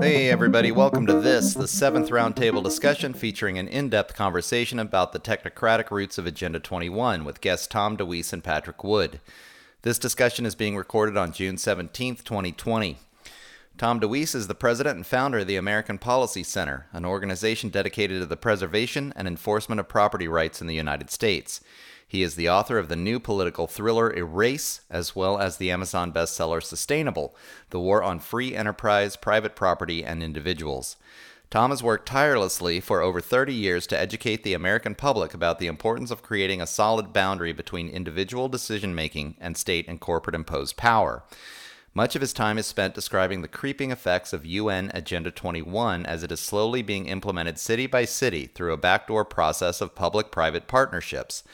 [0.00, 5.12] Hey, everybody, welcome to this, the seventh roundtable discussion featuring an in depth conversation about
[5.12, 9.20] the technocratic roots of Agenda 21 with guests Tom DeWeese and Patrick Wood.
[9.82, 12.98] This discussion is being recorded on June 17, 2020.
[13.76, 18.20] Tom DeWeese is the president and founder of the American Policy Center, an organization dedicated
[18.20, 21.60] to the preservation and enforcement of property rights in the United States.
[22.06, 26.12] He is the author of the new political thriller Erase, as well as the Amazon
[26.12, 27.34] bestseller Sustainable
[27.70, 30.96] The War on Free Enterprise, Private Property, and Individuals.
[31.50, 35.66] Tom has worked tirelessly for over 30 years to educate the American public about the
[35.66, 40.76] importance of creating a solid boundary between individual decision making and state and corporate imposed
[40.76, 41.24] power.
[41.96, 46.24] Much of his time is spent describing the creeping effects of UN Agenda 21 as
[46.24, 50.66] it is slowly being implemented city by city through a backdoor process of public private
[50.66, 51.44] partnerships.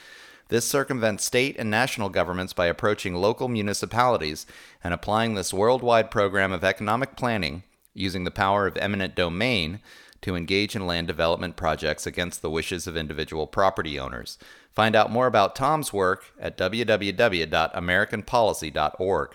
[0.48, 4.46] This circumvents state and national governments by approaching local municipalities
[4.83, 9.80] and applying this worldwide program of economic planning using the power of eminent domain
[10.22, 14.38] to engage in land development projects against the wishes of individual property owners.
[14.72, 19.34] Find out more about Tom's work at www.americanpolicy.org.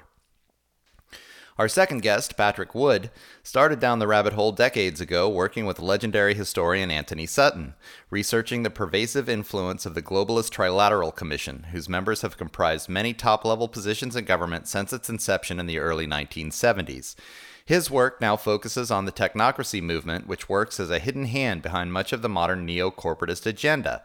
[1.57, 3.11] Our second guest, Patrick Wood,
[3.41, 7.75] started down the rabbit hole decades ago working with legendary historian Antony Sutton,
[8.09, 13.45] researching the pervasive influence of the Globalist Trilateral Commission, whose members have comprised many top
[13.45, 17.15] level positions in government since its inception in the early 1970s.
[17.65, 21.93] His work now focuses on the technocracy movement, which works as a hidden hand behind
[21.93, 24.03] much of the modern neo corporatist agenda.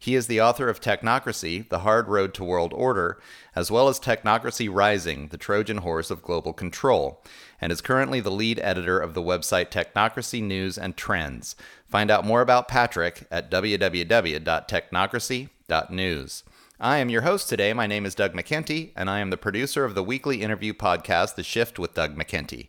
[0.00, 3.18] He is the author of Technocracy, The Hard Road to World Order,
[3.56, 7.20] as well as Technocracy Rising, The Trojan Horse of Global Control,
[7.60, 11.56] and is currently the lead editor of the website Technocracy News and Trends.
[11.84, 16.44] Find out more about Patrick at www.technocracy.news.
[16.80, 17.72] I am your host today.
[17.72, 21.34] My name is Doug McKenty, and I am the producer of the weekly interview podcast,
[21.34, 22.68] The Shift with Doug McKenty.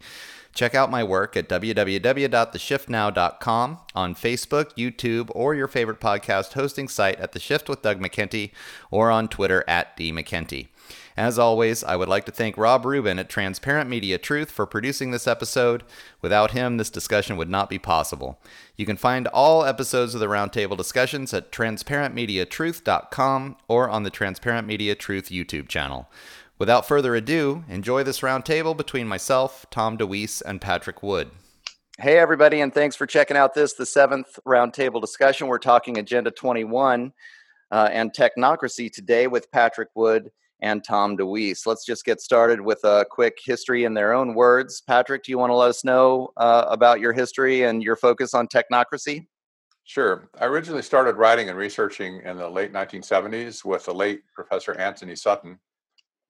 [0.54, 7.20] Check out my work at www.theshiftnow.com on Facebook, YouTube, or your favorite podcast hosting site
[7.20, 8.52] at The Shift with Doug McKenty
[8.92, 10.68] or on Twitter at dmckenty.
[11.20, 15.12] As always, I would like to thank Rob Rubin at Transparent Media Truth for producing
[15.12, 15.84] this episode.
[16.22, 18.40] Without him, this discussion would not be possible.
[18.78, 24.66] You can find all episodes of the Roundtable discussions at transparentmediatruth.com or on the Transparent
[24.66, 26.08] Media Truth YouTube channel.
[26.60, 31.32] Without further ado, enjoy this roundtable between myself, Tom DeWeese, and Patrick Wood.
[31.98, 35.48] Hey, everybody, and thanks for checking out this, the seventh roundtable discussion.
[35.48, 37.14] We're talking Agenda 21
[37.72, 40.32] uh, and technocracy today with Patrick Wood
[40.62, 41.66] and Tom DeWeese.
[41.66, 44.82] Let's just get started with a quick history in their own words.
[44.82, 48.34] Patrick, do you want to let us know uh, about your history and your focus
[48.34, 49.28] on technocracy?
[49.86, 50.30] Sure.
[50.38, 55.16] I originally started writing and researching in the late 1970s with the late Professor Antony
[55.16, 55.58] Sutton.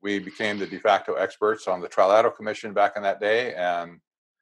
[0.02, 4.00] We became the de facto experts on the Trilateral Commission back in that day, and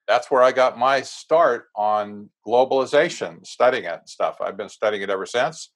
[0.08, 4.38] that's where I got my start on globalization, studying it and stuff.
[4.40, 5.72] I've been studying it ever since.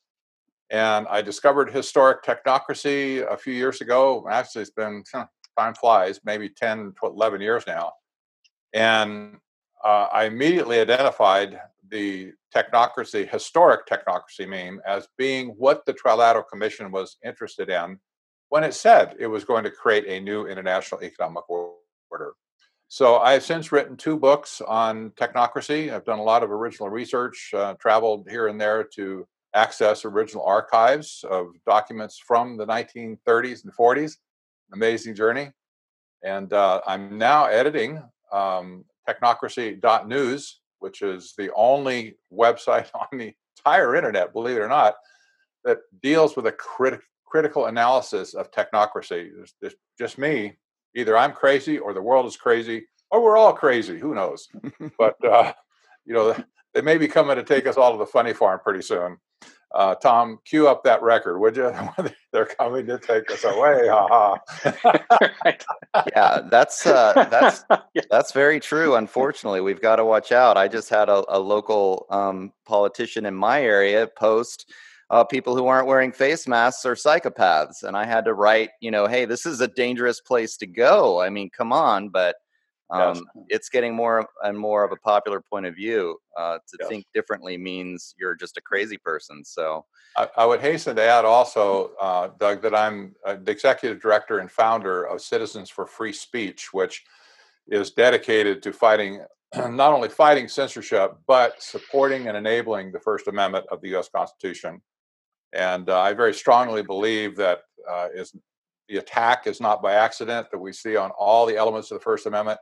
[0.69, 4.25] And I discovered historic technocracy a few years ago.
[4.31, 7.91] Actually, it's been time flies, maybe 10, 11 years now.
[8.73, 9.37] And
[9.83, 11.59] uh, I immediately identified
[11.89, 17.99] the technocracy, historic technocracy meme, as being what the Trilateral Commission was interested in
[18.51, 22.33] when it said it was going to create a new international economic order.
[22.89, 25.89] So I have since written two books on technocracy.
[25.89, 29.25] I've done a lot of original research, uh, traveled here and there to
[29.55, 34.17] access original archives of documents from the 1930s and 40s.
[34.73, 35.51] Amazing journey.
[36.21, 43.95] And uh, I'm now editing um, technocracy.news, which is the only website on the entire
[43.95, 44.95] internet, believe it or not,
[45.63, 46.99] that deals with a crit-
[47.31, 49.29] critical analysis of technocracy.
[49.33, 50.57] There's, there's just me.
[50.95, 53.97] Either I'm crazy or the world is crazy or we're all crazy.
[53.97, 54.49] Who knows?
[54.97, 55.53] but, uh,
[56.05, 56.35] you know,
[56.73, 59.17] they may be coming to take us all to the funny farm pretty soon.
[59.73, 61.73] Uh, Tom, cue up that record, would you?
[62.33, 63.87] They're coming to take us away.
[63.87, 66.03] Ha ha.
[66.13, 67.63] yeah, that's uh, that's
[68.09, 68.95] that's very true.
[68.95, 70.57] Unfortunately, we've got to watch out.
[70.57, 74.69] I just had a, a local um, politician in my area post
[75.11, 78.89] uh, people who aren't wearing face masks are psychopaths, and I had to write, you
[78.89, 81.21] know, hey, this is a dangerous place to go.
[81.21, 82.37] I mean, come on, but
[82.91, 83.45] um, yes.
[83.47, 86.17] It's getting more and more of a popular point of view.
[86.37, 86.89] Uh, to yes.
[86.89, 89.45] think differently means you're just a crazy person.
[89.45, 89.85] So
[90.17, 94.39] I, I would hasten to add also, uh, Doug, that I'm uh, the executive director
[94.39, 97.03] and founder of Citizens for Free Speech, which
[97.67, 99.21] is dedicated to fighting
[99.55, 104.09] not only fighting censorship but supporting and enabling the First Amendment of the U.S.
[104.09, 104.81] Constitution.
[105.53, 108.35] And uh, I very strongly believe that uh, is
[108.87, 112.03] the attack is not by accident that we see on all the elements of the
[112.03, 112.59] First Amendment.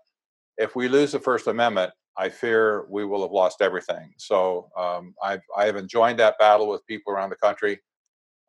[0.58, 4.14] If we lose the First Amendment, I fear we will have lost everything.
[4.18, 7.80] So um, I've, I have enjoyed that battle with people around the country.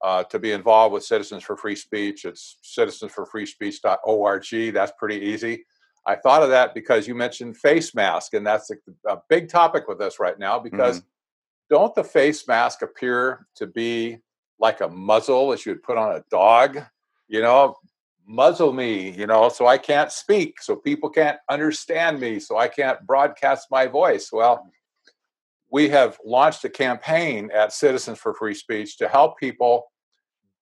[0.03, 4.73] Uh, to be involved with Citizens for Free Speech, it's citizensforfreespeech.org.
[4.73, 5.67] That's pretty easy.
[6.07, 8.77] I thought of that because you mentioned face mask, and that's a,
[9.07, 10.59] a big topic with us right now.
[10.59, 11.75] Because mm-hmm.
[11.75, 14.21] don't the face mask appear to be
[14.61, 16.79] like a muzzle that you would put on a dog?
[17.29, 17.77] You know,
[18.27, 22.69] muzzle me, you know, so I can't speak, so people can't understand me, so I
[22.69, 24.31] can't broadcast my voice.
[24.33, 24.71] Well,
[25.71, 29.91] we have launched a campaign at Citizens for Free Speech to help people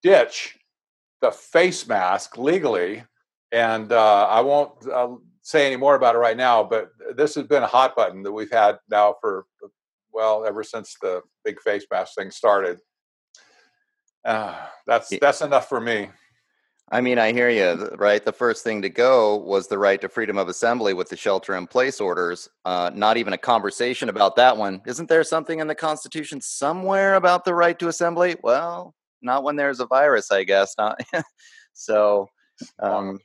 [0.03, 0.59] ditch
[1.21, 3.05] the face mask legally.
[3.51, 7.47] And uh, I won't uh, say any more about it right now, but this has
[7.47, 9.47] been a hot button that we've had now for,
[10.13, 12.79] well, ever since the big face mask thing started.
[14.25, 14.55] Uh,
[14.87, 16.09] that's that's enough for me.
[16.91, 18.25] I mean, I hear you, right?
[18.25, 21.55] The first thing to go was the right to freedom of assembly with the shelter
[21.55, 22.49] in place orders.
[22.65, 24.81] Uh, not even a conversation about that one.
[24.87, 28.37] Isn't there something in the Constitution somewhere about the right to assembly?
[28.43, 30.75] Well, not when there's a virus, I guess.
[30.79, 31.01] Not
[31.75, 32.29] so.
[32.81, 33.19] Um,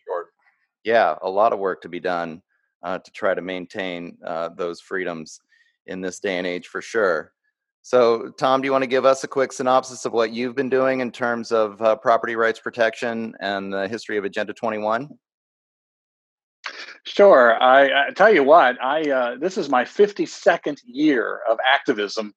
[0.83, 2.41] yeah, a lot of work to be done
[2.83, 5.39] uh, to try to maintain uh, those freedoms
[5.87, 7.32] in this day and age, for sure.
[7.85, 10.69] So, Tom, do you want to give us a quick synopsis of what you've been
[10.69, 15.09] doing in terms of uh, property rights protection and the history of Agenda 21?
[17.05, 17.61] Sure.
[17.61, 22.33] I, I tell you what, I uh, this is my 52nd year of activism.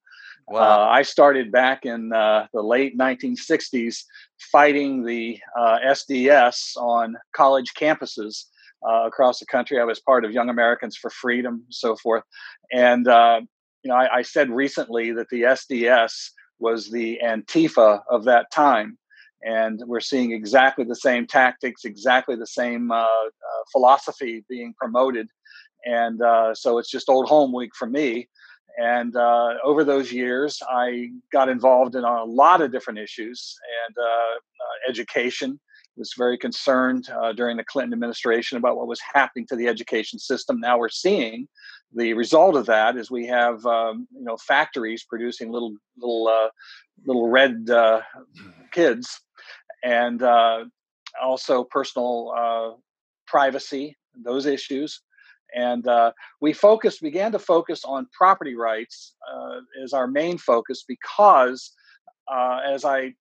[0.49, 0.59] Wow.
[0.59, 4.03] Uh, I started back in uh, the late 1960s
[4.51, 8.45] fighting the SDS uh, on college campuses.
[8.87, 12.23] Uh, across the country, I was part of Young Americans for Freedom, so forth,
[12.71, 13.41] and uh,
[13.87, 18.97] you know, I, I said recently that the SDS was the Antifa of that time.
[19.43, 25.29] And we're seeing exactly the same tactics, exactly the same uh, uh, philosophy being promoted.
[25.85, 28.27] And uh, so it's just old home week for me.
[28.77, 33.55] And uh, over those years, I got involved in a lot of different issues
[33.87, 35.61] and uh, uh, education,
[35.95, 40.59] was very concerned during the Clinton administration about what was happening to the education system.
[40.59, 41.47] Now we're seeing
[41.93, 46.49] the result of that is we have um, you know factories producing little little uh,
[47.05, 48.01] little red uh,
[48.71, 49.21] kids,
[49.83, 50.65] and uh,
[51.21, 52.69] also personal uh,
[53.25, 55.01] privacy, those issues.
[55.55, 56.11] And uh,
[56.41, 59.15] we focused, began to focus on property rights
[59.81, 61.71] as our main focus because,
[62.29, 63.13] as I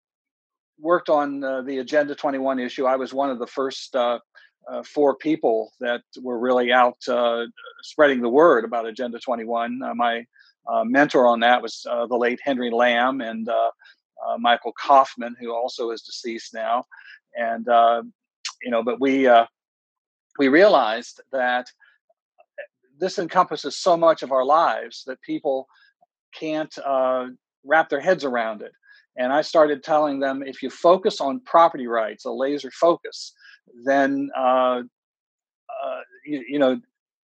[0.79, 2.85] worked on uh, the Agenda 21 issue.
[2.85, 3.95] I was one of the first
[4.67, 7.45] uh, uh, four people that were really out uh,
[7.83, 9.81] spreading the word about Agenda 21.
[9.81, 10.25] Uh, my
[10.67, 13.47] uh, mentor on that was the late Henry Lamb and
[14.39, 16.83] Michael Coffman, who also is deceased now.
[17.37, 17.65] And
[18.63, 19.29] you know, but we
[20.39, 21.67] we realized that
[22.97, 25.67] this encompasses so much of our lives that people
[26.33, 26.75] can't
[27.63, 28.71] wrap their heads around it.
[29.17, 33.33] And I started telling them if you focus on property rights, a laser focus,
[33.83, 34.81] then uh,
[35.69, 36.79] uh, you, you, know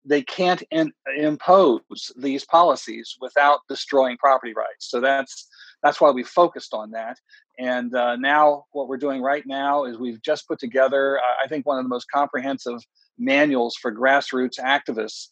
[0.06, 4.90] they can't in, impose these policies without destroying property rights.
[4.90, 5.48] So that's
[5.84, 7.18] that's why we focused on that.
[7.58, 11.66] And uh, now what we're doing right now is we've just put together, I think,
[11.66, 12.82] one of the most comprehensive
[13.18, 15.28] manuals for grassroots activists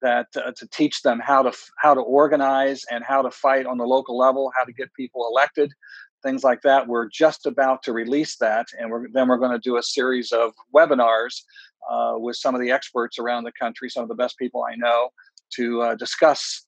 [0.00, 3.78] that uh, to teach them how to how to organize and how to fight on
[3.78, 5.72] the local level, how to get people elected,
[6.22, 6.86] things like that.
[6.86, 10.32] We're just about to release that, and we're, then we're going to do a series
[10.32, 11.42] of webinars
[11.90, 14.76] uh, with some of the experts around the country, some of the best people I
[14.76, 15.10] know,
[15.54, 16.66] to uh, discuss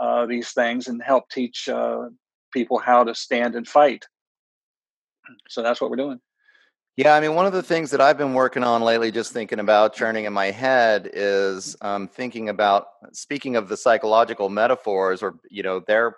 [0.00, 2.08] uh, these things and help teach uh,
[2.52, 4.04] people how to stand and fight.
[5.48, 6.20] So that's what we're doing.
[6.96, 9.58] Yeah, I mean, one of the things that I've been working on lately, just thinking
[9.58, 15.38] about churning in my head, is um, thinking about speaking of the psychological metaphors, or
[15.50, 16.16] you know, they're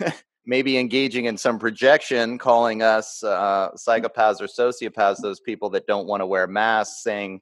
[0.46, 6.06] maybe engaging in some projection, calling us uh, psychopaths or sociopaths, those people that don't
[6.06, 7.40] want to wear masks, saying,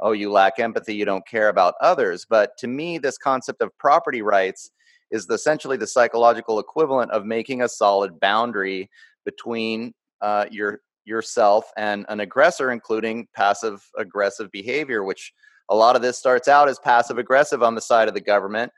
[0.00, 2.26] oh, you lack empathy, you don't care about others.
[2.28, 4.70] But to me, this concept of property rights
[5.10, 8.90] is essentially the psychological equivalent of making a solid boundary
[9.24, 15.32] between uh, your yourself and an aggressor, including passive aggressive behavior, which
[15.68, 18.72] a lot of this starts out as passive aggressive on the side of the government.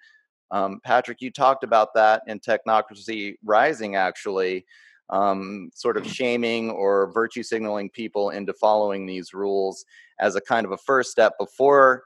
[0.51, 4.65] Um, Patrick, you talked about that in Technocracy Rising, actually,
[5.11, 9.85] um, sort of shaming or virtue signaling people into following these rules
[10.21, 12.05] as a kind of a first step before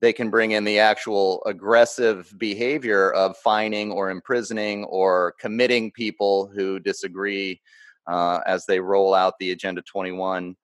[0.00, 6.50] they can bring in the actual aggressive behavior of fining or imprisoning or committing people
[6.54, 7.60] who disagree
[8.06, 10.56] uh, as they roll out the Agenda 21,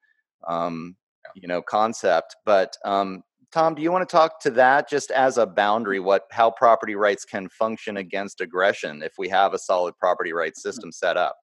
[0.48, 0.96] um,
[1.34, 2.36] you know, concept.
[2.46, 3.22] But um,
[3.52, 6.00] Tom, do you want to talk to that just as a boundary?
[6.00, 10.60] What how property rights can function against aggression if we have a solid property rights
[10.60, 10.62] mm.
[10.62, 11.36] system set up?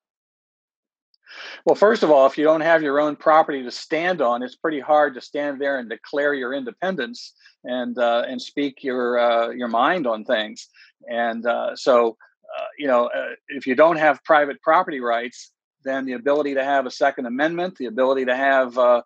[1.66, 4.56] Well, first of all, if you don't have your own property to stand on, it's
[4.56, 7.34] pretty hard to stand there and declare your independence
[7.64, 10.68] and uh, and speak your uh, your mind on things.
[11.10, 12.18] And uh, so,
[12.58, 15.52] uh, you know, uh, if you don't have private property rights,
[15.84, 19.02] then the ability to have a Second Amendment, the ability to have uh,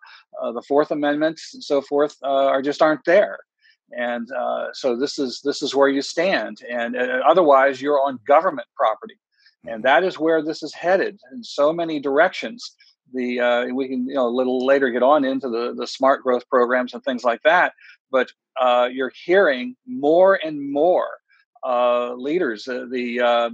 [0.52, 3.38] the Fourth Amendment, and so forth, are just aren't there.
[3.96, 4.28] And
[4.72, 6.58] so this is this is where you stand.
[6.70, 9.18] And otherwise, you're on government property
[9.66, 12.74] and that is where this is headed in so many directions
[13.12, 16.22] the uh, we can you know a little later get on into the the smart
[16.22, 17.72] growth programs and things like that
[18.10, 18.30] but
[18.60, 21.08] uh, you're hearing more and more
[21.66, 23.50] uh, leaders uh, the uh,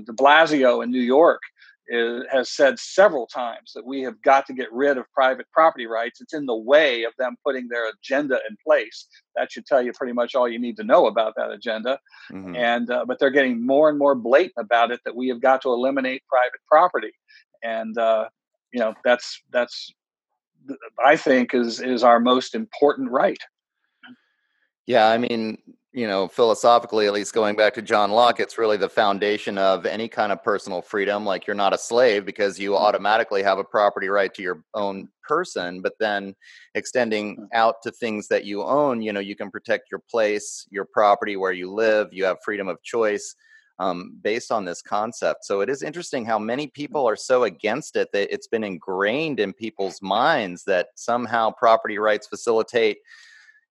[0.00, 1.40] de blasio in new york
[1.88, 5.86] is, has said several times that we have got to get rid of private property
[5.86, 6.20] rights.
[6.20, 9.06] It's in the way of them putting their agenda in place.
[9.36, 11.98] That should tell you pretty much all you need to know about that agenda.
[12.32, 12.56] Mm-hmm.
[12.56, 15.62] And uh, but they're getting more and more blatant about it that we have got
[15.62, 17.12] to eliminate private property.
[17.62, 18.28] And uh,
[18.72, 19.92] you know that's that's
[21.04, 23.38] I think is is our most important right.
[24.86, 25.58] Yeah, I mean,
[25.94, 29.86] you know, philosophically, at least going back to John Locke, it's really the foundation of
[29.86, 31.24] any kind of personal freedom.
[31.24, 32.76] Like you're not a slave because you mm.
[32.76, 36.34] automatically have a property right to your own person, but then
[36.74, 37.46] extending mm.
[37.54, 41.36] out to things that you own, you know, you can protect your place, your property,
[41.36, 43.36] where you live, you have freedom of choice.
[43.80, 45.44] Um, based on this concept.
[45.44, 46.72] So it is interesting how many mm.
[46.74, 51.98] people are so against it that it's been ingrained in people's minds that somehow property
[51.98, 52.98] rights facilitate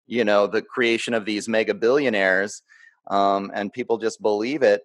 [0.08, 2.62] you know the creation of these mega billionaires
[3.10, 4.82] um, and people just believe it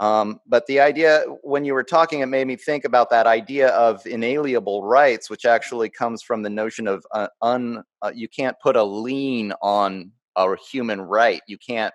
[0.00, 3.68] um, but the idea when you were talking it made me think about that idea
[3.68, 8.56] of inalienable rights which actually comes from the notion of uh, un uh, you can't
[8.60, 11.42] put a lien on a human right.
[11.46, 11.94] You can't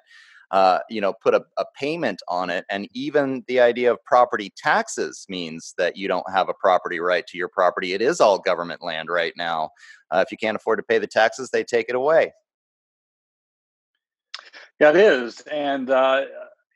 [0.51, 4.53] uh, you know put a, a, payment on it and even the idea of property
[4.55, 7.93] taxes means that you don't have a property right to your property.
[7.93, 9.71] It is all government land right now.
[10.11, 12.31] Uh, if you can't afford to pay the taxes they take it away
[14.79, 16.21] yeah, it is, and uh,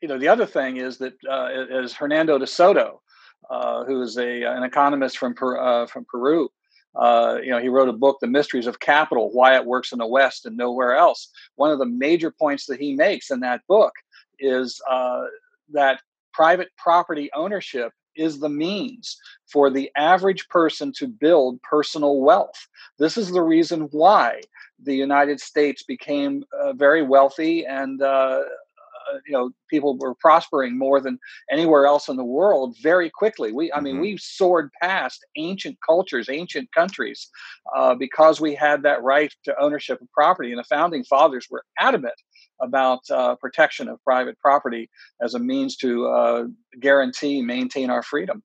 [0.00, 3.02] you know the other thing is that uh, is Hernando de Soto,
[3.50, 6.48] uh, who is a an economist from uh, from Peru.
[6.96, 9.98] Uh, you know, he wrote a book, "The Mysteries of Capital: Why It Works in
[9.98, 13.60] the West and Nowhere Else." One of the major points that he makes in that
[13.68, 13.92] book
[14.38, 15.24] is uh,
[15.72, 16.00] that
[16.32, 19.16] private property ownership is the means
[19.52, 22.68] for the average person to build personal wealth.
[22.98, 24.42] This is the reason why
[24.82, 28.42] the United States became uh, very wealthy and uh,
[29.12, 31.18] uh, you know people were prospering more than
[31.50, 34.02] anywhere else in the world very quickly we i mean mm-hmm.
[34.02, 37.28] we soared past ancient cultures ancient countries
[37.76, 41.64] uh, because we had that right to ownership of property and the founding fathers were
[41.78, 42.14] adamant
[42.60, 44.90] about uh, protection of private property
[45.22, 46.44] as a means to uh,
[46.80, 48.42] guarantee maintain our freedom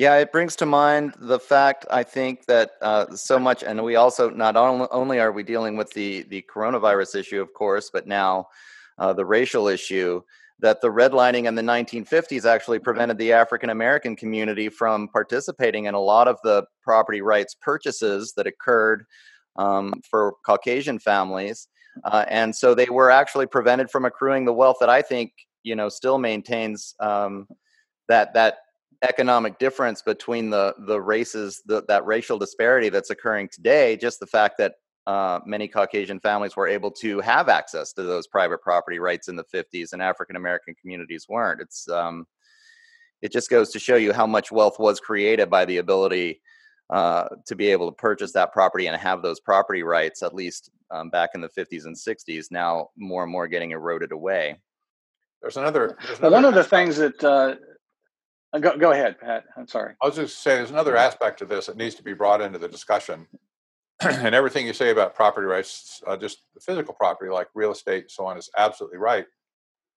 [0.00, 3.96] yeah, it brings to mind the fact I think that uh, so much, and we
[3.96, 8.46] also not only are we dealing with the the coronavirus issue, of course, but now
[9.00, 10.22] uh, the racial issue.
[10.60, 15.94] That the redlining in the 1950s actually prevented the African American community from participating in
[15.94, 19.06] a lot of the property rights purchases that occurred
[19.56, 21.66] um, for Caucasian families,
[22.04, 25.74] uh, and so they were actually prevented from accruing the wealth that I think you
[25.74, 27.48] know still maintains um,
[28.08, 28.58] that that
[29.02, 34.26] economic difference between the the races the, that racial disparity that's occurring today just the
[34.26, 34.74] fact that
[35.06, 39.36] uh, many caucasian families were able to have access to those private property rights in
[39.36, 42.26] the 50s and african american communities weren't it's um,
[43.22, 46.40] it just goes to show you how much wealth was created by the ability
[46.90, 50.70] uh, to be able to purchase that property and have those property rights at least
[50.90, 54.56] um, back in the 50s and 60s now more and more getting eroded away
[55.40, 57.54] there's another, there's another one of the things that uh,
[58.52, 59.44] uh, go, go ahead, Pat.
[59.56, 59.94] I'm sorry.
[60.02, 62.58] I was just saying there's another aspect to this that needs to be brought into
[62.58, 63.26] the discussion.
[64.08, 68.04] and everything you say about property rights, uh, just the physical property like real estate
[68.04, 69.26] and so on, is absolutely right.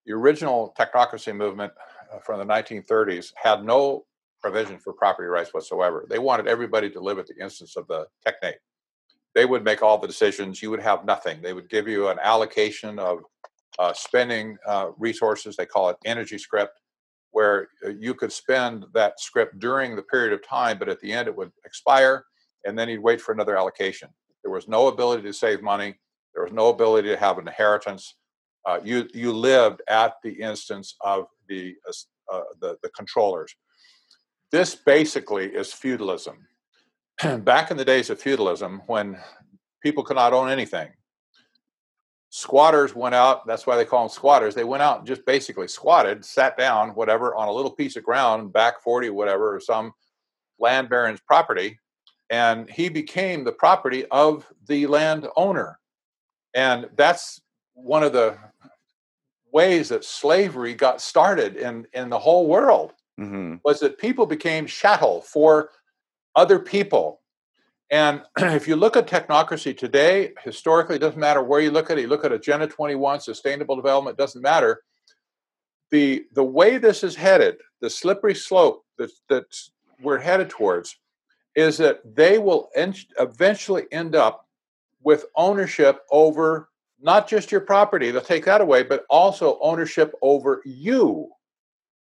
[0.06, 1.72] The original technocracy movement
[2.14, 4.06] uh, from the 1930s had no
[4.42, 6.06] provision for property rights whatsoever.
[6.10, 8.58] They wanted everybody to live at the instance of the technate.
[9.36, 10.62] They would make all the decisions.
[10.62, 11.42] You would have nothing.
[11.42, 13.20] They would give you an allocation of
[13.80, 15.56] uh, spending uh, resources.
[15.56, 16.72] They call it energy scrip
[17.32, 21.12] where uh, you could spend that scrip during the period of time, but at the
[21.12, 22.26] end it would expire,
[22.66, 24.10] and then he'd wait for another allocation.
[24.44, 25.96] There was no ability to save money.
[26.34, 28.16] There was no ability to have an inheritance.
[28.66, 31.76] Uh, you you lived at the instance of the
[32.32, 33.54] uh, the, the controllers.
[34.52, 36.48] This basically is feudalism.
[37.40, 39.18] Back in the days of feudalism, when
[39.82, 40.90] people could not own anything,
[42.30, 43.46] squatters went out.
[43.46, 44.56] That's why they call them squatters.
[44.56, 48.04] They went out and just basically squatted, sat down, whatever, on a little piece of
[48.04, 49.94] ground, back 40, whatever, or some
[50.60, 51.80] land baron's property,
[52.30, 55.80] and he became the property of the landowner.
[56.54, 57.42] And that's
[57.74, 58.38] one of the
[59.52, 63.56] ways that slavery got started in, in the whole world mm-hmm.
[63.64, 65.70] was that people became chattel for
[66.36, 67.22] other people.
[67.90, 71.98] And if you look at technocracy today, historically, it doesn't matter where you look at
[71.98, 74.82] it, you look at Agenda 21, sustainable development, doesn't matter.
[75.92, 79.46] The, the way this is headed, the slippery slope that, that
[80.02, 80.98] we're headed towards,
[81.56, 84.48] is that they will en- eventually end up
[85.04, 86.70] with ownership over
[87.02, 91.30] not just your property, they'll take that away, but also ownership over you,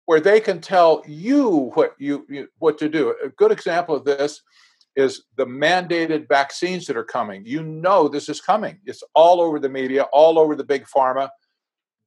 [0.05, 3.13] where they can tell you what you, you what to do.
[3.23, 4.41] A good example of this
[4.95, 7.43] is the mandated vaccines that are coming.
[7.45, 8.79] You know this is coming.
[8.85, 11.29] It's all over the media, all over the big pharma.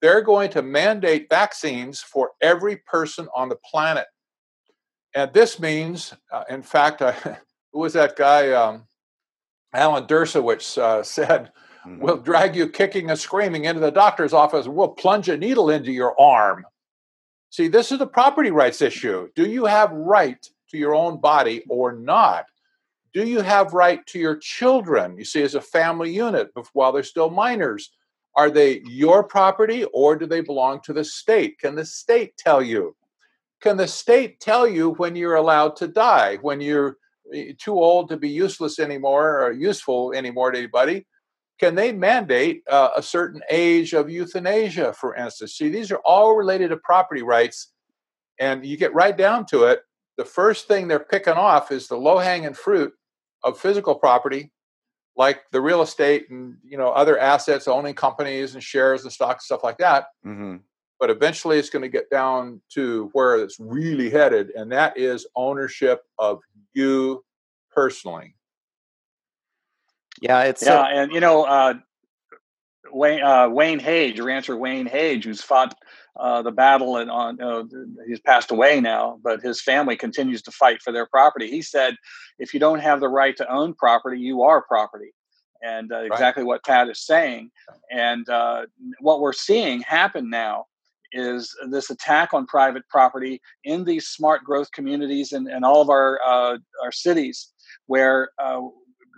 [0.00, 4.06] They're going to mandate vaccines for every person on the planet.
[5.16, 7.12] And this means, uh, in fact, uh,
[7.72, 8.52] who was that guy?
[8.52, 8.84] Um,
[9.72, 11.50] Alan Dershowitz uh, said,
[11.84, 11.98] mm-hmm.
[11.98, 15.70] We'll drag you kicking and screaming into the doctor's office and we'll plunge a needle
[15.70, 16.66] into your arm.
[17.50, 19.30] See, this is a property rights issue.
[19.34, 22.44] Do you have right to your own body or not?
[23.14, 25.16] Do you have right to your children?
[25.16, 27.90] You see, as a family unit, while they're still minors,
[28.34, 31.58] are they your property or do they belong to the state?
[31.58, 32.94] Can the state tell you?
[33.60, 36.96] Can the state tell you when you're allowed to die, when you're
[37.32, 41.06] eh, too old to be useless anymore or useful anymore to anybody?
[41.58, 45.54] Can they mandate uh, a certain age of euthanasia, for instance?
[45.54, 47.72] See, these are all related to property rights.
[48.38, 49.80] And you get right down to it,
[50.18, 52.92] the first thing they're picking off is the low hanging fruit
[53.42, 54.52] of physical property,
[55.16, 59.44] like the real estate and you know other assets, owning companies and shares and stocks,
[59.44, 60.06] and stuff like that.
[60.26, 60.56] Mm-hmm.
[60.98, 65.26] But eventually, it's going to get down to where it's really headed, and that is
[65.36, 66.40] ownership of
[66.72, 67.22] you
[67.70, 68.34] personally.
[70.20, 71.74] Yeah, it's yeah, and you know, uh,
[72.90, 75.74] Wayne uh, Wayne Hage, rancher Wayne Hage, who's fought
[76.18, 77.64] uh, the battle and on uh,
[78.06, 81.50] he's passed away now, but his family continues to fight for their property.
[81.50, 81.96] He said,
[82.38, 85.12] "If you don't have the right to own property, you are property."
[85.62, 86.48] And uh, exactly right.
[86.48, 87.50] what Pat is saying,
[87.90, 88.66] and uh,
[89.00, 90.66] what we're seeing happen now
[91.16, 95.90] is this attack on private property in these smart growth communities and, and all of
[95.90, 97.52] our uh, our cities,
[97.86, 98.60] where uh,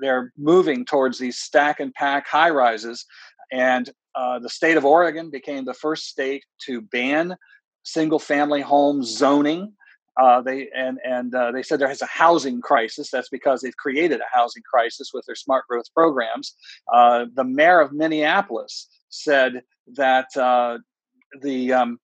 [0.00, 3.04] they're moving towards these stack and pack high rises
[3.50, 7.36] and uh, the state of Oregon became the first state to ban
[7.84, 9.72] single family home zoning.
[10.20, 13.10] Uh, they and and uh, they said there is a housing crisis.
[13.10, 16.54] That's because they've created a housing crisis with their smart growth programs.
[16.92, 19.62] Uh, the mayor of Minneapolis said
[19.94, 20.78] that uh,
[21.40, 21.98] the um,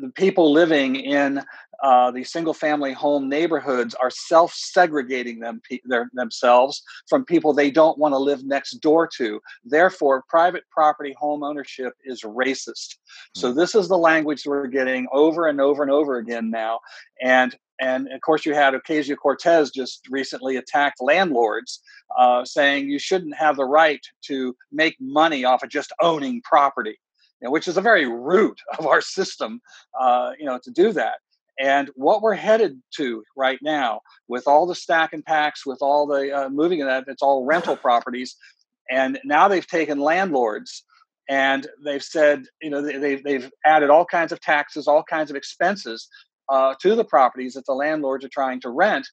[0.00, 1.42] the people living in
[1.82, 7.70] uh, these single family home neighborhoods are self segregating them their, themselves from people they
[7.70, 9.40] don't want to live next door to.
[9.64, 12.96] Therefore, private property home ownership is racist.
[13.34, 13.58] So hmm.
[13.58, 16.80] this is the language we're getting over and over and over again now.
[17.22, 21.80] And and of course, you had Ocasio Cortez just recently attacked landlords,
[22.18, 26.98] uh, saying you shouldn't have the right to make money off of just owning property.
[27.40, 29.60] You know, which is a very root of our system,
[29.98, 31.18] uh, you know, to do that.
[31.58, 36.06] And what we're headed to right now, with all the stack and packs, with all
[36.06, 38.36] the uh, moving of that, it's all rental properties.
[38.90, 40.84] And now they've taken landlords
[41.28, 45.30] and they've said, you know, they, have they've added all kinds of taxes, all kinds
[45.30, 46.08] of expenses
[46.48, 49.06] uh, to the properties that the landlords are trying to rent.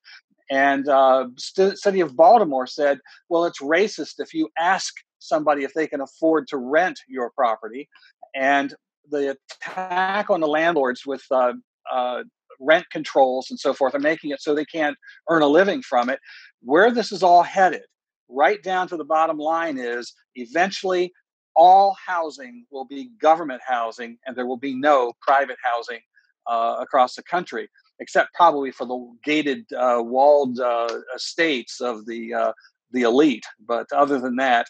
[0.50, 5.74] And uh, st- city of Baltimore said, well, it's racist if you ask somebody if
[5.74, 7.90] they can afford to rent your property.
[8.36, 8.74] And
[9.10, 11.54] the attack on the landlords with uh,
[11.92, 12.24] uh,
[12.60, 14.98] rent controls and so forth are making it so they can't
[15.30, 16.20] earn a living from it.
[16.62, 17.84] Where this is all headed,
[18.30, 21.12] right down to the bottom line, is eventually
[21.56, 26.00] all housing will be government housing and there will be no private housing
[26.46, 27.68] uh, across the country,
[28.00, 32.52] except probably for the gated, uh, walled uh, estates of the uh,
[32.92, 33.46] the elite.
[33.66, 34.68] But other than that,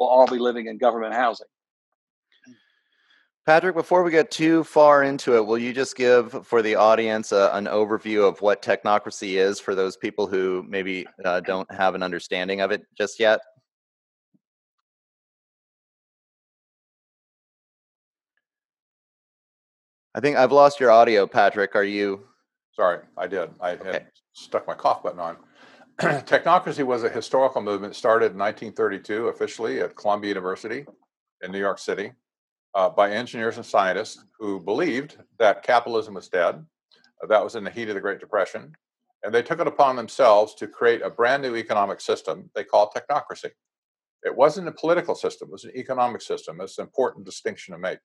[0.00, 1.46] will all be living in government housing.
[3.46, 7.32] Patrick, before we get too far into it, will you just give for the audience
[7.32, 11.94] uh, an overview of what technocracy is for those people who maybe uh, don't have
[11.94, 13.40] an understanding of it just yet?
[20.14, 21.74] I think I've lost your audio, Patrick.
[21.76, 22.26] Are you?
[22.72, 23.50] Sorry, I did.
[23.60, 23.92] I okay.
[23.92, 25.36] had stuck my cough button on.
[26.24, 30.86] Technocracy was a historical movement started in 1932 officially at Columbia University
[31.42, 32.12] in New York City
[32.74, 36.64] uh, by engineers and scientists who believed that capitalism was dead.
[37.22, 38.72] Uh, that was in the heat of the Great Depression.
[39.24, 42.94] And they took it upon themselves to create a brand new economic system they called
[42.96, 43.50] technocracy.
[44.22, 46.62] It wasn't a political system, it was an economic system.
[46.62, 47.98] It's an important distinction to make.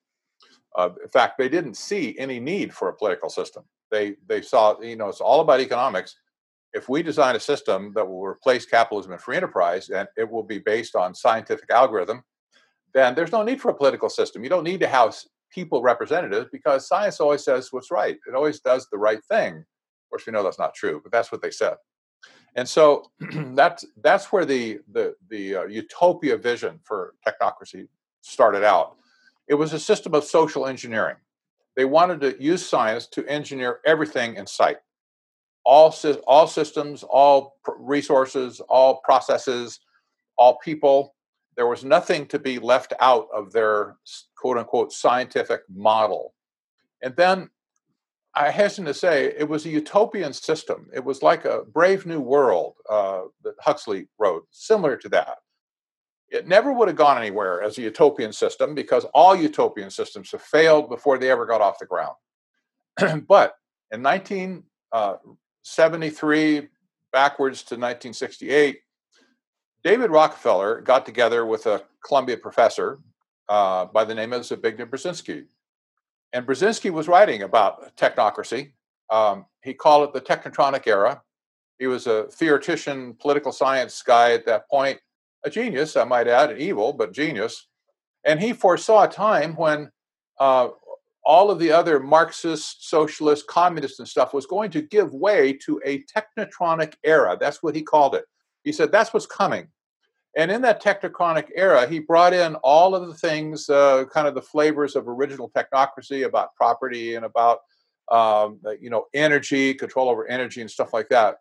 [0.76, 3.64] Uh, in fact, they didn't see any need for a political system.
[3.90, 6.14] They, they saw, you know, it's all about economics.
[6.76, 10.42] If we design a system that will replace capitalism and free enterprise, and it will
[10.42, 12.22] be based on scientific algorithm,
[12.92, 14.44] then there's no need for a political system.
[14.44, 15.16] You don't need to have
[15.50, 18.18] people representatives because science always says what's right.
[18.28, 19.54] It always does the right thing.
[19.56, 21.76] Of course, we know that's not true, but that's what they said.
[22.56, 23.10] And so
[23.54, 27.88] that's that's where the the the uh, utopia vision for technocracy
[28.20, 28.96] started out.
[29.48, 31.16] It was a system of social engineering.
[31.74, 34.78] They wanted to use science to engineer everything in sight,
[35.66, 35.92] all
[36.28, 39.80] all systems, all resources, all processes,
[40.38, 41.14] all people.
[41.56, 43.96] There was nothing to be left out of their
[44.36, 46.34] quote unquote scientific model.
[47.02, 47.50] And then
[48.36, 50.88] I hasten to say it was a utopian system.
[50.94, 55.38] It was like a Brave New World uh, that Huxley wrote, similar to that.
[56.28, 60.42] It never would have gone anywhere as a utopian system because all utopian systems have
[60.42, 62.16] failed before they ever got off the ground.
[63.26, 63.54] but
[63.90, 65.16] in 1973, uh,
[67.12, 68.80] backwards to 1968,
[69.82, 72.98] David Rockefeller got together with a Columbia professor
[73.48, 75.46] uh, by the name of Zbigniew Brzezinski
[76.32, 78.72] and Brzezinski was writing about technocracy.
[79.10, 81.22] Um, he called it the technotronic era.
[81.78, 84.98] He was a theoretician, political science guy at that point,
[85.44, 87.68] a genius, I might add, an evil, but genius.
[88.24, 89.90] And he foresaw a time when
[90.38, 90.68] uh,
[91.26, 95.80] all of the other Marxist, socialist, communist, and stuff was going to give way to
[95.84, 97.36] a technotronic era.
[97.38, 98.24] That's what he called it.
[98.62, 99.68] He said, That's what's coming.
[100.36, 104.34] And in that technocratic era, he brought in all of the things, uh, kind of
[104.34, 107.60] the flavors of original technocracy about property and about,
[108.12, 111.38] um, you know, energy, control over energy and stuff like that.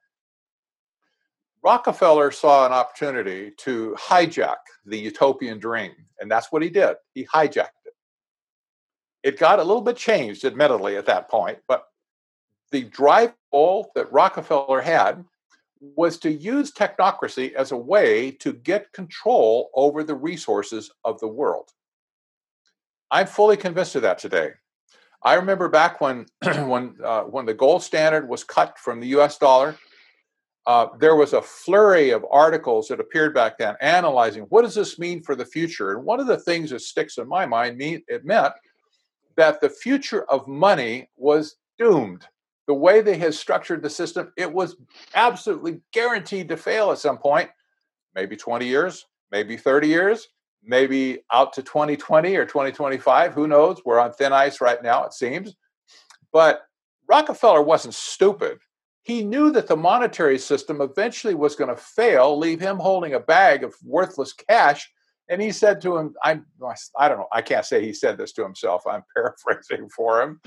[1.61, 6.95] Rockefeller saw an opportunity to hijack the utopian dream, and that's what he did.
[7.13, 7.74] He hijacked
[9.25, 9.39] it.
[9.39, 11.85] Got a little bit changed, admittedly, at that point, but
[12.71, 15.23] the drive goal that Rockefeller had
[15.79, 21.27] was to use technocracy as a way to get control over the resources of the
[21.27, 21.69] world.
[23.11, 24.51] I'm fully convinced of that today.
[25.23, 29.37] I remember back when when uh, when the gold standard was cut from the U.S.
[29.37, 29.77] dollar,
[30.67, 34.97] uh, there was a flurry of articles that appeared back then analyzing what does this
[34.97, 35.93] mean for the future.
[35.93, 38.53] And one of the things that sticks in my mind mean it meant
[39.37, 42.27] that the future of money was doomed
[42.67, 44.75] the way they had structured the system, it was
[45.13, 47.49] absolutely guaranteed to fail at some point,
[48.15, 50.27] maybe 20 years, maybe 30 years,
[50.63, 53.33] maybe out to 2020 or 2025.
[53.33, 53.81] Who knows?
[53.85, 55.55] We're on thin ice right now, it seems.
[56.33, 56.63] But
[57.07, 58.57] Rockefeller wasn't stupid.
[59.03, 63.19] He knew that the monetary system eventually was going to fail, leave him holding a
[63.19, 64.91] bag of worthless cash.
[65.29, 66.41] And he said to him, I,
[66.97, 68.83] I don't know, I can't say he said this to himself.
[68.87, 70.41] I'm paraphrasing for him.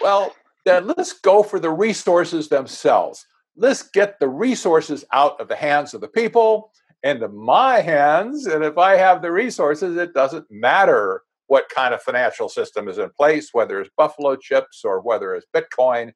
[0.00, 3.24] Well, then let's go for the resources themselves.
[3.56, 6.72] Let's get the resources out of the hands of the people
[7.02, 8.46] into my hands.
[8.46, 12.98] And if I have the resources, it doesn't matter what kind of financial system is
[12.98, 16.12] in place, whether it's Buffalo chips or whether it's Bitcoin.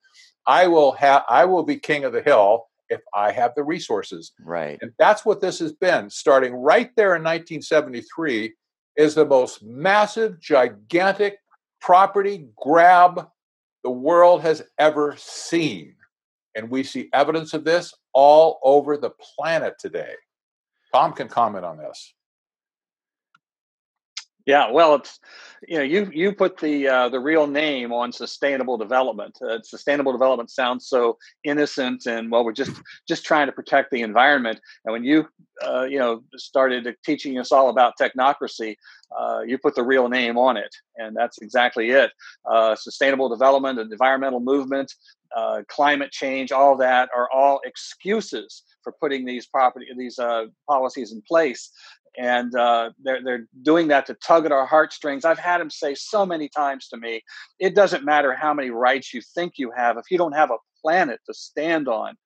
[0.46, 4.32] I will have I will be king of the hill if I have the resources.
[4.40, 4.78] Right.
[4.82, 8.52] And that's what this has been starting right there in 1973
[8.96, 11.38] is the most massive gigantic
[11.80, 13.28] property grab
[13.82, 15.94] the world has ever seen.
[16.54, 20.14] And we see evidence of this all over the planet today.
[20.92, 22.14] Tom can comment on this.
[24.46, 25.20] Yeah, well, it's
[25.68, 29.38] you know you you put the uh, the real name on sustainable development.
[29.42, 32.72] Uh, sustainable development sounds so innocent, and well, we're just
[33.06, 34.60] just trying to protect the environment.
[34.84, 35.28] And when you
[35.64, 38.76] uh, you know started teaching us all about technocracy,
[39.16, 42.10] uh, you put the real name on it, and that's exactly it.
[42.50, 44.94] Uh, sustainable development, and environmental movement,
[45.36, 50.18] uh, climate change, all that are all excuses for putting these property these
[50.66, 51.70] policies in place
[52.18, 55.24] and uh, they're they're doing that to tug at our heartstrings.
[55.24, 57.22] I've had him say so many times to me,
[57.58, 60.58] "It doesn't matter how many rights you think you have if you don't have a
[60.82, 62.16] planet to stand on."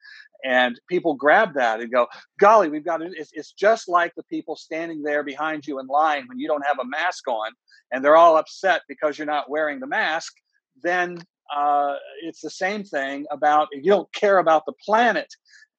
[0.44, 2.06] And people grab that and go,
[2.40, 5.86] "Golly, we've got it." It's, it's just like the people standing there behind you in
[5.86, 7.52] line when you don't have a mask on,
[7.92, 10.32] and they're all upset because you're not wearing the mask.
[10.82, 11.18] then
[11.54, 15.28] uh, it's the same thing about if you don't care about the planet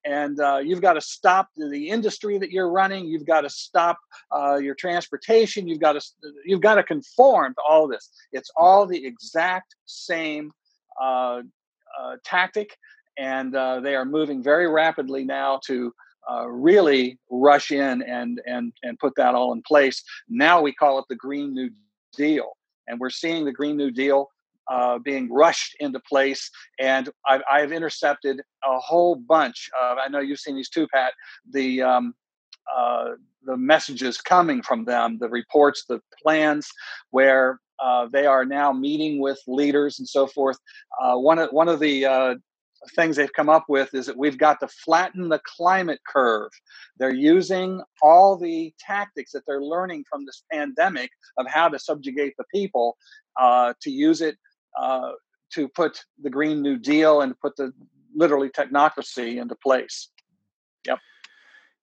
[0.05, 3.97] and uh, you've got to stop the industry that you're running you've got to stop
[4.31, 6.01] uh, your transportation you've got to
[6.45, 8.09] you've got to conform to all this.
[8.31, 10.51] It's all the exact same
[11.01, 11.41] uh,
[11.99, 12.77] uh tactic
[13.17, 15.93] and uh, they are moving very rapidly now to
[16.29, 20.03] uh, really rush in and and and put that all in place.
[20.29, 21.69] Now we call it the green new
[22.15, 24.29] deal and we're seeing the green new deal
[24.71, 26.49] uh, being rushed into place.
[26.79, 31.13] And I've, I've, intercepted a whole bunch of, I know you've seen these too, Pat,
[31.51, 32.13] the, um,
[32.75, 33.11] uh,
[33.45, 36.67] the messages coming from them, the reports, the plans,
[37.11, 40.57] where uh, they are now meeting with leaders and so forth.
[41.01, 42.35] Uh, one of one of the uh,
[42.95, 46.51] things they've come up with is that we've got to flatten the climate curve.
[46.97, 52.33] They're using all the tactics that they're learning from this pandemic of how to subjugate
[52.37, 52.97] the people
[53.39, 54.37] uh, to use it
[54.79, 55.11] uh,
[55.53, 57.71] to put the Green New Deal and put the
[58.15, 60.09] literally technocracy into place.
[60.85, 60.99] Yep.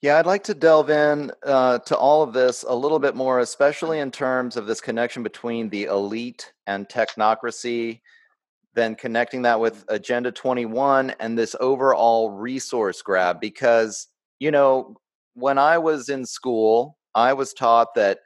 [0.01, 3.39] Yeah, I'd like to delve in uh, to all of this a little bit more,
[3.39, 8.01] especially in terms of this connection between the elite and technocracy,
[8.75, 13.41] then connecting that with Agenda 21 and this overall resource grab.
[13.41, 14.09] Because,
[14.41, 14.97] you know,
[15.35, 18.21] when I was in school, I was taught that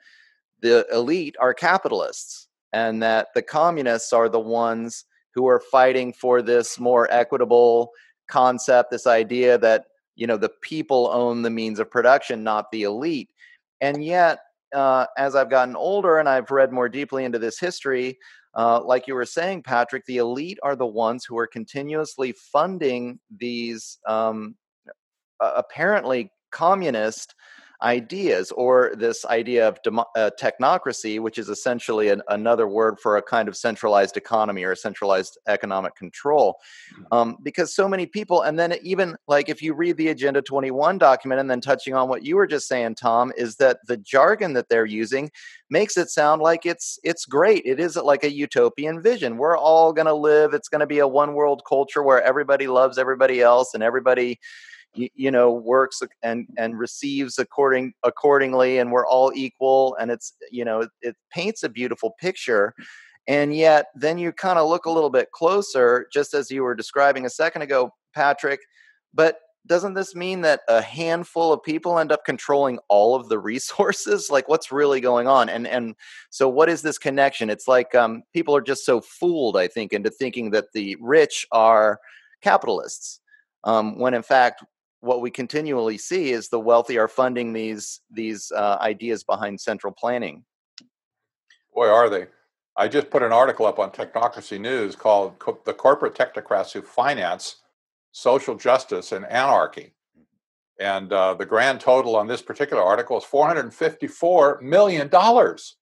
[0.62, 2.45] the elite are capitalists
[2.76, 7.90] and that the communists are the ones who are fighting for this more equitable
[8.28, 12.82] concept this idea that you know the people own the means of production not the
[12.82, 13.30] elite.
[13.80, 14.40] And yet
[14.74, 18.18] uh, as i've gotten older and i've read more deeply into this history
[18.54, 23.18] uh, like you were saying patrick the elite are the ones who are continuously funding
[23.38, 24.54] these um,
[25.40, 27.34] apparently communist
[27.82, 33.16] ideas or this idea of demo- uh, technocracy, which is essentially an, another word for
[33.16, 36.58] a kind of centralized economy or a centralized economic control.
[36.98, 37.16] Mm.
[37.16, 40.98] Um, because so many people, and then even like if you read the Agenda 21
[40.98, 44.54] document and then touching on what you were just saying, Tom, is that the jargon
[44.54, 45.30] that they're using
[45.70, 47.62] makes it sound like it's it's great.
[47.64, 49.36] It is like a utopian vision.
[49.36, 50.54] We're all going to live.
[50.54, 54.38] It's going to be a one world culture where everybody loves everybody else and everybody
[54.94, 60.34] you, you know works and and receives according accordingly and we're all equal and it's
[60.50, 62.74] you know it, it paints a beautiful picture.
[63.28, 66.76] And yet then you kind of look a little bit closer just as you were
[66.76, 68.60] describing a second ago patrick
[69.12, 73.38] but doesn't this mean that a handful of people end up controlling all of the
[73.52, 74.30] resources?
[74.30, 75.48] Like what's really going on?
[75.48, 75.94] And and
[76.30, 77.50] so what is this connection?
[77.50, 81.46] It's like um, people are just so fooled i think into thinking that the rich
[81.52, 81.98] are
[82.42, 83.20] capitalists
[83.64, 84.64] um, when in fact
[85.06, 89.94] what we continually see is the wealthy are funding these these uh, ideas behind central
[89.96, 90.44] planning.
[91.74, 92.26] Boy, are they!
[92.76, 96.82] I just put an article up on Technocracy News called Co- "The Corporate Technocrats Who
[96.82, 97.56] Finance
[98.12, 99.94] Social Justice and Anarchy,"
[100.78, 105.76] and uh, the grand total on this particular article is four hundred fifty-four million dollars.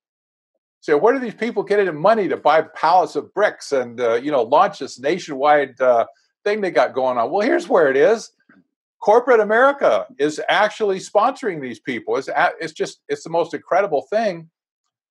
[0.81, 4.15] So, where do these people get any money to buy pallets of bricks and uh,
[4.15, 6.05] you know launch this nationwide uh,
[6.45, 7.31] thing they got going on?
[7.31, 8.31] Well, here's where it is
[9.05, 12.17] corporate America is actually sponsoring these people.
[12.17, 14.49] It's, it's just, it's the most incredible thing.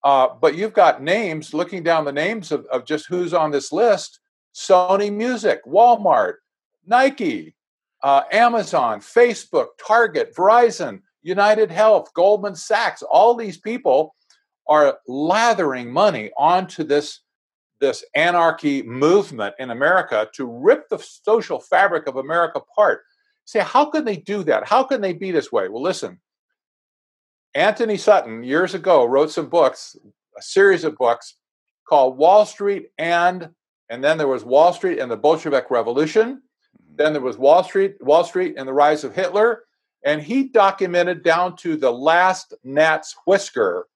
[0.04, 3.72] Uh, but you've got names, looking down the names of, of just who's on this
[3.72, 4.20] list
[4.56, 6.36] Sony Music, Walmart,
[6.88, 7.56] Nike,
[8.02, 14.16] uh, Amazon, Facebook, Target, Verizon, United Health, Goldman Sachs, all these people
[14.68, 17.20] are lathering money onto this,
[17.80, 23.04] this anarchy movement in America to rip the social fabric of America apart
[23.46, 24.68] say, how can they do that?
[24.68, 25.68] How can they be this way?
[25.68, 26.20] Well, listen,
[27.56, 29.96] Antony Sutton years ago wrote some books,
[30.38, 31.36] a series of books
[31.88, 33.50] called Wall Street and
[33.90, 36.36] and then there was Wall Street and the Bolshevik Revolution.
[36.36, 36.96] Mm-hmm.
[36.96, 39.66] Then there was Wall Street, Wall Street and the rise of Hitler.
[40.04, 43.88] And he documented down to the last gnat's whisker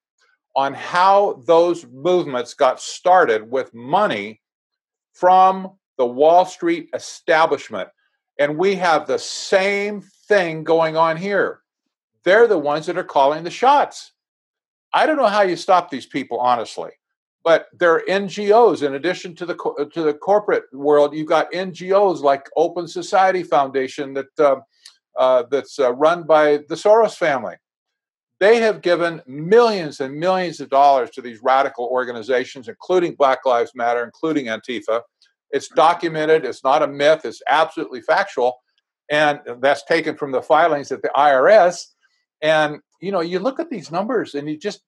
[0.56, 4.42] on how those movements got started with money
[5.14, 7.90] from the Wall Street establishment.
[8.40, 11.62] And we have the same thing going on here.
[12.24, 14.12] They're the ones that are calling the shots.
[14.94, 16.92] I don't know how you stop these people, honestly,
[17.44, 21.14] but there are NGOs in addition to the to the corporate world.
[21.14, 24.58] You've got NGOs like Open Society Foundation that uh,
[25.18, 27.56] uh, that's uh, run by the Soros family.
[28.40, 33.72] They have given millions and millions of dollars to these radical organizations, including Black Lives
[33.74, 35.02] Matter, including Antifa,
[35.52, 36.46] it's documented.
[36.46, 37.22] It's not a myth.
[37.26, 38.58] It's absolutely factual.
[39.10, 41.86] And that's taken from the filings at the IRS.
[42.42, 44.82] And, you know, you look at these numbers and you just,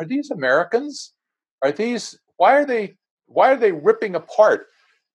[0.00, 1.12] are these Americans?
[1.62, 4.66] Are these, why are they, why are they ripping apart?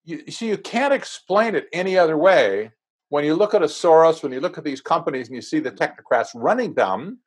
[0.04, 2.72] You, see, you can't explain it any other way.
[3.10, 5.60] When you look at a Soros, when you look at these companies and you see
[5.60, 7.20] the technocrats running them,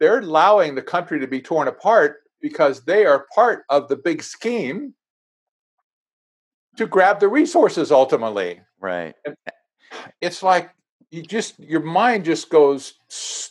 [0.00, 4.22] they're allowing the country to be torn apart because they are part of the big
[4.22, 4.94] scheme
[6.78, 8.60] to grab the resources ultimately.
[8.80, 9.14] Right.
[9.24, 9.36] And
[10.20, 10.70] it's like
[11.10, 12.94] you just your mind just goes,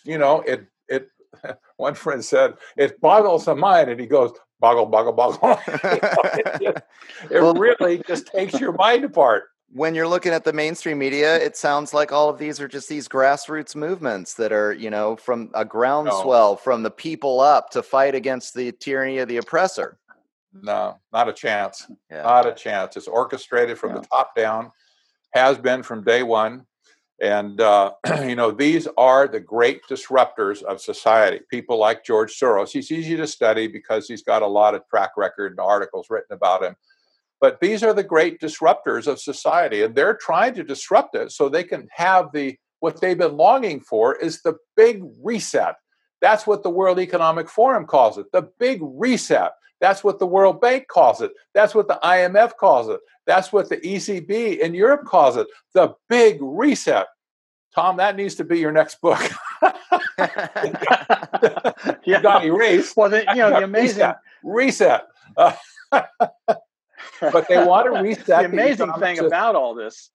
[0.03, 1.09] you know, it it
[1.77, 6.83] one friend said it boggles the mind and he goes boggle boggle boggle it,
[7.31, 11.35] it well, really just takes your mind apart when you're looking at the mainstream media
[11.35, 15.15] it sounds like all of these are just these grassroots movements that are you know
[15.15, 16.55] from a groundswell no.
[16.55, 19.99] from the people up to fight against the tyranny of the oppressor
[20.61, 22.23] no not a chance yeah.
[22.23, 23.99] not a chance it's orchestrated from yeah.
[23.99, 24.71] the top down
[25.33, 26.65] has been from day one
[27.19, 31.39] and, uh, you know, these are the great disruptors of society.
[31.49, 32.71] People like George Soros.
[32.71, 36.35] He's easy to study because he's got a lot of track record and articles written
[36.35, 36.75] about him.
[37.39, 41.49] But these are the great disruptors of society, and they're trying to disrupt it so
[41.49, 45.75] they can have the what they've been longing for is the big reset.
[46.21, 49.51] That's what the World Economic Forum calls it, the big reset.
[49.79, 51.31] That's what the World Bank calls it.
[51.53, 52.99] That's what the IMF calls it.
[53.25, 55.47] That's what the ECB in Europe calls it.
[55.73, 57.07] The big reset.
[57.75, 59.19] Tom, that needs to be your next book.
[62.05, 62.97] you got erased.
[62.97, 64.13] Well, the, you know, the amazing
[64.43, 65.07] reset.
[65.37, 65.57] reset.
[67.21, 68.25] But they want to reset.
[68.25, 70.09] the amazing the thing about all this.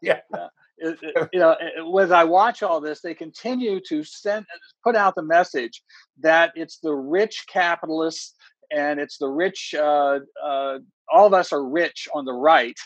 [0.00, 0.20] yeah.
[0.32, 0.48] Uh,
[1.32, 1.56] you know,
[2.00, 4.46] as I watch all this, they continue to send,
[4.82, 5.82] put out the message
[6.20, 8.34] that it's the rich capitalists
[8.74, 9.74] and it's the rich.
[9.76, 10.78] Uh, uh,
[11.12, 12.78] all of us are rich on the right,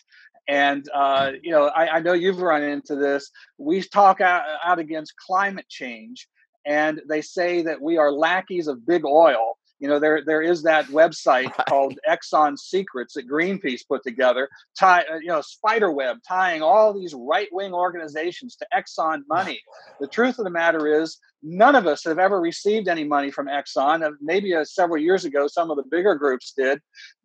[0.49, 3.31] and uh, you know, I, I, know you've run into this.
[3.59, 6.29] We talk out, out against climate change,
[6.65, 9.59] and they say that we are lackeys of big oil.
[9.79, 11.67] You know, there there is that website right.
[11.69, 16.95] called Exxon Secrets that Greenpeace put together, tie uh, you know spider web tying all
[16.95, 19.61] these right wing organizations to Exxon money.
[20.01, 23.47] the truth of the matter is, none of us have ever received any money from
[23.49, 24.03] Exxon.
[24.03, 26.81] Uh, maybe uh, several years ago, some of the bigger groups did,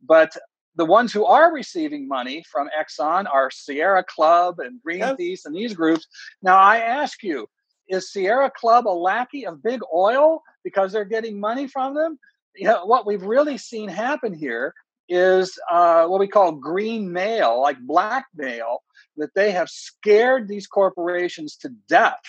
[0.06, 0.36] but
[0.76, 5.46] the ones who are receiving money from Exxon are Sierra Club and Greenpeace yes.
[5.46, 6.08] and these groups.
[6.42, 7.48] Now, I ask you,
[7.90, 12.18] is Sierra Club a lackey of big oil because they're getting money from them?
[12.56, 14.74] You know, what we've really seen happen here
[15.10, 18.80] is uh, what we call green mail, like blackmail,
[19.18, 22.22] that they have scared these corporations to death,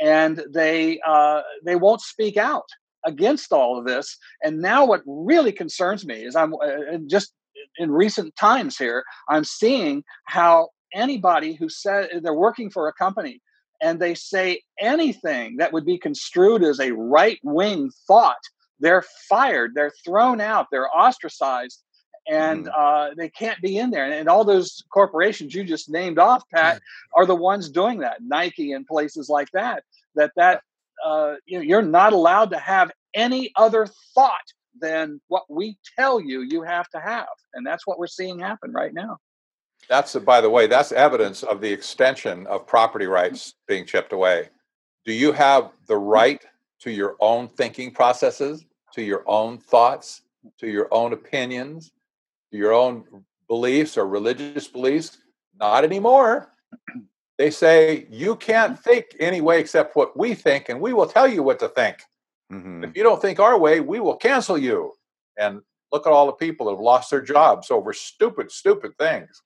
[0.00, 2.68] and they uh, they won't speak out
[3.04, 4.16] against all of this.
[4.42, 7.32] And now, what really concerns me is I'm uh, just
[7.78, 13.40] in recent times here, I'm seeing how anybody who said they're working for a company
[13.80, 18.42] and they say anything that would be construed as a right wing thought,
[18.80, 21.82] they're fired, they're thrown out, they're ostracized,
[22.28, 22.72] and mm.
[22.76, 24.04] uh, they can't be in there.
[24.04, 26.80] And, and, all those corporations you just named off, Pat,
[27.14, 28.18] are the ones doing that.
[28.22, 29.84] Nike and places like that.
[30.14, 30.62] That that
[31.04, 36.20] uh, you know, you're not allowed to have any other thought than what we tell
[36.20, 37.26] you you have to have.
[37.54, 39.18] And that's what we're seeing happen right now.
[39.88, 44.48] That's, by the way, that's evidence of the extension of property rights being chipped away.
[45.04, 46.44] Do you have the right
[46.80, 48.64] to your own thinking processes,
[48.94, 50.22] to your own thoughts,
[50.58, 51.92] to your own opinions,
[52.50, 53.04] to your own
[53.48, 55.18] beliefs or religious beliefs?
[55.58, 56.52] Not anymore.
[57.38, 61.26] They say you can't think any way except what we think, and we will tell
[61.26, 61.96] you what to think.
[62.52, 62.84] Mm-hmm.
[62.84, 64.92] If you don't think our way, we will cancel you.
[65.38, 69.42] And look at all the people that have lost their jobs over stupid, stupid things.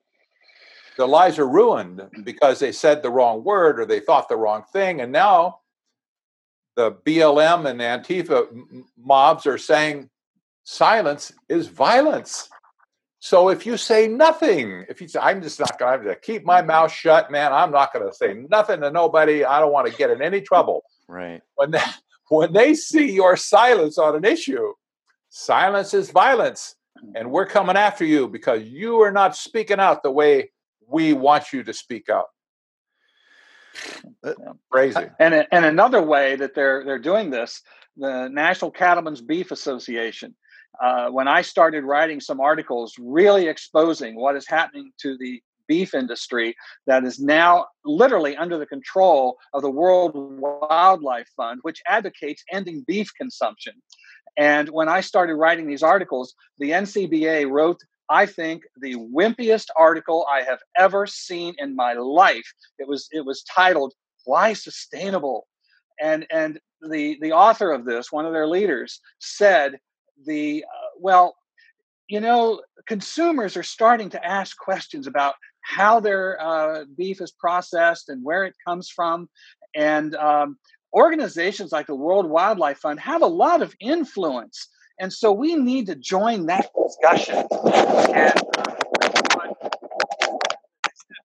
[0.96, 4.64] Their lives are ruined because they said the wrong word or they thought the wrong
[4.72, 5.00] thing.
[5.00, 5.60] And now
[6.76, 8.46] the BLM and Antifa
[8.96, 10.10] mobs are saying
[10.64, 12.48] silence is violence.
[13.20, 16.58] So if you say nothing, if you say, I'm just not going to keep my
[16.58, 16.68] mm-hmm.
[16.68, 19.44] mouth shut, man, I'm not going to say nothing to nobody.
[19.44, 20.82] I don't want to get in any trouble.
[21.08, 21.40] Right.
[21.54, 21.96] When that,
[22.28, 24.74] when they see your silence on an issue,
[25.30, 26.76] silence is violence.
[27.14, 30.50] And we're coming after you because you are not speaking out the way
[30.86, 32.26] we want you to speak out.
[34.70, 35.06] Crazy.
[35.18, 37.62] And, and another way that they're they're doing this,
[37.96, 40.34] the National Cattlemen's Beef Association.
[40.82, 45.94] Uh, when I started writing some articles really exposing what is happening to the beef
[45.94, 46.54] industry
[46.86, 52.84] that is now literally under the control of the World Wildlife Fund, which advocates ending
[52.86, 53.74] beef consumption.
[54.36, 60.26] And when I started writing these articles, the NCBA wrote, I think, the wimpiest article
[60.30, 62.52] I have ever seen in my life.
[62.78, 63.94] It was it was titled
[64.24, 65.46] "Why Sustainable,"
[66.00, 69.78] and and the the author of this, one of their leaders, said
[70.26, 71.34] the uh, well
[72.08, 78.08] you know, consumers are starting to ask questions about how their uh, beef is processed
[78.08, 79.28] and where it comes from.
[79.74, 80.58] And um,
[80.92, 84.68] organizations like the World Wildlife Fund have a lot of influence.
[84.98, 87.36] And so we need to join that discussion.
[87.36, 88.74] And uh,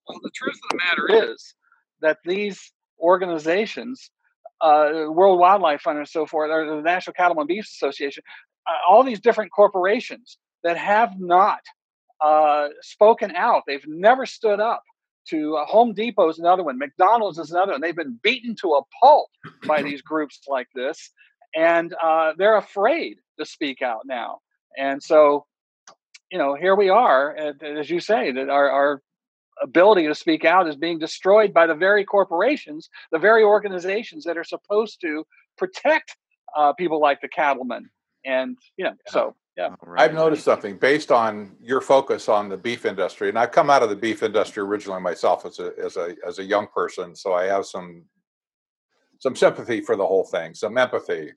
[0.07, 1.53] well, the truth of the matter is
[2.01, 4.09] that these organizations,
[4.61, 8.23] uh, World Wildlife Fund and so forth, or the National Cattle and Beef Association,
[8.67, 11.61] uh, all these different corporations that have not
[12.21, 13.63] uh, spoken out.
[13.67, 14.83] They've never stood up
[15.29, 16.77] to uh, Home Depot is another one.
[16.77, 17.81] McDonald's is another one.
[17.81, 19.29] They've been beaten to a pulp
[19.67, 21.11] by these groups like this,
[21.55, 24.39] and uh, they're afraid to speak out now.
[24.77, 25.45] And so,
[26.31, 29.01] you know, here we are, as you say, that our, our
[29.61, 34.37] ability to speak out is being destroyed by the very corporations, the very organizations that
[34.37, 35.25] are supposed to
[35.57, 36.15] protect
[36.55, 37.89] uh, people like the cattlemen.
[38.25, 39.11] And you know, yeah.
[39.11, 39.75] so yeah.
[39.81, 40.03] Right.
[40.03, 43.83] I've noticed something based on your focus on the beef industry, and I've come out
[43.83, 47.33] of the beef industry originally myself as a as a as a young person, so
[47.33, 48.05] I have some
[49.19, 51.31] some sympathy for the whole thing, some empathy.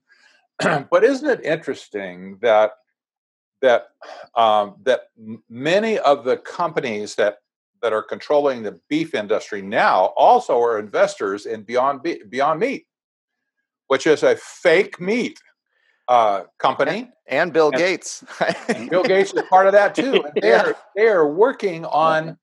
[0.91, 2.73] but isn't it interesting that
[3.61, 3.89] that
[4.35, 5.03] um, that
[5.49, 7.39] many of the companies that
[7.83, 12.87] that are controlling the beef industry now also are investors in Beyond Be- Beyond Meat,
[13.89, 15.39] which is a fake meat
[16.09, 18.25] uh, company, and Bill and, Gates.
[18.91, 20.23] Bill Gates is part of that too.
[20.25, 20.63] And they yeah.
[20.63, 22.37] are they are working on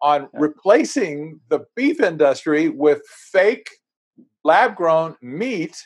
[0.00, 3.02] on replacing the beef industry with
[3.32, 3.68] fake
[4.44, 5.76] lab grown meat.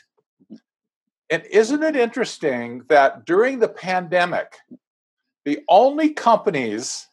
[1.33, 4.55] And isn't it interesting that during the pandemic,
[5.45, 7.07] the only companies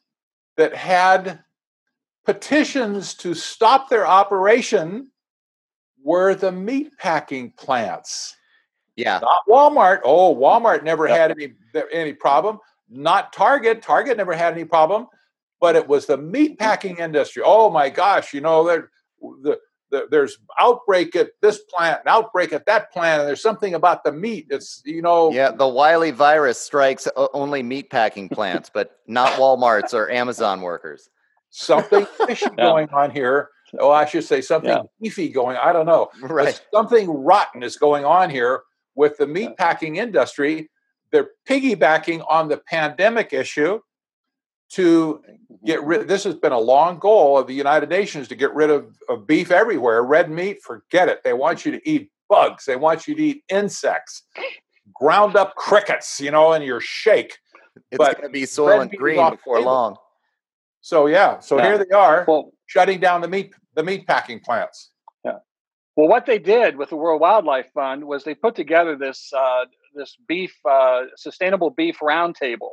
[0.58, 1.42] that had
[2.26, 5.10] petitions to stop their operation
[6.04, 8.36] were the meat packing plants.
[8.94, 9.20] Yeah.
[9.20, 10.00] Not Walmart.
[10.04, 11.16] Oh, Walmart never yep.
[11.16, 11.54] had any
[11.90, 12.58] any problem.
[12.90, 13.80] Not Target.
[13.80, 15.06] Target never had any problem.
[15.62, 16.62] But it was the meat mm-hmm.
[16.62, 17.42] packing industry.
[17.42, 18.84] Oh my gosh, you know,
[19.42, 19.58] the,
[20.11, 24.12] there's outbreak at this plant, an outbreak at that plant, and there's something about the
[24.12, 24.47] meat.
[24.51, 25.32] It's you know.
[25.32, 31.09] Yeah, the wily virus strikes only meat packing plants, but not Walmart's or Amazon workers.
[31.51, 32.64] Something fishy yeah.
[32.64, 33.51] going on here.
[33.78, 34.82] Oh, I should say something yeah.
[35.01, 35.57] beefy going.
[35.57, 36.11] I don't know.
[36.22, 36.47] Right.
[36.47, 38.62] But something rotten is going on here
[38.95, 40.70] with the meat packing industry,
[41.12, 43.80] they're piggybacking on the pandemic issue
[44.70, 45.22] to
[45.66, 48.70] get rid this has been a long goal of the united nations to get rid
[48.70, 51.22] of, of beef everywhere red meat forget it.
[51.24, 52.64] They want you to eat bugs.
[52.64, 54.22] They want you to eat insects.
[54.94, 57.36] Ground up crickets you know in your shake.
[57.90, 59.96] It's going to be Soylent Green before long.
[60.80, 61.64] So yeah so yeah.
[61.64, 64.90] here they are well, shutting down the meat the meat packing plants.
[65.24, 65.38] Yeah.
[65.96, 69.64] Well, what they did with the World Wildlife Fund was they put together this uh,
[69.94, 72.70] this beef uh, sustainable beef roundtable,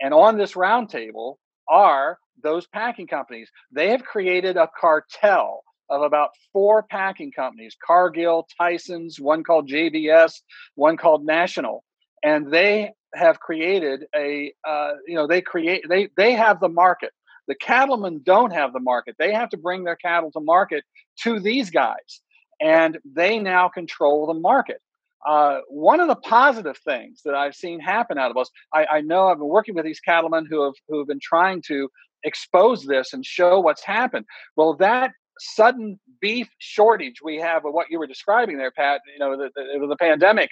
[0.00, 1.36] and on this roundtable
[1.68, 3.50] are those packing companies.
[3.72, 10.40] They have created a cartel of about four packing companies: Cargill, Tyson's, one called JBS,
[10.74, 11.84] one called National,
[12.22, 17.12] and they have created a uh, you know they create they they have the market.
[17.48, 19.14] The cattlemen don't have the market.
[19.18, 20.82] They have to bring their cattle to market
[21.22, 22.20] to these guys
[22.60, 24.80] and they now control the market.
[25.26, 29.00] Uh, one of the positive things that I've seen happen out of us, I, I,
[29.00, 31.88] know I've been working with these cattlemen who have who have been trying to
[32.22, 34.26] expose this and show what's happened.
[34.56, 39.36] Well, that sudden beef shortage we have what you were describing there, Pat, you know,
[39.36, 40.50] the, the, the pandemic,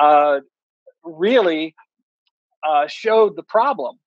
[0.00, 0.40] uh,
[1.04, 1.74] really
[2.66, 3.98] uh, showed the problem.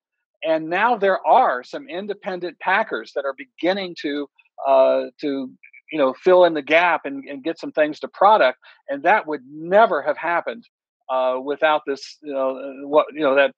[0.43, 4.29] And now there are some independent packers that are beginning to
[4.67, 5.51] uh, to
[5.91, 8.59] you know fill in the gap and, and get some things to product
[8.89, 10.67] and that would never have happened
[11.09, 13.53] uh, without this you know uh, what you know that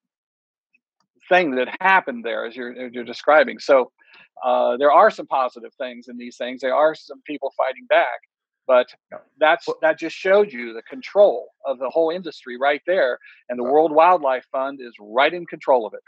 [1.29, 3.59] thing that happened there as you're, as you're describing.
[3.59, 3.91] So
[4.43, 6.61] uh, there are some positive things in these things.
[6.61, 8.19] There are some people fighting back
[8.67, 8.88] but
[9.39, 13.17] that's that just showed you the control of the whole industry right there
[13.49, 16.01] and the world wildlife fund is right in control of it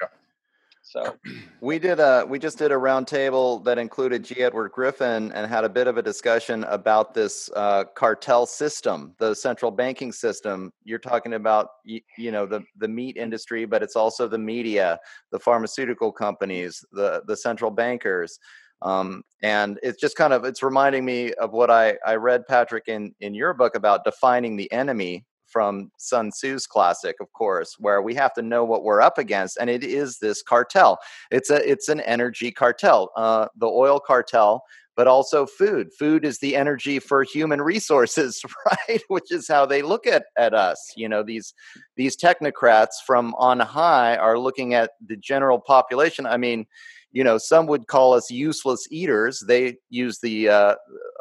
[0.83, 1.15] so
[1.61, 4.43] we did a we just did a roundtable that included G.
[4.43, 9.33] Edward Griffin and had a bit of a discussion about this uh, cartel system, the
[9.33, 10.71] central banking system.
[10.83, 14.99] You're talking about you, you know the the meat industry, but it's also the media,
[15.31, 18.37] the pharmaceutical companies, the the central bankers.
[18.81, 22.89] Um, and it's just kind of it's reminding me of what I, I read patrick
[22.89, 28.01] in in your book about defining the enemy from Sun Tzu's classic, of course, where
[28.01, 30.97] we have to know what we're up against, and it is this cartel.
[31.31, 33.11] It's a it's an energy cartel.
[33.15, 34.63] Uh, the oil cartel
[34.95, 35.91] but also food.
[35.97, 38.43] Food is the energy for human resources,
[38.89, 39.01] right?
[39.07, 40.93] Which is how they look at, at us.
[40.95, 41.53] You know, these
[41.95, 46.25] these technocrats from on high are looking at the general population.
[46.25, 46.65] I mean,
[47.13, 49.43] you know, some would call us useless eaters.
[49.47, 50.75] They use the uh,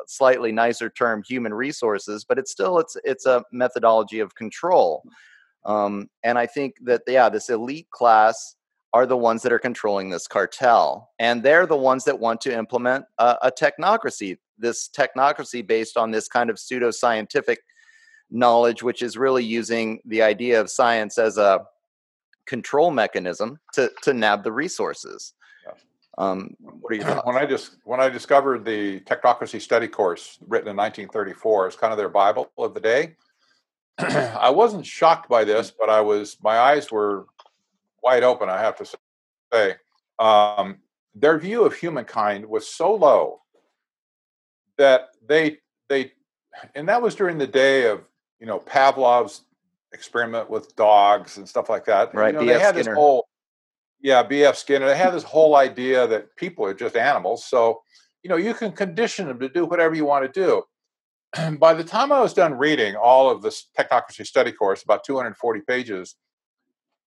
[0.07, 5.05] slightly nicer term human resources, but it's still it's it's a methodology of control.
[5.65, 8.57] Um, and I think that yeah, this elite class
[8.95, 11.11] are the ones that are controlling this cartel.
[11.19, 16.11] And they're the ones that want to implement a, a technocracy, this technocracy based on
[16.11, 17.61] this kind of pseudo scientific
[18.31, 21.65] knowledge, which is really using the idea of science as a
[22.47, 25.33] control mechanism to, to nab the resources.
[26.19, 27.27] Um, what are your thoughts?
[27.27, 31.93] When I just when I discovered the technocracy study course written in 1934 as kind
[31.93, 33.17] of their Bible of the day,
[33.99, 37.27] I wasn't shocked by this, but I was my eyes were
[38.03, 38.97] wide open, I have to
[39.53, 39.77] say.
[40.19, 40.79] Um,
[41.15, 43.41] their view of humankind was so low
[44.79, 45.59] that they
[45.89, 46.13] they
[46.75, 48.03] and that was during the day of
[48.41, 49.43] you know Pavlov's
[49.93, 52.15] experiment with dogs and stuff like that.
[52.15, 52.35] Right.
[52.35, 52.91] You know, they had Skinner.
[52.91, 53.29] this whole
[54.03, 54.57] yeah, B.F.
[54.57, 54.87] Skinner.
[54.87, 57.45] They had this whole idea that people are just animals.
[57.45, 57.81] So,
[58.23, 60.63] you know, you can condition them to do whatever you want to do.
[61.37, 65.05] And By the time I was done reading all of this technocracy study course, about
[65.05, 66.17] 240 pages,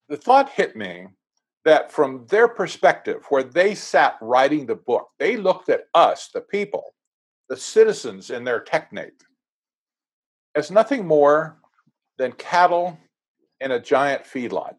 [0.07, 1.07] the thought hit me
[1.65, 6.41] that from their perspective, where they sat writing the book, they looked at us, the
[6.41, 6.93] people,
[7.49, 9.23] the citizens in their technate,
[10.55, 11.57] as nothing more
[12.17, 12.97] than cattle
[13.59, 14.75] in a giant feedlot.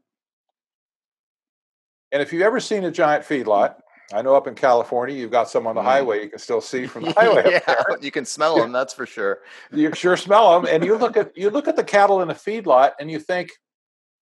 [2.13, 3.77] And if you've ever seen a giant feedlot,
[4.13, 5.85] I know up in California, you've got some on the mm.
[5.85, 7.61] highway you can still see from the highway.
[7.67, 9.41] yeah, you can smell them, that's for sure.
[9.73, 12.35] You sure smell them, and you look at you look at the cattle in a
[12.35, 13.51] feedlot, and you think,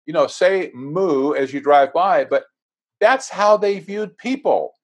[0.07, 2.45] you know, say moo as you drive by, but
[3.01, 4.74] that's how they viewed people.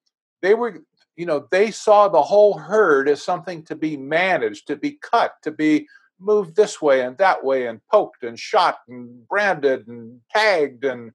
[0.41, 0.81] They were,
[1.17, 5.33] you know, they saw the whole herd as something to be managed, to be cut,
[5.43, 5.87] to be
[6.19, 10.85] moved this way and that way, and poked and shot and branded and tagged.
[10.85, 11.11] And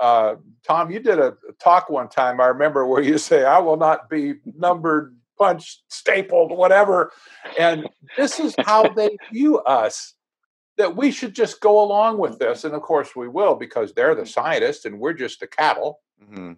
[0.00, 0.36] uh,
[0.66, 4.10] Tom, you did a talk one time, I remember, where you say, I will not
[4.10, 7.12] be numbered, punched, stapled, whatever.
[7.58, 10.14] And this is how they view us
[10.76, 12.64] that we should just go along with this.
[12.64, 14.28] And of course, we will because they're the mm-hmm.
[14.28, 16.00] scientists and we're just the cattle.
[16.22, 16.54] Mm-hmm.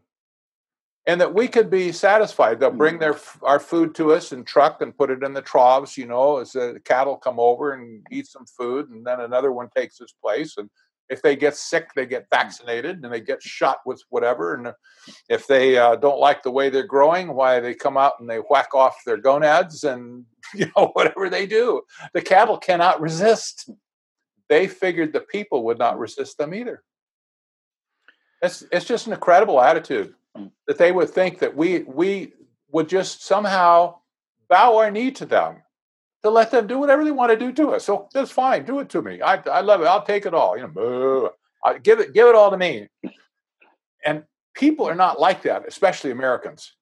[1.09, 2.59] And that we could be satisfied.
[2.59, 5.97] They'll bring their our food to us in truck and put it in the troughs,
[5.97, 9.69] you know, as the cattle come over and eat some food, and then another one
[9.69, 10.57] takes its place.
[10.57, 10.69] And
[11.09, 12.37] if they get sick, they get mm.
[12.37, 14.55] vaccinated and they get shot with whatever.
[14.55, 14.73] And
[15.29, 18.39] if they uh, don't like the way they're growing, why they come out and they
[18.39, 21.83] whack off their gonads and you know whatever they do.
[22.13, 23.71] The cattle cannot resist
[24.49, 26.83] they figured the people would not resist them either.
[28.43, 30.51] It's, it's just an incredible attitude mm.
[30.67, 32.33] that they would think that we, we
[32.71, 33.97] would just somehow
[34.49, 35.63] bow our knee to them
[36.27, 37.85] to let them do whatever they want to do to us.
[37.85, 38.65] So that's fine.
[38.65, 39.21] Do it to me.
[39.23, 39.87] I, I love it.
[39.87, 40.57] I'll take it all.
[40.57, 41.31] You know,
[41.65, 42.89] I, give it, give it all to me.
[44.05, 44.25] And
[44.55, 46.75] people are not like that, especially Americans.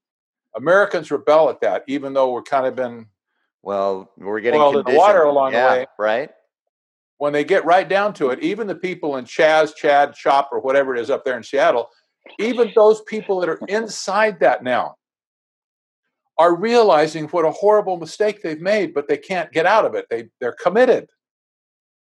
[0.56, 3.06] Americans rebel at that, even though we're kind of been
[3.62, 6.30] well, we're getting in the water along yeah, the way, right?
[7.18, 10.60] when they get right down to it, even the people in Chaz, Chad, Shop, or
[10.60, 11.88] whatever it is up there in Seattle,
[12.38, 14.96] even those people that are inside that now
[16.38, 20.06] are realizing what a horrible mistake they've made, but they can't get out of it.
[20.10, 21.08] They, they're committed,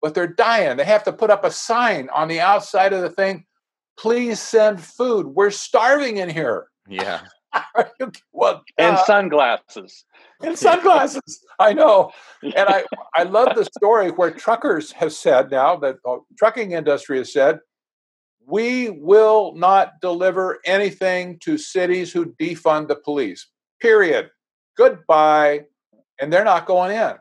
[0.01, 0.77] but they're dying.
[0.77, 3.45] They have to put up a sign on the outside of the thing
[4.01, 5.27] please send food.
[5.27, 6.67] We're starving in here.
[6.87, 7.21] Yeah.
[8.31, 10.05] well, and uh, sunglasses.
[10.41, 11.45] And sunglasses.
[11.59, 12.11] I know.
[12.41, 12.83] And I,
[13.15, 17.59] I love the story where truckers have said now that the trucking industry has said,
[18.47, 23.47] we will not deliver anything to cities who defund the police.
[23.81, 24.29] Period.
[24.77, 25.65] Goodbye.
[26.19, 27.13] And they're not going in.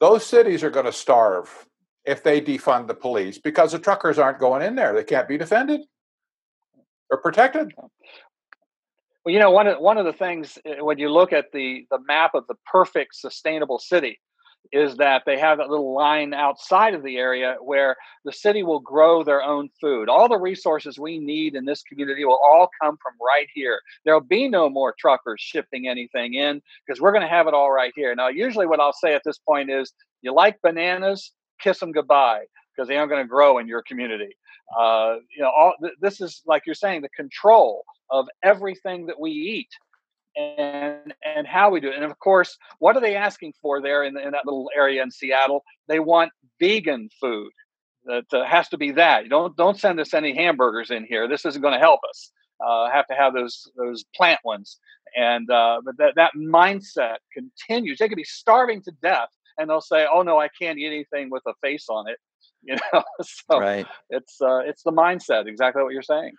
[0.00, 1.66] Those cities are going to starve
[2.04, 4.92] if they defund the police because the truckers aren't going in there.
[4.92, 5.82] They can't be defended
[7.10, 7.72] or protected.
[7.76, 11.86] Well, you know, one of one of the things eh, when you look at the
[11.90, 14.20] the map of the perfect sustainable city
[14.72, 18.80] is that they have that little line outside of the area where the city will
[18.80, 20.08] grow their own food.
[20.08, 23.80] All the resources we need in this community will all come from right here.
[24.04, 27.70] There'll be no more truckers shipping anything in because we're going to have it all
[27.72, 28.14] right here.
[28.14, 29.92] Now, usually what I'll say at this point is
[30.22, 32.44] you like bananas, kiss them goodbye
[32.74, 34.36] because they aren't going to grow in your community.
[34.78, 39.18] Uh, you know, all th- this is like you're saying the control of everything that
[39.18, 39.68] we eat
[40.38, 41.96] and and how we do it.
[41.96, 45.10] And of course, what are they asking for there in, in that little area in
[45.10, 45.64] Seattle?
[45.88, 47.50] They want vegan food.
[48.04, 49.24] That uh, has to be that.
[49.24, 51.28] You don't don't send us any hamburgers in here.
[51.28, 52.30] This isn't going to help us.
[52.66, 54.78] uh, have to have those those plant ones.
[55.16, 57.98] And uh, but that that mindset continues.
[57.98, 59.28] They could be starving to death,
[59.58, 62.18] and they'll say, "Oh no, I can't eat anything with a face on it."
[62.64, 63.86] You know, so right.
[64.10, 65.46] it's uh, it's the mindset.
[65.46, 66.32] Exactly what you're saying.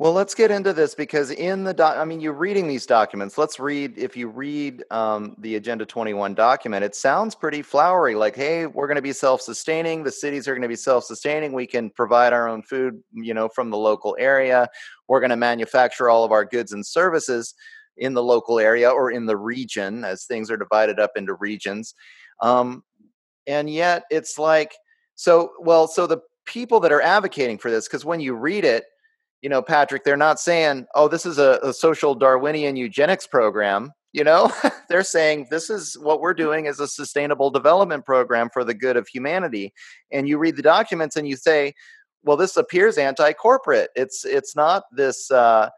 [0.00, 3.38] Well, let's get into this because in the doc, I mean, you're reading these documents.
[3.38, 3.96] Let's read.
[3.96, 8.16] If you read um, the Agenda 21 document, it sounds pretty flowery.
[8.16, 10.02] Like, hey, we're going to be self-sustaining.
[10.02, 11.52] The cities are going to be self-sustaining.
[11.52, 14.68] We can provide our own food, you know, from the local area.
[15.06, 17.54] We're going to manufacture all of our goods and services
[17.96, 21.94] in the local area or in the region, as things are divided up into regions.
[22.42, 22.82] Um,
[23.46, 24.74] and yet, it's like,
[25.14, 28.86] so well, so the people that are advocating for this, because when you read it
[29.44, 33.92] you know, Patrick, they're not saying, oh, this is a, a social Darwinian eugenics program.
[34.14, 34.50] You know,
[34.88, 38.96] they're saying this is what we're doing is a sustainable development program for the good
[38.96, 39.74] of humanity.
[40.10, 41.74] And you read the documents and you say,
[42.22, 43.90] well, this appears anti-corporate.
[43.94, 45.68] It's it's not this uh,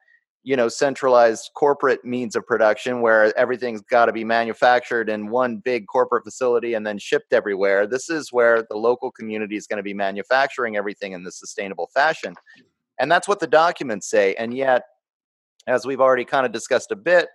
[0.45, 5.57] you know centralized corporate means of production where everything's got to be manufactured in one
[5.57, 7.85] big corporate facility and then shipped everywhere.
[7.85, 11.91] This is where the local community is going to be manufacturing everything in this sustainable
[11.93, 12.37] fashion.
[12.99, 14.35] And that's what the documents say.
[14.35, 14.83] And yet,
[15.67, 17.29] as we've already kind of discussed a bit,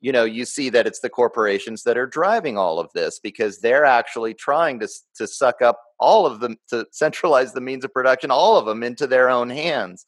[0.00, 3.60] you know, you see that it's the corporations that are driving all of this because
[3.60, 7.92] they're actually trying to to suck up all of them to centralize the means of
[7.92, 10.04] production, all of them into their own hands.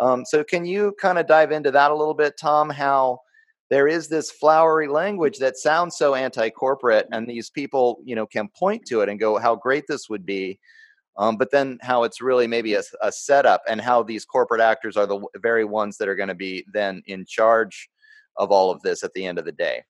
[0.00, 2.70] Um, so, can you kind of dive into that a little bit, Tom?
[2.70, 3.20] How
[3.68, 8.48] there is this flowery language that sounds so anti-corporate, and these people, you know, can
[8.48, 10.58] point to it and go, "How great this would be."
[11.18, 14.96] Um, but then how it's really maybe a, a, setup and how these corporate actors
[14.96, 17.90] are the very ones that are going to be then in charge
[18.36, 19.82] of all of this at the end of the day.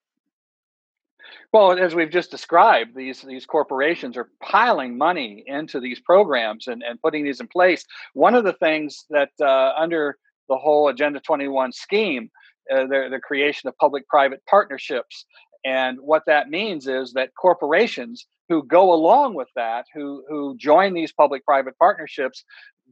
[1.52, 6.82] Well as we've just described these these corporations are piling money into these programs and,
[6.82, 7.84] and putting these in place.
[8.14, 10.16] One of the things that uh, under
[10.48, 12.30] the whole agenda 21 scheme
[12.72, 15.26] uh, the, the creation of public private partnerships
[15.64, 20.94] and what that means is that corporations who go along with that, who who join
[20.94, 22.44] these public-private partnerships,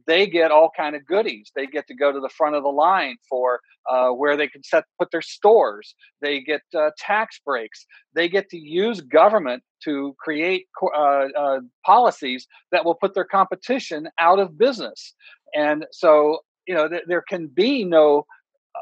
[0.05, 1.51] they get all kind of goodies.
[1.55, 4.63] They get to go to the front of the line for uh, where they can
[4.63, 5.95] set put their stores.
[6.21, 7.85] They get uh, tax breaks.
[8.13, 14.09] They get to use government to create uh, uh, policies that will put their competition
[14.19, 15.13] out of business.
[15.55, 18.25] And so, you know, th- there can be no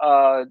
[0.02, 0.46] uh,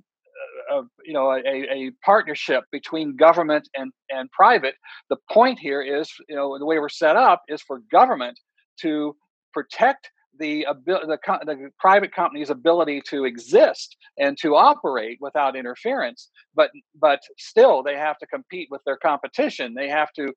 [0.70, 4.74] a, you know a, a partnership between government and and private.
[5.10, 8.38] The point here is you know the way we're set up is for government
[8.80, 9.16] to
[9.52, 16.30] protect the, the, the private company's ability to exist and to operate without interference.
[16.54, 19.74] But but still they have to compete with their competition.
[19.74, 20.32] They have to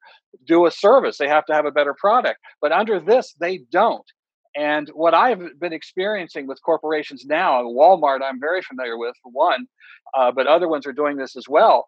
[0.45, 1.17] do a service.
[1.17, 2.39] They have to have a better product.
[2.61, 4.05] But under this they don't
[4.57, 9.67] and what I've been experiencing with corporations now, Walmart, I'm very familiar with for one,
[10.17, 11.85] uh, but other ones are doing this as well.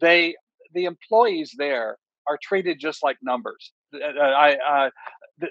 [0.00, 0.34] They,
[0.74, 1.96] the employees there
[2.26, 3.72] are treated just like numbers.
[3.94, 4.90] Uh, I, uh,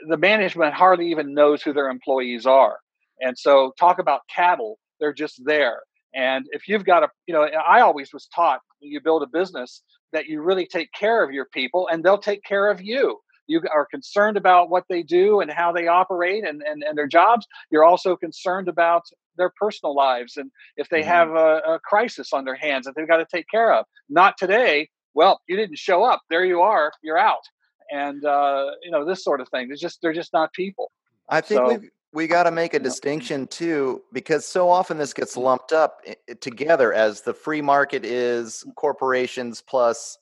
[0.10, 2.78] the management hardly even knows who their employees are,
[3.22, 4.78] and so talk about cattle.
[5.00, 5.80] They're just there.
[6.14, 9.28] And if you've got a, you know, I always was taught when you build a
[9.28, 13.20] business that you really take care of your people and they'll take care of you
[13.48, 17.08] you are concerned about what they do and how they operate and, and, and their
[17.08, 17.48] jobs.
[17.72, 19.04] You're also concerned about
[19.38, 21.10] their personal lives and if they mm-hmm.
[21.10, 23.86] have a, a crisis on their hands that they've got to take care of.
[24.10, 24.90] Not today.
[25.14, 26.22] Well, you didn't show up.
[26.30, 26.92] There you are.
[27.02, 27.44] You're out.
[27.90, 29.70] And uh, you know this sort of thing.
[29.72, 30.92] It's just they're just not people.
[31.30, 35.14] I think so, we've we got to make a distinction too because so often this
[35.14, 36.02] gets lumped up
[36.42, 40.18] together as the free market is corporations plus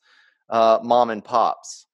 [0.50, 1.85] uh, mom and pops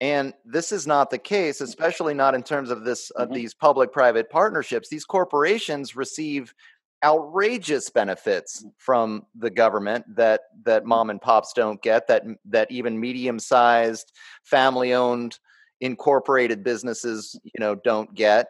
[0.00, 3.32] and this is not the case, especially not in terms of this mm-hmm.
[3.32, 4.88] these public-private partnerships.
[4.88, 6.52] These corporations receive
[7.04, 8.70] outrageous benefits mm.
[8.78, 10.86] from the government that that mm.
[10.86, 14.12] mom and pops don't get that that even medium-sized
[14.44, 15.38] family-owned
[15.82, 18.46] incorporated businesses you know don't get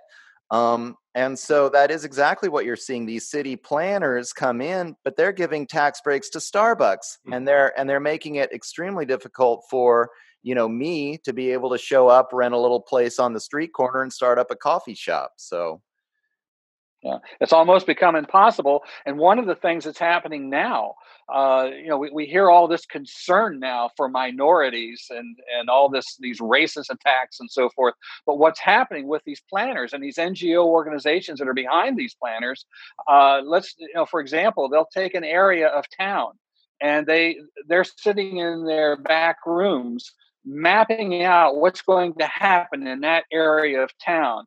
[0.53, 5.17] um, and so that is exactly what you're seeing these city planners come in but
[5.17, 7.33] they're giving tax breaks to starbucks mm-hmm.
[7.33, 10.09] and they're and they're making it extremely difficult for
[10.47, 13.41] you know me to be able to show up rent a little place on the
[13.41, 15.83] street corner and start up a coffee shop so
[17.03, 18.83] yeah, it's almost become impossible.
[19.05, 20.95] And one of the things that's happening now,
[21.33, 25.89] uh, you know, we, we hear all this concern now for minorities and and all
[25.89, 27.95] this these racist attacks and so forth.
[28.27, 32.65] But what's happening with these planners and these NGO organizations that are behind these planners?
[33.07, 36.33] Uh, let's, you know, for example, they'll take an area of town
[36.81, 37.37] and they
[37.69, 40.13] they're sitting in their back rooms
[40.47, 44.45] mapping out what's going to happen in that area of town.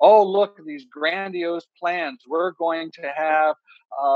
[0.00, 2.22] Oh, look, these grandiose plans.
[2.26, 3.54] We're going to have
[4.02, 4.06] uh,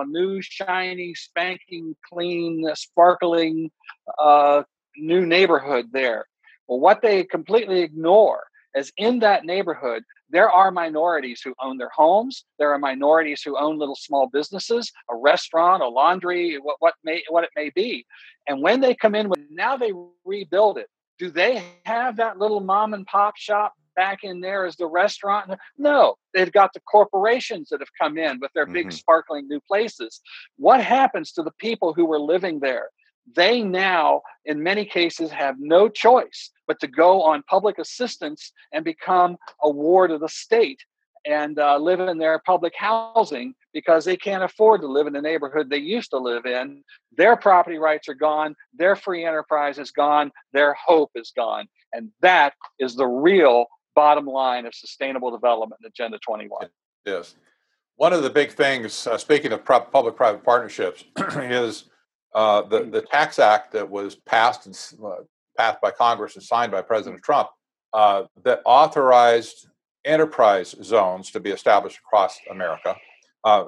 [0.00, 3.70] a new, shiny, spanking, clean, sparkling
[4.20, 4.62] uh,
[4.96, 6.26] new neighborhood there.
[6.66, 8.44] Well, what they completely ignore
[8.74, 12.44] is in that neighborhood, there are minorities who own their homes.
[12.58, 17.22] There are minorities who own little small businesses, a restaurant, a laundry, what, what may
[17.28, 18.04] what it may be.
[18.48, 19.92] And when they come in with now they
[20.24, 20.88] rebuild it.
[21.18, 25.50] Do they have that little mom and pop shop back in there as the restaurant?
[25.78, 28.96] No, they've got the corporations that have come in with their big mm-hmm.
[28.96, 30.20] sparkling new places.
[30.58, 32.90] What happens to the people who were living there?
[33.34, 38.84] They now, in many cases, have no choice but to go on public assistance and
[38.84, 40.80] become a ward of the state
[41.24, 45.20] and uh, live in their public housing because they can't afford to live in the
[45.20, 46.84] neighborhood they used to live in.
[47.16, 51.66] Their property rights are gone, their free enterprise is gone, their hope is gone.
[51.92, 53.66] And that is the real
[53.96, 56.68] bottom line of sustainable development agenda 21
[57.06, 57.34] yes
[57.96, 61.04] one of the big things uh, speaking of pro- public-private partnerships
[61.36, 61.84] is
[62.36, 65.22] uh, the, the tax act that was passed and uh,
[65.56, 67.48] passed by congress and signed by president trump
[67.92, 69.68] uh, that authorized
[70.04, 72.94] enterprise zones to be established across america
[73.44, 73.64] uh,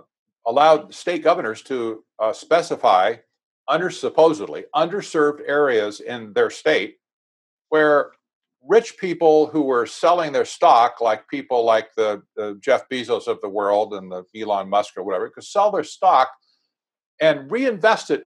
[0.46, 3.14] allowed state governors to uh, specify
[3.68, 6.96] under supposedly underserved areas in their state
[7.68, 8.12] where
[8.66, 13.40] rich people who were selling their stock, like people like the, the, Jeff Bezos of
[13.40, 16.28] the world and the Elon Musk or whatever, could sell their stock
[17.20, 18.24] and reinvest it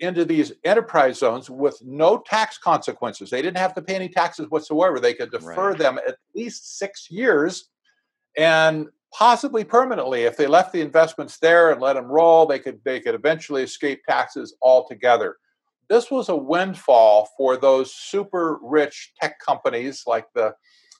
[0.00, 3.30] into these enterprise zones with no tax consequences.
[3.30, 5.00] They didn't have to pay any taxes whatsoever.
[5.00, 5.78] They could defer right.
[5.78, 7.68] them at least six years
[8.36, 10.22] and possibly permanently.
[10.22, 13.62] If they left the investments there and let them roll, they could they could eventually
[13.62, 15.36] escape taxes altogether
[15.88, 20.54] this was a windfall for those super rich tech companies like the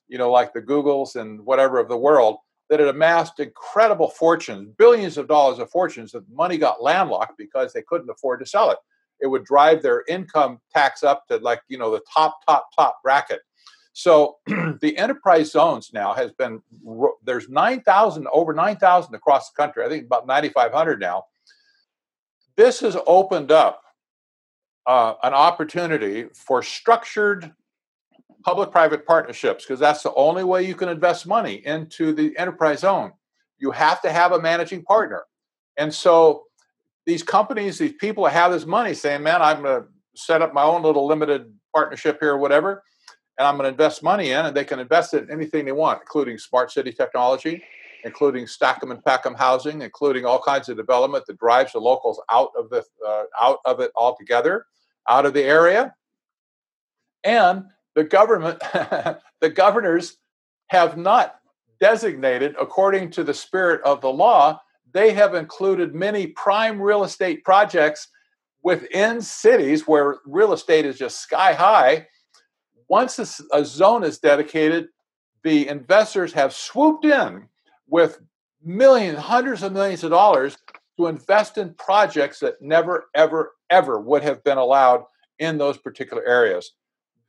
[0.08, 2.38] you know like the googles and whatever of the world
[2.68, 7.72] that had amassed incredible fortunes billions of dollars of fortunes that money got landlocked because
[7.72, 8.78] they couldn't afford to sell it.
[9.20, 13.02] It would drive their income tax up to like you know the top top top
[13.02, 13.40] bracket.
[13.92, 16.62] So the enterprise zones now has been
[17.24, 21.24] there's 9000 over 9000 across the country i think about 9500 now.
[22.56, 23.82] This has opened up
[24.86, 27.52] uh, an opportunity for structured
[28.48, 32.80] public private partnerships because that's the only way you can invest money into the enterprise
[32.80, 33.12] zone.
[33.58, 35.24] You have to have a managing partner.
[35.76, 36.44] And so
[37.04, 40.62] these companies, these people have this money saying, man, I'm going to set up my
[40.62, 42.82] own little limited partnership here or whatever,
[43.36, 46.00] and I'm going to invest money in, and they can invest in anything they want,
[46.00, 47.62] including smart city technology,
[48.04, 51.80] including stack 'em and pack 'em housing, including all kinds of development that drives the
[51.80, 54.64] locals out of the uh, out of it altogether
[55.06, 55.94] out of the area.
[57.24, 57.64] And
[57.98, 58.60] the government,
[59.40, 60.18] the governors
[60.68, 61.40] have not
[61.80, 64.60] designated, according to the spirit of the law,
[64.92, 68.06] they have included many prime real estate projects
[68.62, 72.06] within cities where real estate is just sky high.
[72.86, 73.18] Once
[73.52, 74.86] a, zone is dedicated,
[75.42, 77.48] the investors have swooped in
[77.88, 78.20] with
[78.62, 80.56] millions, hundreds of millions of dollars
[80.98, 85.02] to invest in projects that never, ever, ever would have been allowed
[85.40, 86.74] in those particular areas.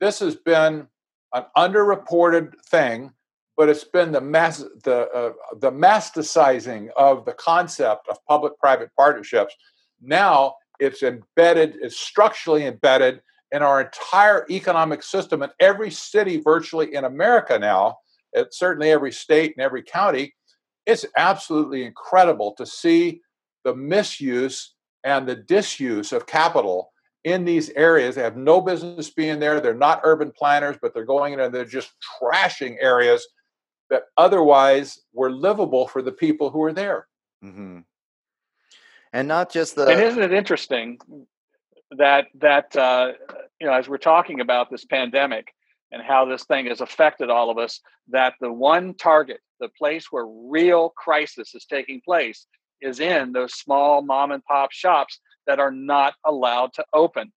[0.00, 0.86] This has been
[1.34, 3.12] an underreported thing,
[3.56, 9.54] but it's been the mass the uh, the masticizing of the concept of public-private partnerships.
[10.00, 13.20] Now it's embedded, it's structurally embedded
[13.52, 17.98] in our entire economic system in every city virtually in America now.
[18.32, 20.34] It's certainly every state and every county.
[20.86, 23.20] It's absolutely incredible to see
[23.64, 24.74] the misuse
[25.04, 26.89] and the disuse of capital
[27.24, 28.14] in these areas.
[28.14, 29.60] They have no business being there.
[29.60, 33.26] They're not urban planners, but they're going in and they're just trashing areas
[33.90, 37.06] that otherwise were livable for the people who are there.
[37.44, 37.80] Mm-hmm.
[39.12, 39.86] And not just the.
[39.86, 40.98] And isn't it interesting
[41.98, 43.12] that that uh,
[43.60, 45.52] you know as we're talking about this pandemic
[45.90, 50.06] and how this thing has affected all of us, that the one target, the place
[50.12, 52.46] where real crisis is taking place,
[52.80, 55.18] is in those small mom and pop shops
[55.50, 57.32] that are not allowed to open.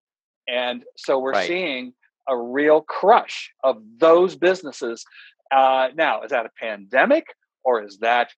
[0.48, 1.48] And so we're right.
[1.48, 1.94] seeing
[2.30, 5.04] a real crush of those businesses.
[5.52, 7.26] Uh, now, is that a pandemic
[7.64, 8.30] or is that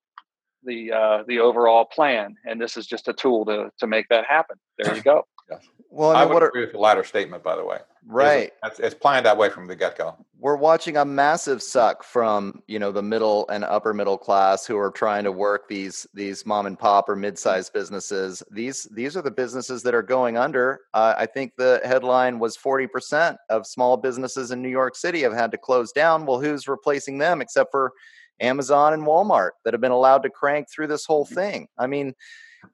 [0.64, 2.36] the uh, the overall plan?
[2.46, 4.56] And this is just a tool to to make that happen.
[4.78, 5.24] There you go.
[5.52, 5.68] Yes.
[5.90, 7.78] Well, I, mean, I would agree are, with the latter statement, by the way.
[8.08, 8.52] Right.
[8.64, 10.16] It's, it's planned that way from the get go.
[10.40, 14.78] We're watching a massive suck from you know the middle and upper middle class who
[14.78, 18.44] are trying to work these these mom and pop or mid sized businesses.
[18.52, 20.82] These these are the businesses that are going under.
[20.94, 25.22] Uh, I think the headline was forty percent of small businesses in New York City
[25.22, 26.26] have had to close down.
[26.26, 27.94] Well, who's replacing them except for
[28.40, 31.68] Amazon and Walmart that have been allowed to crank through this whole thing?
[31.78, 32.14] I mean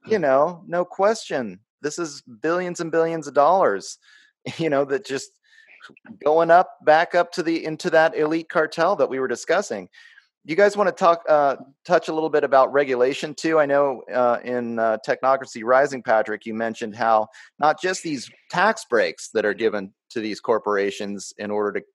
[0.07, 1.59] you know, no question.
[1.82, 3.98] This is billions and billions of dollars,
[4.58, 5.32] you know, that just
[6.24, 9.90] going up back up to the into that elite cartel that we were discussing.
[10.44, 13.60] You guys want to talk uh, touch a little bit about regulation too?
[13.60, 17.28] I know uh, in uh, technocracy rising patrick you mentioned how
[17.60, 21.86] not just these tax breaks that are given to these corporations in order to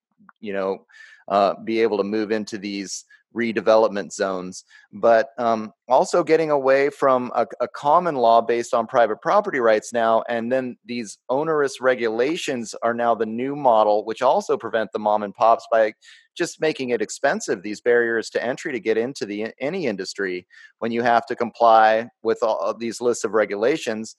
[0.40, 0.86] you know
[1.28, 3.04] uh, be able to move into these
[3.34, 9.20] redevelopment zones, but um, also getting away from a, a, common law based on private
[9.20, 10.22] property rights now.
[10.28, 15.22] And then these onerous regulations are now the new model, which also prevent the mom
[15.22, 15.92] and pops by
[16.36, 17.62] just making it expensive.
[17.62, 20.46] These barriers to entry to get into the any industry
[20.78, 24.16] when you have to comply with all these lists of regulations.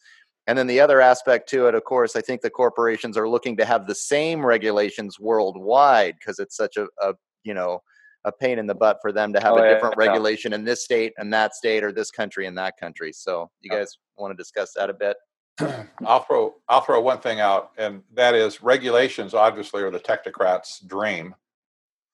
[0.48, 3.58] And then the other aspect to it, of course, I think the corporations are looking
[3.58, 7.82] to have the same regulations worldwide because it's such a, a you know
[8.28, 10.08] a pain in the butt for them to have oh, a different yeah.
[10.08, 13.14] regulation in this state and that state or this country and that country.
[13.14, 15.18] So you guys want to discuss that a bit?
[16.06, 19.34] I'll throw I'll throw one thing out, and that is regulations.
[19.34, 21.34] Obviously, are the technocrats' dream.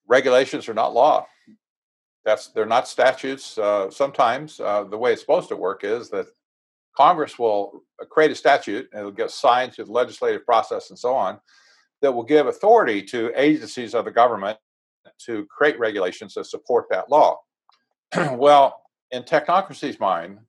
[0.07, 1.25] Regulations are not law.
[2.23, 3.57] That's they're not statutes.
[3.57, 6.27] Uh, sometimes uh, the way it's supposed to work is that
[6.95, 11.13] Congress will create a statute and it'll get signed through the legislative process and so
[11.13, 11.39] on
[12.01, 14.57] that will give authority to agencies of the government
[15.25, 17.39] to create regulations that support that law.
[18.31, 20.39] well, in technocracy's mind,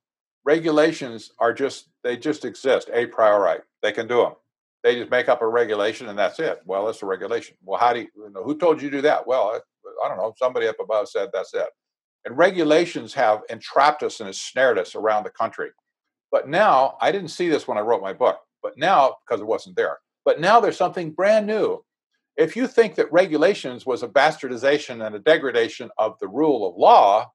[0.43, 3.59] regulations are just they just exist a priori.
[3.81, 4.33] They can do them.
[4.83, 6.61] They just make up a regulation and that's it.
[6.65, 7.57] Well, it's a regulation.
[7.63, 9.25] Well, how do you, you know, who told you to do that?
[9.25, 9.59] Well,
[10.03, 10.33] I don't know.
[10.37, 11.67] Somebody up above said that's it.
[12.25, 15.69] And regulations have entrapped us and ensnared us around the country.
[16.31, 19.47] But now, I didn't see this when I wrote my book, but now, because it
[19.47, 21.83] wasn't there, but now there's something brand new
[22.37, 26.75] if you think that regulations was a bastardization and a degradation of the rule of
[26.75, 27.31] law,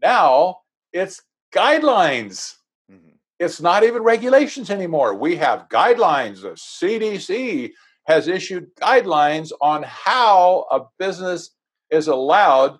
[0.00, 0.58] now
[0.92, 1.22] it's
[1.52, 2.54] guidelines.
[2.90, 3.16] Mm-hmm.
[3.38, 5.14] It's not even regulations anymore.
[5.14, 6.42] We have guidelines.
[6.42, 7.72] The CDC
[8.06, 11.50] has issued guidelines on how a business
[11.90, 12.78] is allowed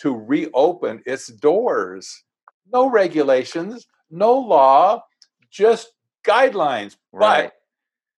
[0.00, 2.24] to reopen its doors.
[2.72, 5.02] No regulations, no law,
[5.50, 5.92] just
[6.24, 6.96] guidelines.
[7.12, 7.44] Right.
[7.44, 7.52] But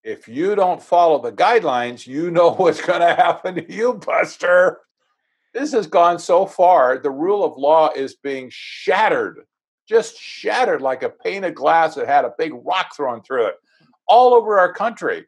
[0.04, 4.80] if you don't follow the guidelines, you know what's going to happen to you, Buster.
[5.54, 9.44] This has gone so far, the rule of law is being shattered,
[9.88, 13.54] just shattered like a pane of glass that had a big rock thrown through it
[14.06, 15.24] all over our country.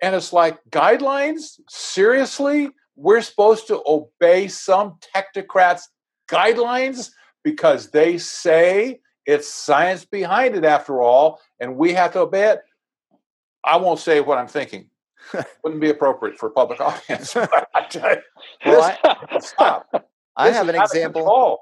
[0.00, 1.60] And it's like, guidelines?
[1.68, 2.70] Seriously?
[2.96, 5.82] We're supposed to obey some technocrats'
[6.28, 7.10] guidelines
[7.44, 12.62] because they say it's science behind it after all, and we have to obey it?
[13.64, 14.88] I won't say what I'm thinking.
[15.62, 17.36] Wouldn't be appropriate for a public audience.
[17.36, 18.18] I,
[18.66, 20.08] well, I, stop.
[20.36, 21.60] I have an example.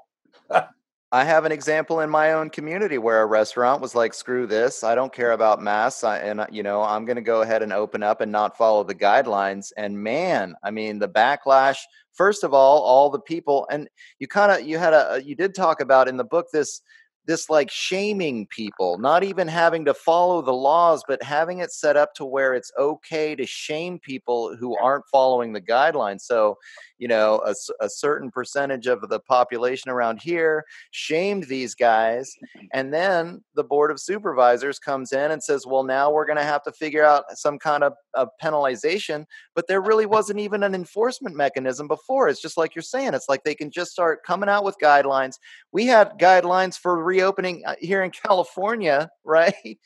[1.13, 4.81] I have an example in my own community where a restaurant was like, "Screw this!
[4.81, 7.61] I don't care about masks, I, and uh, you know, I'm going to go ahead
[7.61, 11.79] and open up and not follow the guidelines." And man, I mean, the backlash.
[12.13, 13.89] First of all, all the people, and
[14.19, 16.81] you kind of you had a uh, you did talk about in the book this
[17.25, 21.95] this like shaming people, not even having to follow the laws, but having it set
[21.95, 26.21] up to where it's okay to shame people who aren't following the guidelines.
[26.21, 26.57] So,
[26.97, 32.31] you know, a, a certain percentage of the population around here shamed these guys.
[32.73, 36.43] And then the board of supervisors comes in and says, well, now we're going to
[36.43, 39.25] have to figure out some kind of, of penalization.
[39.55, 42.29] But there really wasn't even an enforcement mechanism before.
[42.29, 45.35] It's just like you're saying, it's like they can just start coming out with guidelines.
[45.71, 49.77] We had guidelines for reopening uh, here in California, right?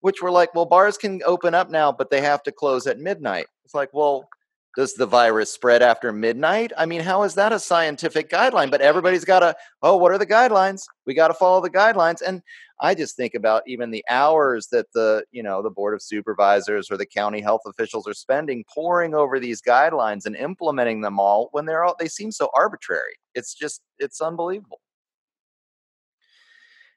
[0.00, 2.98] Which were like, well, bars can open up now, but they have to close at
[2.98, 3.46] midnight.
[3.64, 4.28] It's like, well,
[4.76, 6.72] does the virus spread after midnight?
[6.76, 8.70] I mean, how is that a scientific guideline?
[8.70, 10.82] But everybody's got to, oh, what are the guidelines?
[11.06, 12.22] We got to follow the guidelines.
[12.26, 12.42] And
[12.80, 16.90] I just think about even the hours that the, you know, the board of supervisors
[16.90, 21.48] or the county health officials are spending poring over these guidelines and implementing them all
[21.52, 23.14] when they're all, they seem so arbitrary.
[23.34, 24.80] It's just, it's unbelievable.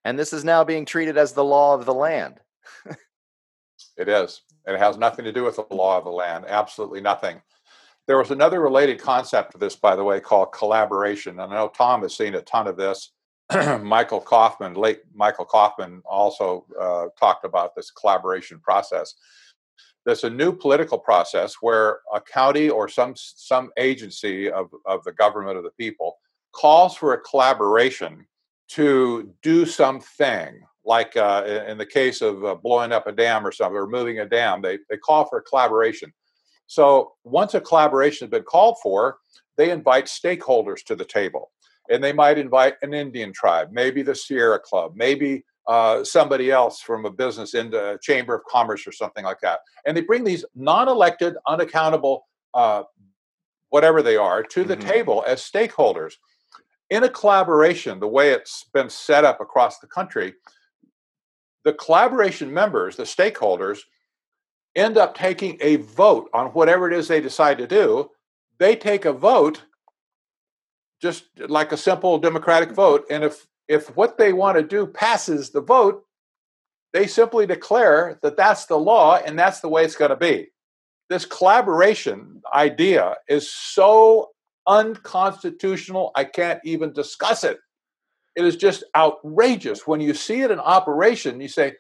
[0.06, 2.40] And this is now being treated as the law of the land.
[3.98, 4.44] it is.
[4.68, 6.46] It has nothing to do with the law of the land.
[6.48, 7.42] Absolutely nothing.
[8.08, 11.40] There was another related concept to this, by the way, called collaboration.
[11.40, 13.12] And I know Tom has seen a ton of this.
[13.82, 19.16] Michael Coffman, late Michael Coffman, also uh, talked about this collaboration process.
[20.06, 25.14] There's a new political process where a county or some some agency of, of the
[25.14, 26.18] government of the people
[26.54, 28.26] calls for a collaboration
[28.70, 33.52] to do something like uh, in the case of uh, blowing up a dam or
[33.52, 36.12] something or moving a dam they, they call for a collaboration
[36.68, 39.18] so once a collaboration has been called for
[39.58, 41.52] they invite stakeholders to the table
[41.90, 46.80] and they might invite an indian tribe maybe the sierra club maybe uh, somebody else
[46.80, 49.60] from a business in the chamber of commerce or something like that.
[49.86, 52.84] And they bring these non elected, unaccountable, uh,
[53.70, 54.88] whatever they are, to the mm-hmm.
[54.88, 56.14] table as stakeholders.
[56.90, 60.36] In a collaboration, the way it's been set up across the country,
[61.64, 63.80] the collaboration members, the stakeholders,
[64.76, 68.12] end up taking a vote on whatever it is they decide to do.
[68.60, 69.64] They take a vote
[71.02, 73.06] just like a simple democratic vote.
[73.10, 76.04] And if if what they want to do passes the vote,
[76.94, 80.50] they simply declare that that's the law and that's the way it's going to be.
[81.10, 84.30] This collaboration idea is so
[84.68, 87.58] unconstitutional, I can't even discuss it.
[88.36, 89.88] It is just outrageous.
[89.88, 91.74] When you see it in operation, you say,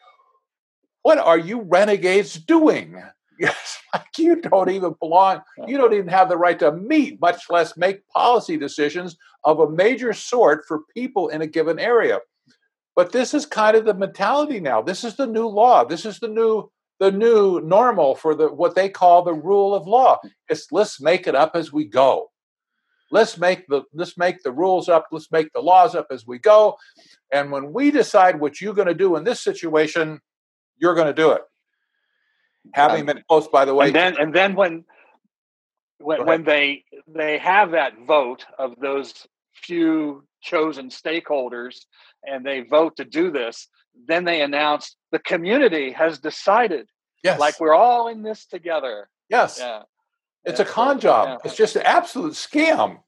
[1.01, 3.01] What are you renegades doing?
[3.38, 5.41] Yes, like you don't even belong.
[5.67, 9.69] You don't even have the right to meet, much less make policy decisions of a
[9.69, 12.19] major sort for people in a given area.
[12.95, 14.81] But this is kind of the mentality now.
[14.81, 15.83] This is the new law.
[15.83, 19.86] This is the new the new normal for the what they call the rule of
[19.86, 20.19] law.
[20.47, 22.29] It's let's make it up as we go.
[23.16, 25.05] Let's make the let's make the rules up.
[25.11, 26.78] Let's make the laws up as we go.
[27.32, 30.20] And when we decide what you're going to do in this situation,
[30.78, 31.41] you're going to do it
[32.74, 33.88] having um, been close, by the way.
[33.88, 34.84] And then, and then when
[35.99, 39.13] when, when they they have that vote of those
[39.53, 41.86] few chosen stakeholders,
[42.24, 43.68] and they vote to do this,
[44.07, 46.88] then they announce the community has decided.
[47.24, 49.09] Yes, like we're all in this together.
[49.30, 49.57] Yes.
[49.59, 49.84] Yeah.
[50.45, 50.66] It's yeah.
[50.66, 51.28] a con job.
[51.28, 51.38] Yeah.
[51.45, 52.99] It's just an absolute scam.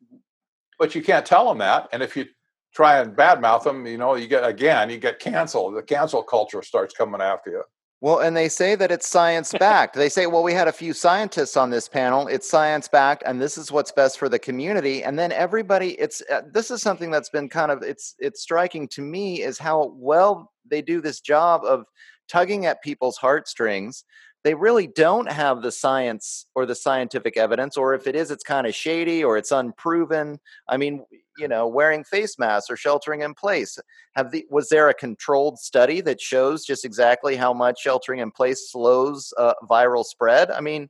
[0.80, 1.90] But you can't tell them that.
[1.92, 2.26] And if you
[2.74, 5.76] try and badmouth them, you know, you get again, you get canceled.
[5.76, 7.64] The cancel culture starts coming after you.
[8.00, 9.96] Well, and they say that it's science backed.
[9.96, 12.28] they say, well, we had a few scientists on this panel.
[12.28, 15.04] It's science backed, and this is what's best for the community.
[15.04, 18.88] And then everybody, it's uh, this is something that's been kind of it's it's striking
[18.90, 21.86] to me is how well they do this job of
[22.28, 24.04] tugging at people's heartstrings
[24.48, 28.46] they really don't have the science or the scientific evidence or if it is it's
[28.46, 30.40] kind of shady or it's unproven.
[30.70, 31.06] I mean
[31.38, 33.78] you know wearing face masks or sheltering in place.
[34.16, 38.32] Have the was there a controlled study that shows just exactly how much sheltering in
[38.32, 40.50] place slows uh, viral spread?
[40.50, 40.90] I mean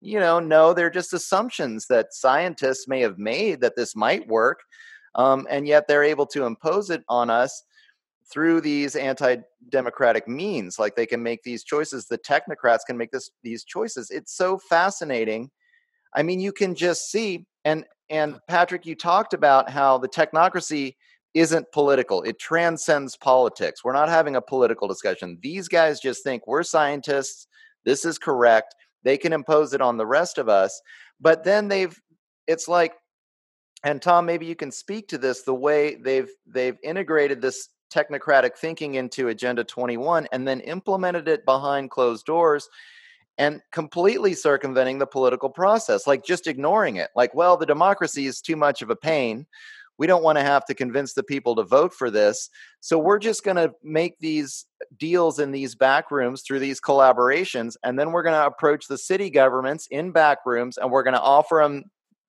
[0.00, 4.58] you know no they're just assumptions that scientists may have made that this might work
[5.14, 7.62] um, and yet they're able to impose it on us
[8.30, 13.30] through these anti-democratic means like they can make these choices the technocrats can make this
[13.42, 14.10] these choices.
[14.10, 15.50] It's so fascinating.
[16.14, 20.94] I mean you can just see and and patrick you talked about how the technocracy
[21.34, 22.22] isn't political.
[22.22, 23.84] It transcends politics.
[23.84, 25.38] We're not having a political discussion.
[25.42, 27.46] These guys just think we're scientists.
[27.84, 28.74] This is correct.
[29.04, 30.80] They can impose it on the rest of us.
[31.20, 31.98] But then they've
[32.46, 32.94] it's like
[33.84, 38.56] and tom maybe you can speak to this the way they've they've integrated this technocratic
[38.56, 42.68] thinking into Agenda 21 and then implemented it behind closed doors
[43.38, 47.10] and completely circumventing the political process, like just ignoring it.
[47.14, 49.46] Like, well, the democracy is too much of a pain.
[49.96, 52.50] We don't want to have to convince the people to vote for this.
[52.80, 54.66] So we're just going to make these
[54.96, 57.76] deals in these back rooms through these collaborations.
[57.84, 61.14] And then we're going to approach the city governments in back rooms and we're going
[61.14, 61.84] to offer them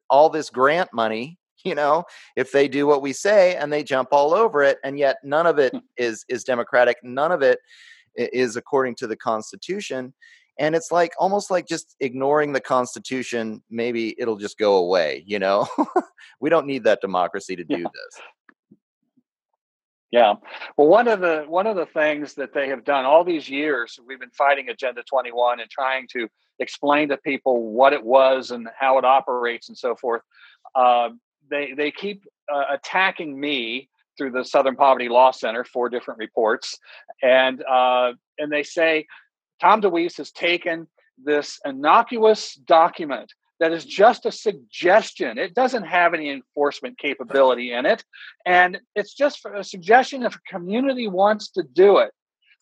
[0.10, 2.04] all this grant money you know
[2.36, 5.46] if they do what we say and they jump all over it and yet none
[5.46, 5.80] of it hmm.
[5.98, 7.60] is is democratic none of it
[8.16, 10.14] is according to the constitution
[10.58, 15.40] and it's like almost like just ignoring the constitution maybe it'll just go away you
[15.40, 15.68] know
[16.42, 17.88] we don't need that democracy to do yeah.
[17.94, 18.22] this
[20.12, 20.34] yeah
[20.78, 24.00] well one of the one of the things that they have done all these years
[24.08, 26.28] we've been fighting agenda 21 and trying to
[26.60, 30.22] explain to people what it was and how it operates and so forth
[30.76, 31.10] uh,
[31.50, 36.78] they they keep uh, attacking me through the Southern Poverty Law Center, four different reports,
[37.24, 39.08] and uh, and they say
[39.62, 40.88] Tom DeWeese has taken
[41.24, 45.38] this innocuous document that is just a suggestion.
[45.38, 48.04] It doesn't have any enforcement capability in it,
[48.46, 52.12] and it's just a suggestion if a community wants to do it.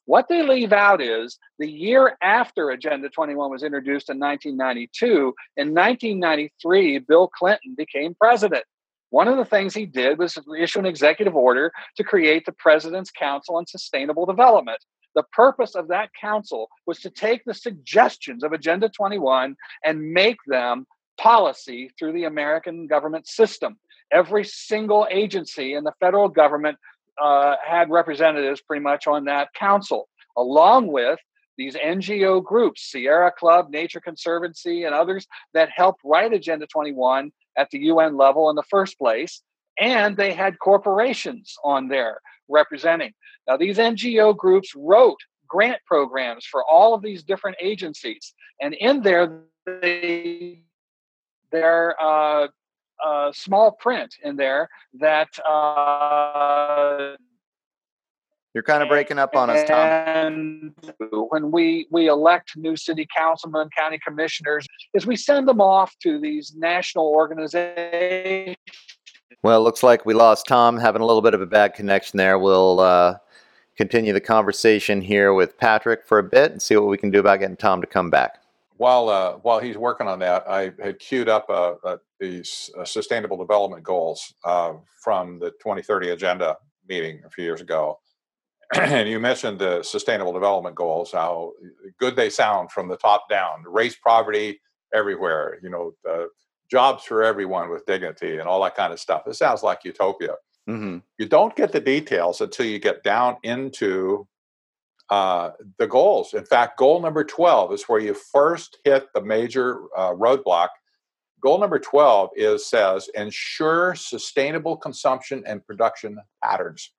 [0.06, 5.74] What they leave out is the year after Agenda 21 was introduced in 1992, in
[5.74, 8.64] 1993, Bill Clinton became president.
[9.10, 13.12] One of the things he did was issue an executive order to create the President's
[13.12, 14.80] Council on Sustainable Development.
[15.16, 20.38] The purpose of that council was to take the suggestions of Agenda 21 and make
[20.46, 20.86] them
[21.18, 23.80] policy through the American government system.
[24.12, 26.78] Every single agency in the federal government
[27.20, 31.20] uh, had representatives pretty much on that council, along with
[31.58, 37.70] these NGO groups, Sierra Club, Nature Conservancy, and others that helped write Agenda 21 at
[37.72, 39.42] the UN level in the first place.
[39.80, 43.14] and they had corporations on there representing.
[43.48, 49.02] Now, these NGO groups wrote grant programs for all of these different agencies, and in
[49.02, 50.64] there, they
[51.52, 52.48] their uh,
[53.06, 57.16] uh, small print in there that uh,
[58.58, 59.78] you're kind of breaking up on us, Tom.
[59.78, 60.74] And
[61.12, 66.20] when we we elect new city councilmen, county commissioners, is we send them off to
[66.20, 68.56] these national organizations.
[69.44, 72.18] Well, it looks like we lost Tom, having a little bit of a bad connection
[72.18, 72.40] there.
[72.40, 73.18] We'll uh,
[73.76, 77.20] continue the conversation here with Patrick for a bit and see what we can do
[77.20, 78.42] about getting Tom to come back.
[78.78, 82.86] While uh, while he's working on that, I had queued up uh, uh these uh,
[82.86, 86.58] sustainable development goals uh, from the 2030 agenda
[86.90, 88.00] meeting a few years ago
[88.76, 91.54] and you mentioned the sustainable development goals, how
[92.00, 93.64] good they sound from the top down.
[93.66, 94.60] Race poverty
[94.94, 96.26] everywhere, you know, uh,
[96.70, 99.24] jobs for everyone with dignity and all that kind of stuff.
[99.28, 100.36] It sounds like utopia.
[100.70, 100.98] Mm-hmm.
[101.18, 104.28] You don't get the details until you get down into
[105.10, 106.34] uh, the goals.
[106.34, 110.68] In fact, goal number 12 is where you first hit the major uh, roadblock.
[111.42, 116.92] Goal number 12 is says ensure sustainable consumption and production patterns.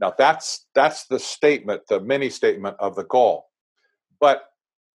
[0.00, 3.48] Now that's that's the statement, the mini statement of the goal.
[4.18, 4.44] But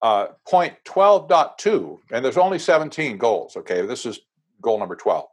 [0.01, 3.85] uh, point 12.2, and there's only 17 goals, okay?
[3.85, 4.19] This is
[4.61, 5.25] goal number 12.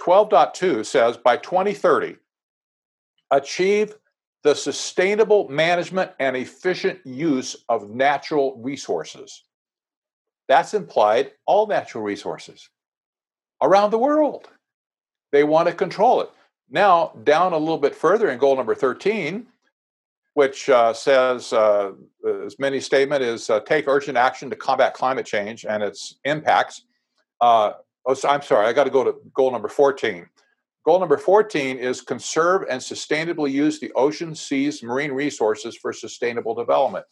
[0.00, 2.16] 12.2 says by 2030,
[3.30, 3.96] achieve
[4.42, 9.44] the sustainable management and efficient use of natural resources.
[10.48, 12.68] That's implied all natural resources
[13.62, 14.48] around the world.
[15.32, 16.30] They want to control it.
[16.70, 19.46] Now, down a little bit further in goal number 13,
[20.34, 21.92] which uh, says, uh,
[22.44, 26.82] as many statement is uh, take urgent action to combat climate change and its impacts.
[27.40, 27.72] Uh,
[28.04, 30.28] oh, so I'm sorry, I got to go to goal number 14.
[30.84, 36.54] Goal number 14 is conserve and sustainably use the ocean, seas, marine resources for sustainable
[36.54, 37.06] development.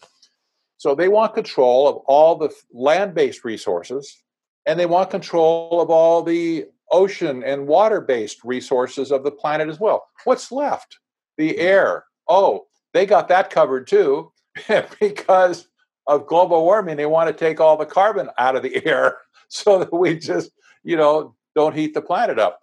[0.77, 4.23] So they want control of all the land based resources
[4.67, 9.69] and they want control of all the ocean and water based resources of the planet
[9.69, 10.07] as well.
[10.25, 10.99] What's left?
[11.37, 11.61] The mm-hmm.
[11.61, 12.05] air.
[12.29, 14.33] Oh, they got that covered too
[15.01, 15.69] because
[16.07, 16.97] of global warming.
[16.97, 19.19] They want to take all the carbon out of the air
[19.49, 20.53] so that we just,
[20.85, 22.61] you know, don't heat the planet up.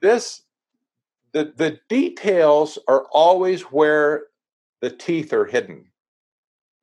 [0.00, 0.42] This,
[1.32, 4.24] the, the details are always where
[4.80, 5.86] the teeth are hidden,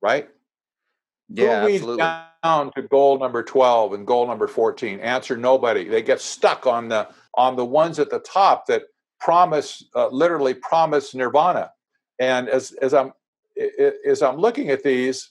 [0.02, 0.28] right?
[1.28, 2.04] Yeah, Who absolutely.
[2.42, 5.00] Down to goal number 12 and goal number 14?
[5.00, 5.84] Answer nobody.
[5.88, 8.82] They get stuck on the on the ones at the top that
[9.20, 11.70] promise uh, literally promise nirvana.
[12.18, 13.12] And as as I'm
[14.06, 15.30] as I'm looking at these,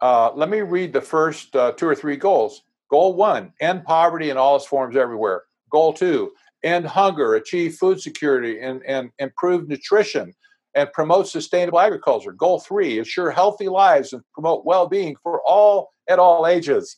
[0.00, 2.62] uh, let me read the first uh, two or three goals.
[2.90, 5.44] Goal one: end poverty in all its forms everywhere.
[5.70, 6.32] Goal two:
[6.62, 10.34] end hunger, achieve food security, and, and improve nutrition
[10.74, 12.32] and promote sustainable agriculture.
[12.32, 16.96] Goal three, ensure healthy lives and promote well being for all at all ages.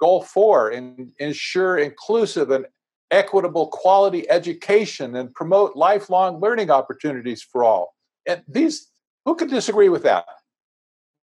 [0.00, 2.66] Goal four, in, ensure inclusive and
[3.10, 7.94] equitable quality education and promote lifelong learning opportunities for all.
[8.26, 8.90] And these,
[9.24, 10.26] who could disagree with that?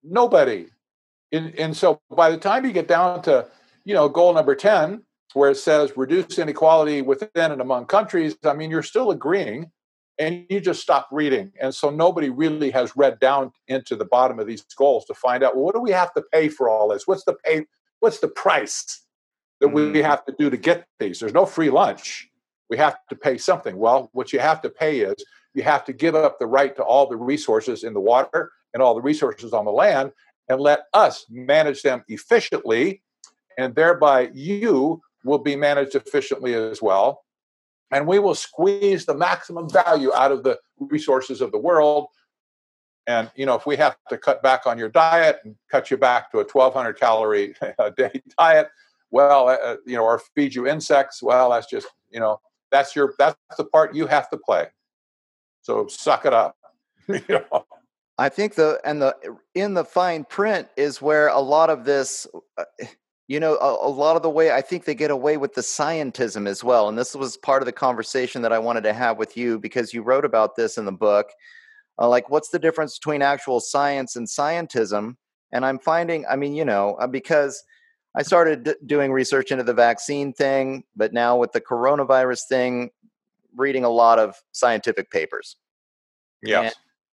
[0.03, 0.67] Nobody.
[1.33, 3.47] And, and so by the time you get down to,
[3.85, 5.03] you know, goal number 10,
[5.33, 9.71] where it says reduce inequality within and among countries, I mean, you're still agreeing
[10.19, 11.53] and you just stop reading.
[11.61, 15.43] And so nobody really has read down into the bottom of these goals to find
[15.43, 17.07] out well, what do we have to pay for all this?
[17.07, 17.67] What's the pay?
[18.01, 19.03] What's the price
[19.61, 19.93] that mm-hmm.
[19.93, 21.21] we have to do to get these?
[21.21, 22.29] There's no free lunch.
[22.71, 23.77] We have to pay something.
[23.77, 25.15] Well, what you have to pay is
[25.55, 28.83] you have to give up the right to all the resources in the water and
[28.83, 30.13] all the resources on the land
[30.49, 33.03] and let us manage them efficiently.
[33.59, 37.24] And thereby you will be managed efficiently as well
[37.95, 42.09] and we will squeeze the maximum value out of the resources of the world.
[43.07, 45.97] And you know if we have to cut back on your diet and cut you
[45.97, 48.69] back to a 1200 calorie a day diet
[49.11, 52.41] well uh, uh, you know or feed you insects well that's just you know
[52.73, 54.67] that's your that's the part you have to play.
[55.63, 56.57] So suck it up
[57.09, 57.67] you know.
[58.17, 59.15] I think the and the
[59.55, 62.27] in the fine print is where a lot of this
[62.57, 62.65] uh,
[63.27, 65.61] you know a, a, lot of the way i think they get away with the
[65.61, 69.19] scientism as well and this was part of the conversation that i wanted to have
[69.19, 71.31] with you because you wrote about this in the book
[71.99, 75.17] uh, like what's the difference between actual science and scientism?
[75.53, 77.63] And i'm finding i mean you know uh, because
[78.15, 82.91] i started d- doing research into the vaccine thing but now with the coronavirus thing
[83.57, 85.57] reading a lot of scientific papers.
[86.43, 86.71] Yeah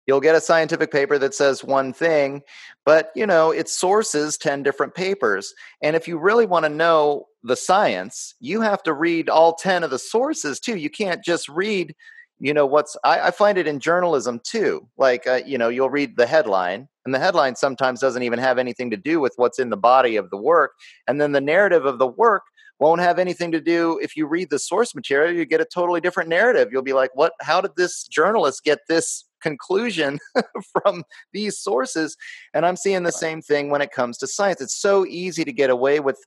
[0.09, 2.41] You'll get a scientific paper that says one thing,
[2.87, 5.53] but you know, it sources 10 different papers.
[5.83, 9.85] And if you really want to know the science, you have to read all 10
[9.85, 10.77] of the sources too.
[10.77, 11.95] You can't just read,
[12.41, 14.89] you know, what's, I, I find it in journalism too.
[14.97, 18.59] Like, uh, you know, you'll read the headline, and the headline sometimes doesn't even have
[18.59, 20.73] anything to do with what's in the body of the work.
[21.07, 22.43] And then the narrative of the work
[22.79, 26.01] won't have anything to do if you read the source material you get a totally
[26.01, 30.19] different narrative you'll be like what how did this journalist get this conclusion
[30.73, 32.17] from these sources
[32.55, 35.53] and i'm seeing the same thing when it comes to science it's so easy to
[35.53, 36.19] get away with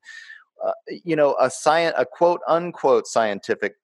[0.66, 0.72] uh,
[1.04, 3.76] you know a science a quote unquote scientific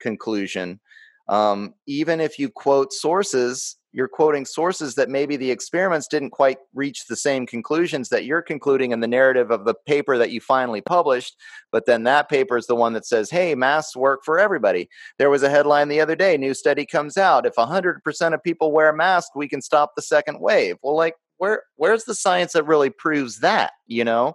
[0.00, 0.80] conclusion
[1.28, 6.58] um, even if you quote sources you're quoting sources that maybe the experiments didn't quite
[6.74, 10.38] reach the same conclusions that you're concluding in the narrative of the paper that you
[10.38, 11.34] finally published
[11.72, 14.88] but then that paper is the one that says hey masks work for everybody.
[15.18, 17.46] There was a headline the other day new study comes out.
[17.46, 20.76] If 100% of people wear masks we can stop the second wave.
[20.82, 24.34] Well like where where's the science that really proves that you know?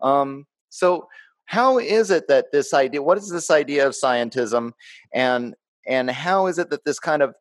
[0.00, 1.08] Um, so
[1.44, 4.72] how is it that this idea what is this idea of scientism?
[5.14, 5.54] And
[5.86, 7.34] and how is it that this kind of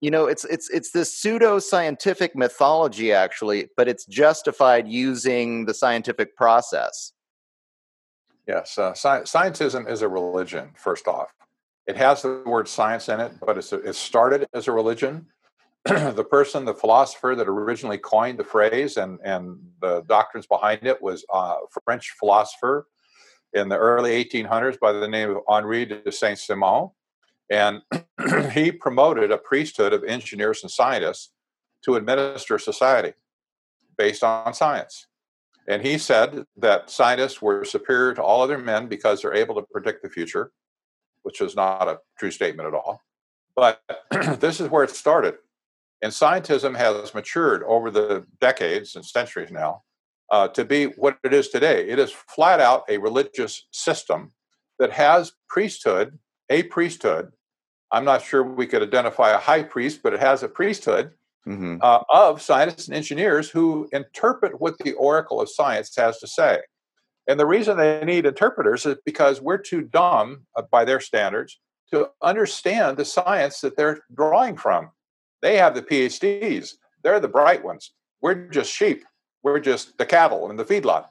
[0.00, 5.74] you know it's it's it's this pseudo scientific mythology actually but it's justified using the
[5.74, 7.12] scientific process?
[8.46, 11.32] Yes uh, sci- scientism is a religion first off.
[11.86, 15.26] It has the word science in it but it's a, it started as a religion.
[15.86, 21.00] The person the philosopher that originally coined the phrase and and the doctrines behind it
[21.00, 22.86] was a uh, french philosopher
[23.52, 26.90] in the early 1800s by the name of henri de saint-simon
[27.50, 27.82] and
[28.52, 31.30] he promoted a priesthood of engineers and scientists
[31.84, 33.12] to administer society
[33.96, 35.06] based on science.
[35.68, 39.66] And he said that scientists were superior to all other men because they're able to
[39.72, 40.52] predict the future,
[41.22, 43.00] which is not a true statement at all.
[43.56, 43.80] But
[44.40, 45.36] this is where it started.
[46.02, 49.82] And scientism has matured over the decades and centuries now
[50.30, 51.88] uh, to be what it is today.
[51.88, 54.32] It is flat out a religious system
[54.78, 56.18] that has priesthood
[56.50, 57.32] a priesthood.
[57.94, 61.12] I'm not sure we could identify a high priest, but it has a priesthood
[61.46, 61.76] mm-hmm.
[61.80, 66.58] uh, of scientists and engineers who interpret what the oracle of science has to say.
[67.28, 71.60] And the reason they need interpreters is because we're too dumb uh, by their standards
[71.92, 74.90] to understand the science that they're drawing from.
[75.40, 77.92] They have the PhDs, they're the bright ones.
[78.20, 79.04] We're just sheep,
[79.44, 81.06] we're just the cattle in the feedlot.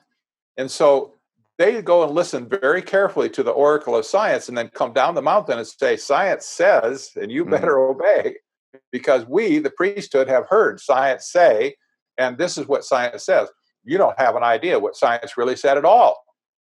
[0.57, 1.13] And so
[1.57, 5.15] they go and listen very carefully to the oracle of science and then come down
[5.15, 7.51] the mountain and say, Science says, and you mm-hmm.
[7.51, 8.01] better mm-hmm.
[8.01, 8.35] obey,
[8.91, 11.75] because we, the priesthood, have heard science say,
[12.17, 13.49] and this is what science says.
[13.83, 16.23] You don't have an idea what science really said at all.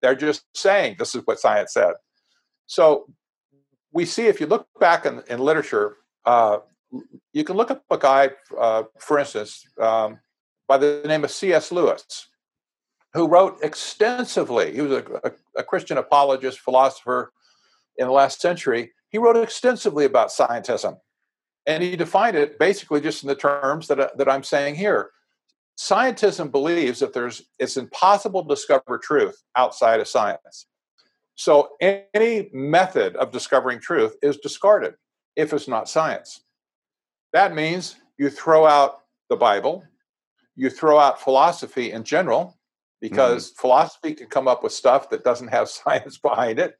[0.01, 1.93] They're just saying this is what science said.
[2.67, 3.07] So
[3.91, 6.59] we see if you look back in, in literature, uh,
[7.33, 10.19] you can look up a guy, uh, for instance, um,
[10.67, 11.71] by the name of C.S.
[11.71, 12.27] Lewis
[13.17, 14.73] who wrote extensively.
[14.73, 17.33] He was a, a, a, Christian apologist, philosopher
[17.97, 18.91] in the last century.
[19.09, 20.99] He wrote extensively about scientism.
[21.65, 25.09] And he defined it basically just in the terms that, uh, that I'm saying here.
[25.79, 30.67] Scientism believes that there's it's impossible to discover truth outside of science.
[31.35, 34.93] So any method of discovering truth is discarded
[35.35, 36.41] if it's not science.
[37.33, 39.83] That means you throw out the Bible,
[40.55, 42.57] you throw out philosophy in general,
[43.01, 43.61] because mm-hmm.
[43.61, 46.75] philosophy can come up with stuff that doesn't have science behind it.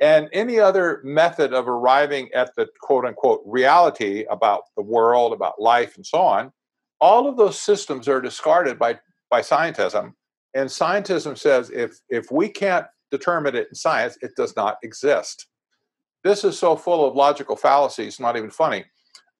[0.00, 5.60] And any other method of arriving at the quote unquote reality about the world, about
[5.60, 6.52] life, and so on,
[7.00, 8.98] all of those systems are discarded by,
[9.30, 10.12] by scientism.
[10.54, 15.46] And scientism says if, if we can't determine it in science, it does not exist.
[16.24, 18.84] This is so full of logical fallacies, not even funny.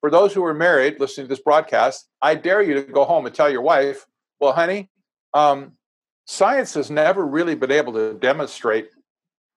[0.01, 3.26] For those who are married listening to this broadcast, I dare you to go home
[3.26, 4.06] and tell your wife,
[4.40, 4.90] well, honey,
[5.35, 5.72] um,
[6.28, 8.90] science has never really been able to demonstrate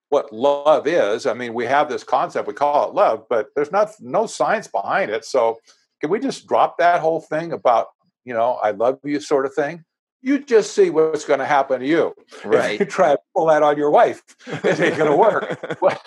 [0.08, 1.26] what love is.
[1.26, 4.68] I mean, we have this concept, we call it love, but there's not no science
[4.68, 5.26] behind it.
[5.26, 5.58] So
[6.00, 7.88] can we just drop that whole thing about,
[8.24, 9.84] you know, I love you sort of thing?
[10.22, 12.14] You just see what's going to happen to you.
[12.42, 12.74] Right.
[12.80, 15.78] If you try to pull that on your wife, it ain't going to work.
[15.80, 16.00] but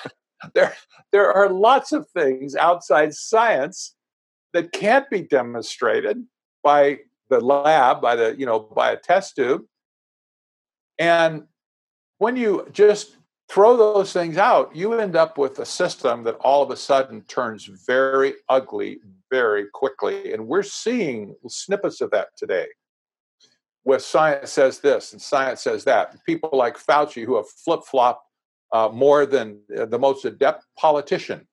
[0.56, 0.76] there,
[1.12, 3.94] there are lots of things outside science
[4.54, 6.24] that can't be demonstrated
[6.64, 9.64] by the lab, by the, you know, by a test tube
[11.00, 11.44] and
[12.18, 13.18] when you just
[13.50, 17.22] throw those things out, you end up with a system that all of a sudden
[17.24, 19.00] turns very ugly
[19.30, 20.34] very quickly.
[20.34, 22.68] And we're seeing snippets of that today.
[23.84, 26.16] Where science says this and science says that.
[26.26, 28.26] People like Fauci, who have flip flopped
[28.72, 31.48] uh, more than uh, the most adept politician,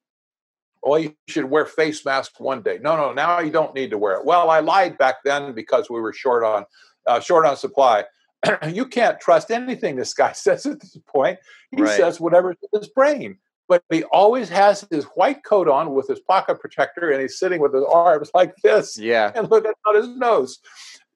[0.85, 2.79] Oh, you should wear face masks one day.
[2.83, 4.25] No, no, now you don't need to wear it.
[4.25, 6.65] Well, I lied back then because we were short on
[7.07, 8.05] uh, short on supply.
[8.69, 11.39] you can't trust anything this guy says at this point.
[11.71, 11.97] He right.
[11.97, 13.39] says whatever's in his brain.
[13.69, 17.61] But he always has his white coat on with his pocket protector and he's sitting
[17.61, 18.99] with his arms like this.
[18.99, 19.33] Yeah.
[19.35, 20.59] And look at his nose.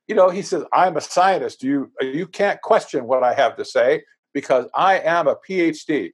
[0.09, 1.65] You know, he says, I'm a scientist.
[1.65, 6.13] You you can't question what I have to say because I am a PhD.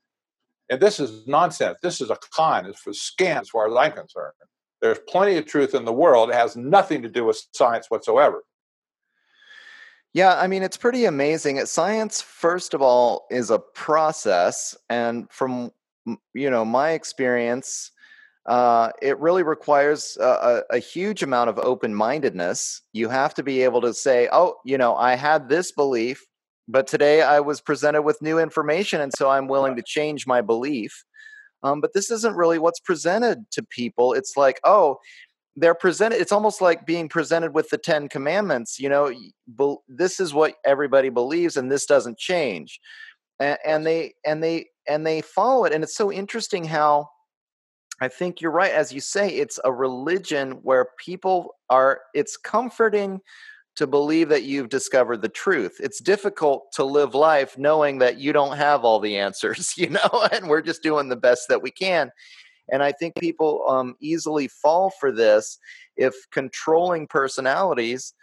[0.71, 1.79] And this is nonsense.
[1.83, 2.65] This is a con.
[2.65, 4.33] It's for scam as far as I'm concerned.
[4.81, 6.31] There's plenty of truth in the world.
[6.31, 8.43] It has nothing to do with science whatsoever.
[10.15, 11.65] Yeah, I mean, it's pretty amazing.
[11.65, 14.77] Science, first of all, is a process.
[14.91, 15.71] And from,
[16.35, 17.91] you know, my experience,
[18.47, 22.83] uh, it really requires a, a, huge amount of open mindedness.
[22.93, 26.27] You have to be able to say, oh, you know, I had this belief,
[26.67, 29.01] but today I was presented with new information.
[29.01, 31.05] And so I'm willing to change my belief.
[31.63, 34.13] Um, but this isn't really what's presented to people.
[34.13, 34.99] It's like, oh,
[35.57, 39.13] they're presented it's almost like being presented with the 10 commandments you know
[39.89, 42.81] this is what everybody believes and this doesn't change.
[43.41, 47.09] And, and they and they and they follow it and it's so interesting how
[48.01, 53.21] i think you're right as you say it's a religion where people are it's comforting
[53.77, 55.77] to believe that you've discovered the truth.
[55.81, 60.29] It's difficult to live life knowing that you don't have all the answers you know
[60.31, 62.11] and we're just doing the best that we can
[62.71, 65.59] and I think people um, easily fall for this
[65.97, 68.15] if controlling personalities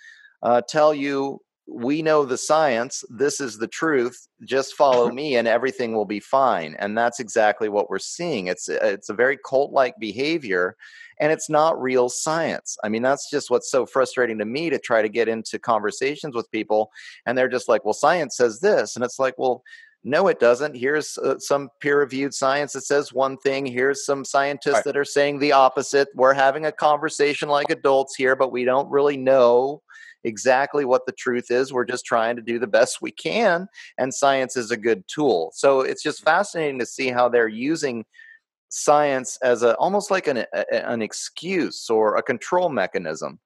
[0.42, 1.42] uh, tell you,
[1.72, 6.20] we know the science, this is the truth, just follow me and everything will be
[6.20, 6.76] fine.
[6.80, 8.48] And that's exactly what we're seeing.
[8.48, 10.76] It's, it's a very cult like behavior
[11.20, 12.78] and it's not real science.
[12.84, 16.34] I mean, that's just what's so frustrating to me to try to get into conversations
[16.34, 16.92] with people.
[17.26, 18.96] And they're just like, well, science says this.
[18.96, 19.64] And it's like, well,
[20.04, 20.78] no, it doesn't.
[20.78, 23.66] Here's uh, some peer reviewed science that says one thing.
[23.66, 24.84] Here's some scientists right.
[24.86, 26.08] that are saying the opposite.
[26.16, 29.82] We're having a conversation like adults here, but we don't really know
[30.24, 31.74] exactly what the truth is.
[31.74, 33.68] We're just trying to do the best we can,
[33.98, 35.52] and science is a good tool.
[35.54, 36.30] So it's just mm-hmm.
[36.30, 38.06] fascinating to see how they're using
[38.70, 43.40] science as a almost like an a, an excuse or a control mechanism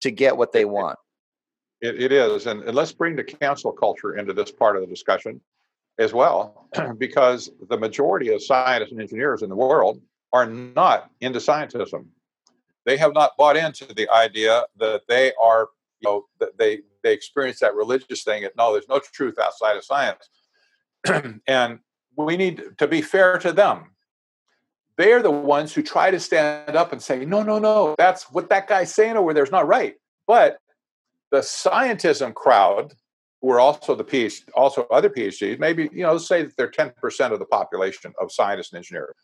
[0.00, 0.98] to get what they want.
[1.82, 4.88] it, it is, and, and let's bring the cancel culture into this part of the
[4.88, 5.38] discussion
[5.98, 6.68] as well,
[6.98, 10.00] because the majority of scientists and engineers in the world
[10.32, 12.06] are not into scientism.
[12.84, 15.68] They have not bought into the idea that they are,
[16.00, 18.44] you know, that they they experience that religious thing.
[18.44, 20.30] And no, there's no truth outside of science,
[21.46, 21.80] and
[22.16, 23.92] we need to be fair to them.
[24.96, 28.48] They're the ones who try to stand up and say, no, no, no, that's what
[28.50, 29.94] that guy's saying over there is not right.
[30.26, 30.58] But
[31.30, 32.94] the scientism crowd
[33.40, 37.32] who are also the PhD, also other PhDs, maybe, you know, say that they're 10%
[37.32, 39.14] of the population of scientists and engineers.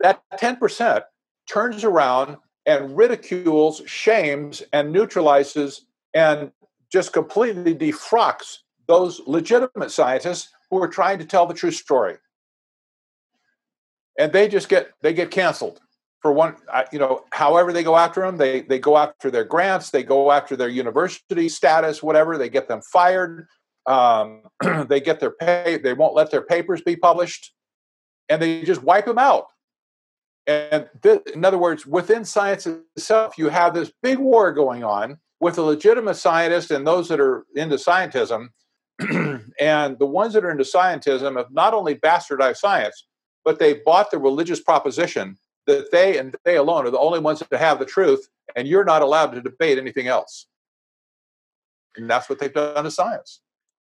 [0.00, 1.02] That 10%
[1.48, 2.36] turns around
[2.66, 6.52] and ridicules, shames, and neutralizes and
[6.92, 12.16] just completely defrocks those legitimate scientists who are trying to tell the true story.
[14.18, 15.80] And they just get they get canceled
[16.20, 16.56] for one
[16.92, 20.30] you know however they go after them they they go after their grants they go
[20.32, 23.46] after their university status whatever they get them fired
[23.86, 24.42] um,
[24.88, 27.52] they get their pay they won't let their papers be published
[28.28, 29.46] and they just wipe them out.
[30.46, 35.18] And th- in other words within science itself you have this big war going on
[35.40, 38.48] with the legitimate scientists and those that are into scientism
[39.60, 43.06] and the ones that are into scientism have not only bastardized science
[43.44, 45.36] but they've bought the religious proposition
[45.68, 48.84] that they and they alone are the only ones that have the truth, and you're
[48.84, 50.46] not allowed to debate anything else.
[51.96, 53.40] And that's what they've done to science.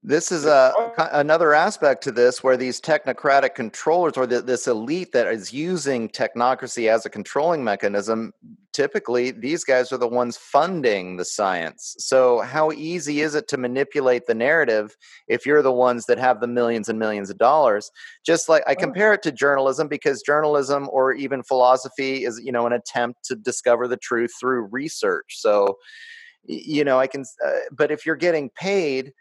[0.04, 0.72] This is a
[1.12, 6.08] another aspect to this where these technocratic controllers or the, this elite that is using
[6.08, 8.32] technocracy as a controlling mechanism,
[8.72, 11.94] typically these guys are the ones funding the science.
[11.98, 14.96] So how easy is it to manipulate the narrative
[15.28, 17.88] if you're the ones that have the millions and millions of dollars?
[18.26, 22.66] Just like I compare it to journalism because journalism or even philosophy is, you know,
[22.66, 25.36] an attempt to discover the truth through research.
[25.38, 25.78] So
[26.44, 29.12] you know, I can uh, but if you're getting paid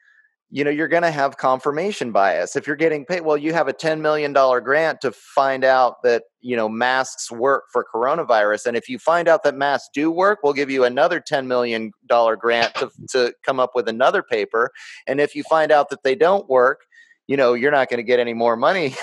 [0.53, 2.55] you know you're going to have confirmation bias.
[2.55, 6.03] If you're getting paid well you have a 10 million dollar grant to find out
[6.03, 10.11] that you know masks work for coronavirus and if you find out that masks do
[10.11, 14.21] work we'll give you another 10 million dollar grant to, to come up with another
[14.21, 14.71] paper
[15.07, 16.81] and if you find out that they don't work
[17.27, 18.93] you know you're not going to get any more money.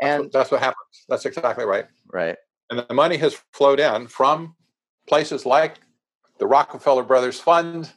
[0.00, 1.04] And that's what, that's what happens.
[1.08, 1.84] That's exactly right.
[2.10, 2.36] Right.
[2.70, 4.56] And the money has flowed in from
[5.06, 5.76] places like
[6.38, 7.92] the rockefeller brothers fund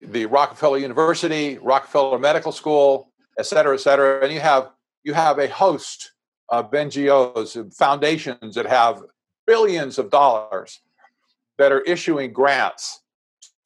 [0.00, 4.22] the, Rockefeller University, Rockefeller Medical School, et cetera, et cetera.
[4.22, 4.70] And you have
[5.04, 6.12] you have a host
[6.48, 9.02] of NGOs, and foundations that have
[9.46, 10.80] billions of dollars
[11.58, 13.02] that are issuing grants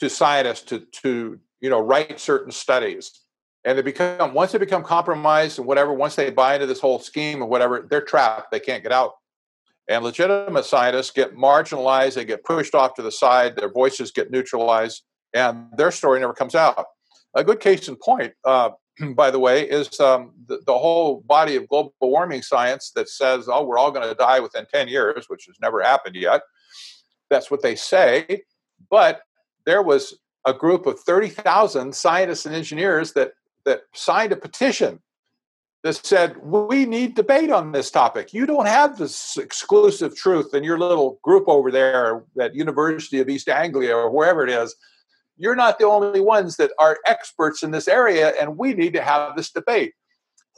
[0.01, 3.21] to scientists to, to you know write certain studies.
[3.65, 6.99] And they become once they become compromised and whatever once they buy into this whole
[6.99, 8.51] scheme or whatever they're trapped.
[8.51, 9.13] They can't get out.
[9.89, 12.15] And legitimate scientists get marginalized.
[12.15, 13.57] They get pushed off to the side.
[13.57, 15.03] Their voices get neutralized
[15.35, 16.87] and their story never comes out
[17.35, 18.71] a good case in point uh,
[19.15, 23.49] by the way is um, the, the, whole body of global warming science that says
[23.49, 26.43] oh we're all going to die within 10 years which has never happened yet
[27.31, 28.43] that's what they say
[28.91, 29.23] but
[29.65, 33.33] there was a group of 30,000 scientists and engineers that
[33.65, 35.01] that signed a petition
[35.83, 38.33] that said we need debate on this topic.
[38.33, 43.29] You don't have this exclusive truth in your little group over there at University of
[43.29, 44.75] East Anglia or wherever it is.
[45.37, 49.03] You're not the only ones that are experts in this area, and we need to
[49.03, 49.95] have this debate.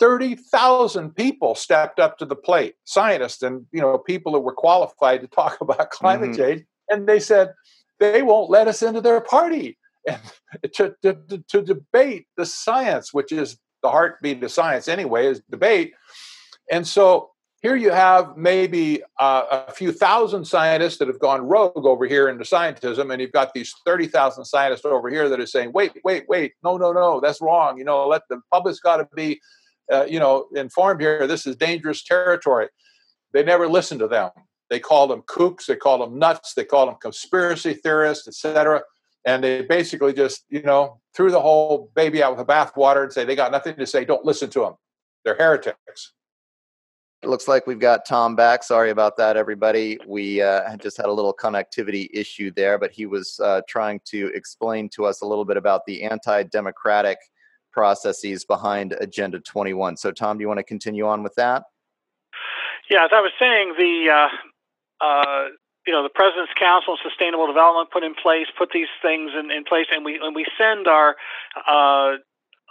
[0.00, 5.20] 30,000 people stepped up to the plate, scientists and you know people that were qualified
[5.20, 6.42] to talk about climate mm-hmm.
[6.42, 7.54] change, and they said
[8.00, 9.78] they won't let us into their party
[10.08, 10.20] and
[10.74, 15.94] to, to, to debate the science, which is the heartbeat of science anyway, is debate.
[16.70, 17.30] And so
[17.64, 22.28] here you have maybe uh, a few thousand scientists that have gone rogue over here
[22.28, 26.26] into scientism, and you've got these 30,000 scientists over here that are saying, wait, wait,
[26.28, 27.78] wait, no, no, no, that's wrong.
[27.78, 29.40] You know, let the public's got to be,
[29.90, 31.26] uh, you know, informed here.
[31.26, 32.68] This is dangerous territory.
[33.32, 34.30] They never listen to them.
[34.68, 38.82] They call them kooks, they call them nuts, they call them conspiracy theorists, etc
[39.24, 43.12] and they basically just you know threw the whole baby out with the bathwater and
[43.12, 44.74] say they got nothing to say don't listen to them
[45.24, 46.12] they're heretics
[47.24, 48.62] it looks like we've got tom back.
[48.62, 49.98] Sorry about that everybody.
[50.06, 54.30] We uh, just had a little connectivity issue there but he was uh, trying to
[54.34, 57.18] explain to us a little bit about the anti-democratic
[57.72, 61.64] processes behind agenda 21 so tom do you want to continue on with that?
[62.88, 65.48] Yeah as i was saying the uh, uh
[65.86, 69.50] you know, the President's Council on Sustainable Development put in place, put these things in,
[69.50, 71.14] in place, and we and we send our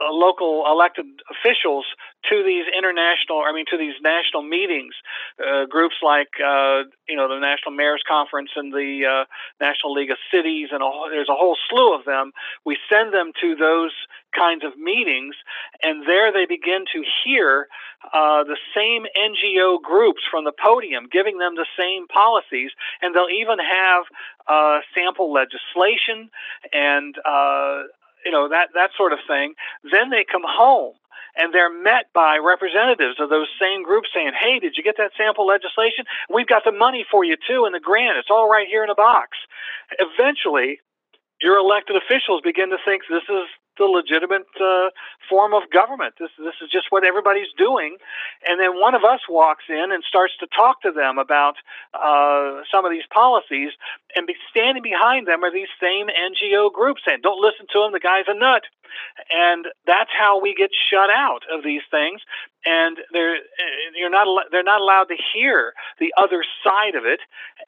[0.01, 1.85] uh, local elected officials
[2.29, 4.95] to these international, I mean, to these national meetings.
[5.37, 9.25] Uh, groups like, uh, you know, the National Mayors Conference and the uh,
[9.59, 12.31] National League of Cities, and a, there's a whole slew of them.
[12.65, 13.91] We send them to those
[14.35, 15.35] kinds of meetings,
[15.83, 17.67] and there they begin to hear
[18.13, 22.71] uh, the same NGO groups from the podium giving them the same policies,
[23.01, 24.03] and they'll even have
[24.47, 26.29] uh, sample legislation
[26.73, 27.15] and
[28.25, 29.53] you know that that sort of thing.
[29.91, 30.93] Then they come home
[31.35, 35.11] and they're met by representatives of those same groups saying, "Hey, did you get that
[35.17, 36.05] sample legislation?
[36.29, 38.17] We've got the money for you too, and the grant.
[38.17, 39.37] It's all right here in a box."
[39.99, 40.79] Eventually,
[41.41, 43.47] your elected officials begin to think this is
[43.77, 44.89] the legitimate uh,
[45.29, 46.15] form of government.
[46.19, 47.97] This this is just what everybody's doing,
[48.47, 51.55] and then one of us walks in and starts to talk to them about
[51.93, 53.71] uh, some of these policies,
[54.15, 57.91] and be, standing behind them are these same NGO groups saying, "Don't listen to him.
[57.91, 58.63] The guy's a nut."
[59.31, 62.21] And that's how we get shut out of these things,
[62.65, 63.37] and they're
[63.95, 67.19] you're not they're not allowed to hear the other side of it,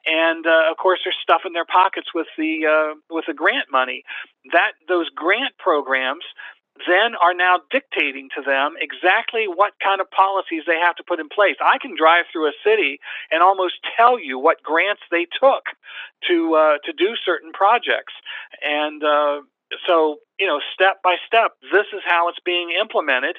[0.04, 4.04] and uh, of course they're stuffing their pockets with the uh, with the grant money.
[4.52, 6.24] That those grant programs
[6.86, 11.20] then are now dictating to them exactly what kind of policies they have to put
[11.20, 11.56] in place.
[11.60, 13.00] I can drive through a city
[13.30, 15.64] and almost tell you what grants they took
[16.28, 18.12] to uh, to do certain projects,
[18.62, 19.40] and uh,
[19.86, 23.36] so you know, step by step, this is how it's being implemented,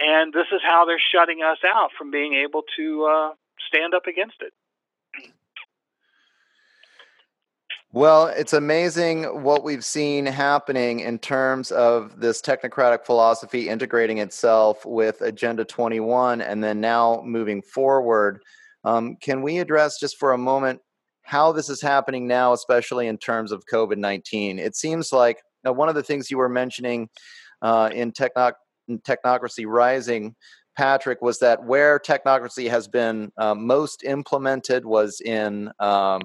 [0.00, 3.30] and this is how they're shutting us out from being able to uh,
[3.66, 4.52] stand up against it.
[7.92, 14.84] Well, it's amazing what we've seen happening in terms of this technocratic philosophy integrating itself
[14.84, 18.42] with Agenda 21 and then now moving forward.
[18.82, 20.80] Um, can we address just for a moment
[21.22, 24.58] how this is happening now, especially in terms of COVID 19?
[24.58, 27.08] It seems like now, one of the things you were mentioning
[27.62, 28.52] uh, in, techno-
[28.88, 30.34] in Technocracy Rising,
[30.76, 36.20] Patrick, was that where technocracy has been uh, most implemented was in, um,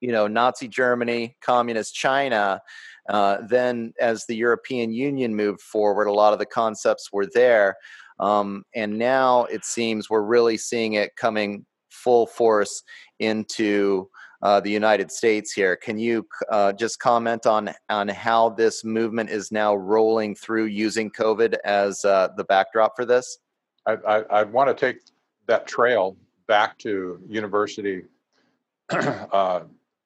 [0.00, 2.60] you know, Nazi Germany, communist China.
[3.08, 7.76] Uh, then, as the European Union moved forward, a lot of the concepts were there.
[8.20, 12.82] Um, and now it seems we're really seeing it coming full force
[13.18, 14.08] into
[14.42, 15.76] uh, the United States here.
[15.76, 21.10] Can you uh, just comment on on how this movement is now rolling through using
[21.10, 23.38] COVID as uh, the backdrop for this?
[23.86, 25.00] I, I, I want to take
[25.46, 26.16] that trail
[26.46, 28.04] back to university,
[28.90, 29.62] uh,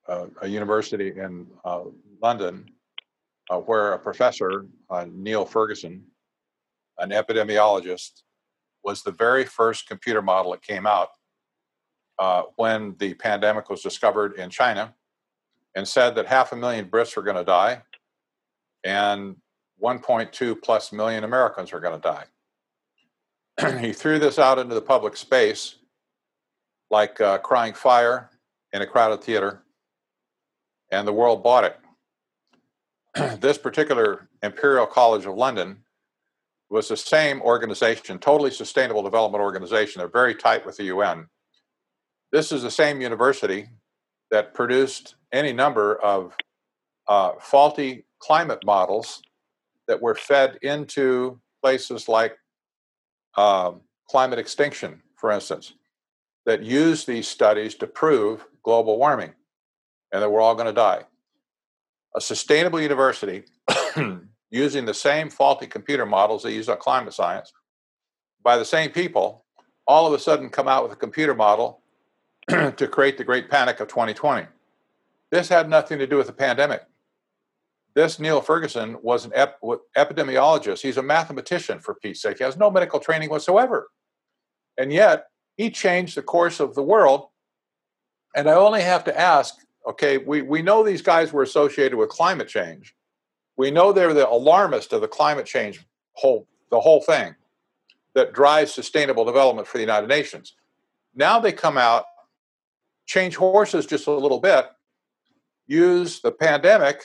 [0.08, 1.82] uh, a university in uh,
[2.22, 2.66] London,
[3.66, 4.66] where a professor,
[5.08, 6.02] Neil Ferguson,
[6.98, 8.22] an epidemiologist,
[8.82, 11.10] was the very first computer model that came out
[12.18, 14.94] uh, when the pandemic was discovered in China
[15.74, 17.82] and said that half a million Brits were going to die
[18.84, 19.36] and
[19.82, 23.78] 1.2 plus million Americans were going to die.
[23.80, 25.76] he threw this out into the public space
[26.90, 28.30] like uh, crying fire
[28.72, 29.62] in a crowded theater,
[30.90, 31.78] and the world bought it.
[33.40, 35.78] this particular Imperial College of London
[36.70, 40.00] was the same organization, totally sustainable development organization.
[40.00, 41.26] They're very tight with the UN.
[42.32, 43.68] This is the same university
[44.30, 46.34] that produced any number of
[47.06, 49.20] uh, faulty climate models
[49.86, 52.34] that were fed into places like
[53.36, 55.74] um, climate extinction, for instance,
[56.46, 59.34] that use these studies to prove global warming
[60.10, 61.02] and that we're all going to die.
[62.16, 63.44] A sustainable university
[64.50, 67.52] using the same faulty computer models they use on climate science
[68.42, 69.44] by the same people
[69.86, 71.81] all of a sudden come out with a computer model
[72.48, 74.46] to create the great panic of 2020.
[75.30, 76.82] This had nothing to do with the pandemic.
[77.94, 79.60] This Neil Ferguson was an ep-
[79.96, 80.80] epidemiologist.
[80.80, 82.38] He's a mathematician, for Pete's sake.
[82.38, 83.90] He has no medical training whatsoever.
[84.78, 87.28] And yet, he changed the course of the world.
[88.34, 89.56] And I only have to ask
[89.86, 92.94] okay, we, we know these guys were associated with climate change.
[93.56, 97.34] We know they're the alarmist of the climate change whole, the whole thing
[98.14, 100.54] that drives sustainable development for the United Nations.
[101.14, 102.04] Now they come out,
[103.06, 104.66] change horses just a little bit,
[105.66, 107.02] use the pandemic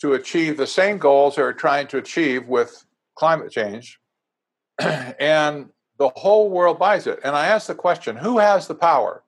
[0.00, 2.84] to achieve the same goals they're trying to achieve with
[3.16, 3.98] climate change.
[4.78, 7.20] and the whole world buys it.
[7.24, 9.22] And I ask the question who has the power?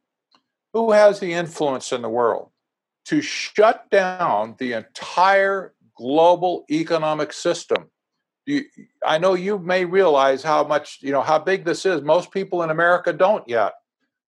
[0.72, 2.50] Who has the influence in the world
[3.06, 7.90] to shut down the entire global economic system?
[8.44, 8.64] You,
[9.04, 12.02] I know you may realize how much, you know, how big this is.
[12.02, 13.72] Most people in America don't yet.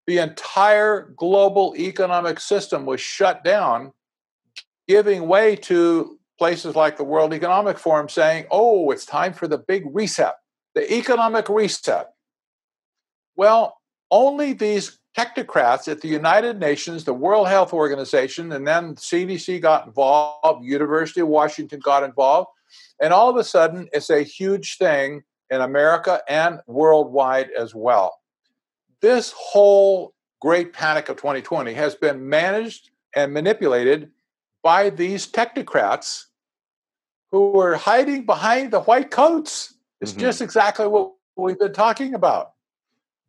[0.09, 3.93] The entire global economic system was shut down,
[4.89, 9.59] giving way to places like the World Economic Forum saying, oh, it's time for the
[9.59, 10.37] big reset,
[10.75, 12.09] the economic reset.
[13.37, 13.77] Well,
[14.11, 19.87] only these technocrats at the United Nations, the World Health Organization, and then CDC got
[19.87, 22.49] involved, University of Washington got involved,
[22.99, 28.18] and all of a sudden it's a huge thing in America and worldwide as well.
[29.01, 34.11] This whole great panic of 2020 has been managed and manipulated
[34.63, 36.25] by these technocrats
[37.31, 39.75] who are hiding behind the white coats.
[40.01, 40.21] It's mm-hmm.
[40.21, 42.53] just exactly what we've been talking about.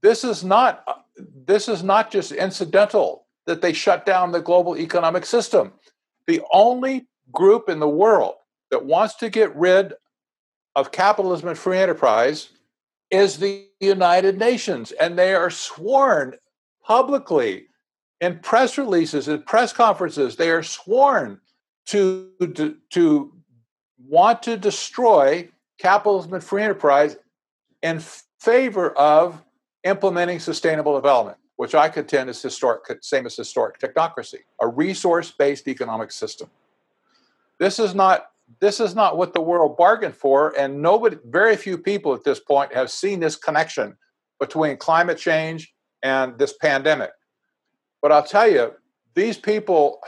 [0.01, 0.93] This is not uh,
[1.45, 5.73] this is not just incidental that they shut down the global economic system.
[6.27, 8.35] The only group in the world
[8.71, 9.93] that wants to get rid
[10.75, 12.49] of capitalism and free enterprise
[13.11, 16.35] is the United Nations, and they are sworn
[16.83, 17.67] publicly
[18.21, 20.35] in press releases and press conferences.
[20.35, 21.39] They are sworn
[21.87, 23.33] to, to, to
[24.07, 27.17] want to destroy capitalism and free enterprise
[27.81, 28.01] in
[28.39, 29.41] favor of
[29.83, 36.11] implementing sustainable development, which I contend is historic, same as historic technocracy, a resource-based economic
[36.11, 36.49] system.
[37.59, 38.29] This is not
[38.61, 42.39] this is not what the world bargained for, and nobody, very few people at this
[42.39, 43.95] point have seen this connection
[44.39, 45.73] between climate change
[46.03, 47.11] and this pandemic.
[48.01, 48.73] But I'll tell you,
[49.15, 49.99] these people,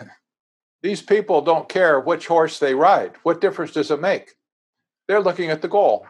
[0.82, 3.12] these people don't care which horse they ride.
[3.22, 4.34] What difference does it make?
[5.06, 6.06] They're looking at the goal.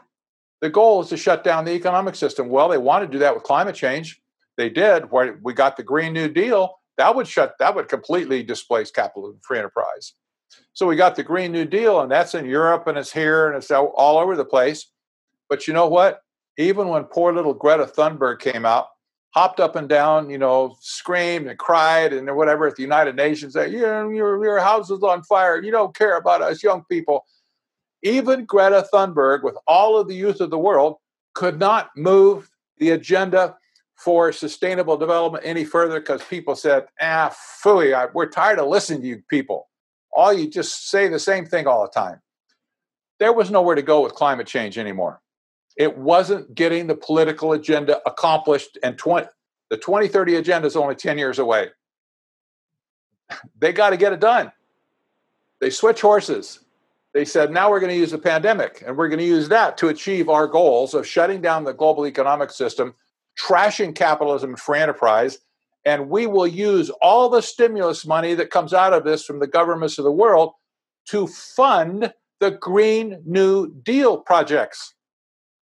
[0.60, 2.48] The goal is to shut down the economic system.
[2.48, 4.20] Well, they want to do that with climate change.
[4.56, 5.04] They did.
[5.12, 9.58] We got the Green New Deal, that would shut that would completely displace capitalism, free
[9.58, 10.12] enterprise.
[10.72, 13.56] So we got the Green New Deal, and that's in Europe and it's here and
[13.56, 14.86] it's all over the place.
[15.48, 16.22] But you know what?
[16.56, 18.86] Even when poor little Greta Thunberg came out,
[19.30, 23.54] hopped up and down, you know, screamed and cried and whatever at the United Nations,
[23.54, 25.62] that your, your, your house is on fire.
[25.62, 27.24] You don't care about us young people.
[28.02, 30.96] Even Greta Thunberg, with all of the youth of the world,
[31.34, 33.56] could not move the agenda
[33.96, 37.34] for sustainable development any further because people said, ah,
[37.64, 39.68] fooey, I, we're tired of listening to you people.
[40.12, 42.20] All you just say the same thing all the time.
[43.18, 45.20] There was nowhere to go with climate change anymore.
[45.76, 49.26] It wasn't getting the political agenda accomplished, and 20,
[49.70, 51.68] the 2030 agenda is only 10 years away.
[53.58, 54.52] They got to get it done.
[55.60, 56.60] They switch horses
[57.14, 59.76] they said, now we're going to use the pandemic and we're going to use that
[59.78, 62.94] to achieve our goals of shutting down the global economic system,
[63.36, 65.38] trashing capitalism and free enterprise.
[65.84, 69.46] And we will use all the stimulus money that comes out of this from the
[69.46, 70.52] governments of the world
[71.06, 74.94] to fund the Green New Deal projects.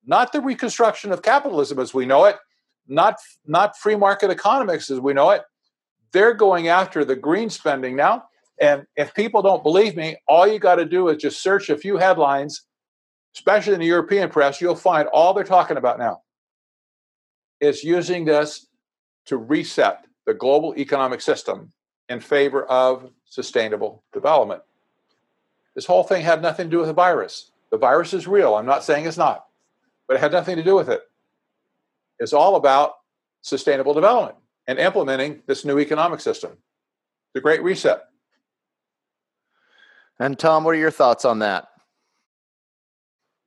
[0.07, 2.37] not the reconstruction of capitalism as we know it,
[2.87, 3.17] not,
[3.47, 5.43] not free market economics as we know it.
[6.13, 8.25] They're going after the green spending now.
[8.61, 11.77] And if people don't believe me, all you got to do is just search a
[11.77, 12.63] few headlines,
[13.35, 16.23] especially in the European press, you'll find all they're talking about now
[17.61, 18.66] is using this
[19.27, 21.73] to reset the global economic system
[22.09, 24.63] in favor of sustainable development.
[25.75, 27.51] This whole thing had nothing to do with the virus.
[27.71, 28.55] The virus is real.
[28.55, 29.47] I'm not saying it's not,
[30.07, 31.03] but it had nothing to do with it.
[32.19, 32.95] It's all about
[33.43, 36.57] sustainable development and implementing this new economic system.
[37.35, 38.03] The Great Reset.
[40.19, 41.69] And Tom, what are your thoughts on that?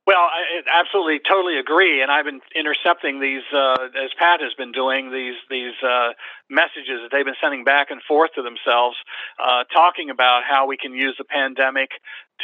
[0.06, 4.72] Well, I absolutely, totally agree, and I've been intercepting these, uh, as Pat has been
[4.72, 6.10] doing these these uh,
[6.50, 8.96] messages that they've been sending back and forth to themselves,
[9.38, 11.90] uh, talking about how we can use the pandemic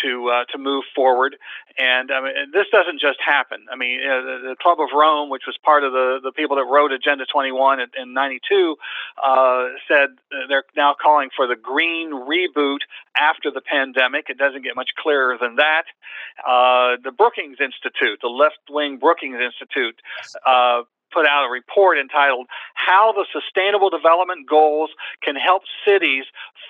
[0.02, 1.36] to uh, to move forward.
[1.78, 3.66] And I mean, this doesn't just happen.
[3.70, 6.56] I mean, uh, the, the, Club of Rome, which was part of the, the people
[6.56, 8.76] that wrote Agenda 21 in, in 92,
[9.22, 10.08] uh, said
[10.48, 12.80] they're now calling for the green reboot
[13.18, 14.26] after the pandemic.
[14.28, 15.84] It doesn't get much clearer than that.
[16.46, 20.00] Uh, the Brookings Institute, the left wing Brookings Institute,
[20.46, 20.82] uh,
[21.16, 24.90] put out a report entitled How the Sustainable Development Goals
[25.24, 26.24] Can Help Cities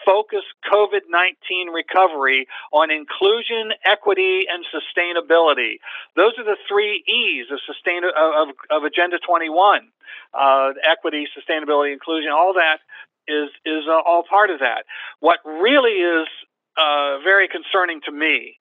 [0.07, 5.83] Focus COVID 19 Recovery on Inclusion, Equity, and Sustainability.
[6.15, 9.91] Those are the three E's of, sustain- of, of Agenda 21
[10.33, 12.79] uh, equity, sustainability, inclusion, all that
[13.27, 14.85] is, is uh, all part of that.
[15.19, 16.29] What really is
[16.77, 18.59] uh, very concerning to me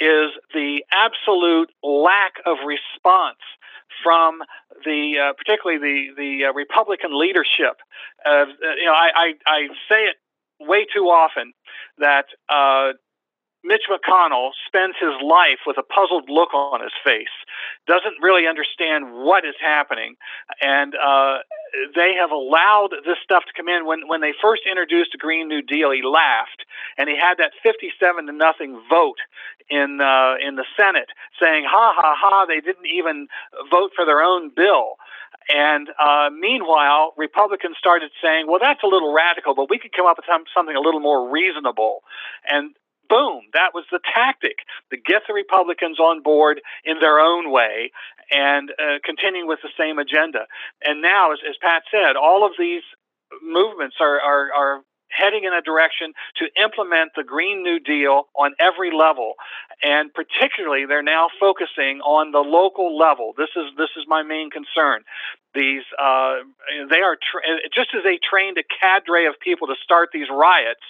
[0.00, 3.42] is the absolute lack of response
[4.02, 4.40] from
[4.84, 7.80] the uh, particularly the the uh, Republican leadership.
[8.24, 8.46] Uh,
[8.78, 10.16] you know, I, I, I say it
[10.60, 11.52] way too often
[11.98, 12.92] that uh,
[13.68, 17.36] Mitch McConnell spends his life with a puzzled look on his face,
[17.86, 20.16] doesn't really understand what is happening,
[20.62, 21.44] and uh,
[21.94, 23.84] they have allowed this stuff to come in.
[23.84, 26.64] When when they first introduced the Green New Deal, he laughed,
[26.96, 29.20] and he had that fifty-seven to nothing vote
[29.68, 33.28] in uh, in the Senate, saying, "Ha ha ha!" They didn't even
[33.70, 34.96] vote for their own bill.
[35.48, 40.06] And uh, meanwhile, Republicans started saying, well, that's a little radical, but we could come
[40.06, 42.00] up with something a little more reasonable.
[42.50, 42.74] And
[43.08, 44.58] boom, that was the tactic
[44.90, 47.90] to get the Republicans on board in their own way
[48.30, 50.46] and uh, continuing with the same agenda.
[50.84, 52.82] And now, as, as Pat said, all of these
[53.42, 54.80] movements are, are, are
[55.10, 59.34] heading in a direction to implement the Green New Deal on every level,
[59.82, 63.32] and particularly they're now focusing on the local level.
[63.36, 65.02] This is this is my main concern.
[65.54, 66.44] These uh,
[66.90, 70.84] they are tra- just as they trained a cadre of people to start these riots.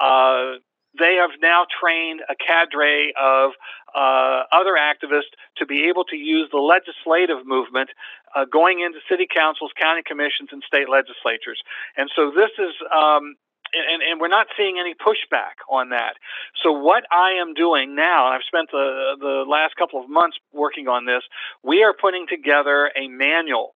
[0.00, 0.62] Uh,
[0.98, 3.52] they have now trained a cadre of
[3.94, 7.90] uh, other activists to be able to use the legislative movement
[8.34, 11.62] uh, going into city councils, county commissions, and state legislatures.
[11.96, 12.74] And so this is.
[12.94, 13.36] Um,
[13.74, 16.14] and, and, we're not seeing any pushback on that.
[16.62, 20.38] So what I am doing now, and I've spent the the last couple of months
[20.52, 21.22] working on this,
[21.64, 23.74] we are putting together a manual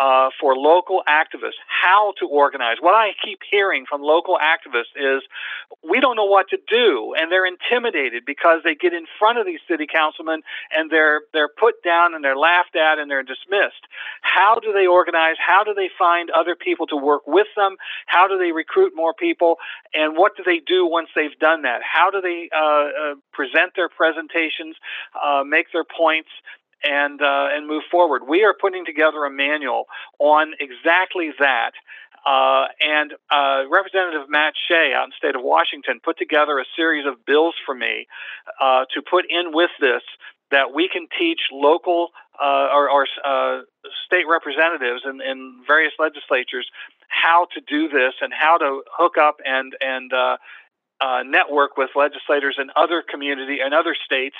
[0.00, 2.76] uh, for local activists how to organize.
[2.80, 5.22] What I keep hearing from local activists is
[5.86, 9.44] we don't know what to do, and they're intimidated because they get in front of
[9.44, 10.40] these city councilmen
[10.74, 13.84] and they're they're put down and they're laughed at and they're dismissed.
[14.22, 15.36] How do they organize?
[15.38, 17.76] How do they find other people to work with them?
[18.06, 19.56] How do they recruit more people?
[19.92, 21.82] And what do they do once they've done that?
[21.82, 24.76] How do they uh, uh, present their presentations,
[25.22, 26.30] uh, make their points?
[26.84, 28.22] And uh, and move forward.
[28.28, 29.84] We are putting together a manual
[30.18, 31.72] on exactly that.
[32.26, 36.64] Uh, and uh, Representative Matt Shea out in the state of Washington put together a
[36.76, 38.06] series of bills for me
[38.60, 40.02] uh, to put in with this
[40.50, 42.08] that we can teach local
[42.42, 43.60] uh, or, or uh,
[44.04, 46.66] state representatives in, in, various legislatures
[47.08, 50.36] how to do this and how to hook up and and uh,
[51.24, 54.36] network with legislators in other community and other states,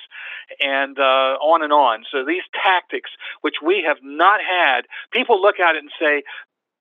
[0.60, 2.04] and uh, on and on.
[2.10, 3.10] So these tactics,
[3.40, 4.82] which we have not had,
[5.12, 6.22] people look at it and say,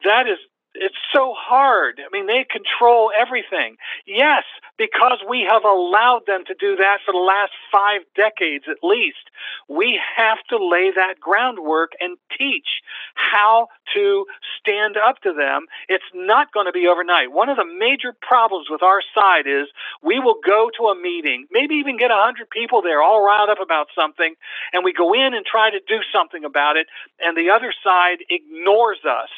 [0.03, 0.37] "That is
[0.79, 1.99] it's so hard.
[1.99, 3.77] I mean, they control everything.
[4.05, 4.43] Yes,
[4.77, 9.29] because we have allowed them to do that for the last five decades at least.
[9.67, 12.81] We have to lay that groundwork and teach
[13.15, 14.25] how to
[14.59, 15.65] stand up to them.
[15.87, 17.31] It's not going to be overnight.
[17.31, 19.67] One of the major problems with our side is
[20.03, 23.49] we will go to a meeting, maybe even get a hundred people there all riled
[23.49, 24.35] up about something,
[24.73, 26.87] and we go in and try to do something about it,
[27.19, 29.29] and the other side ignores us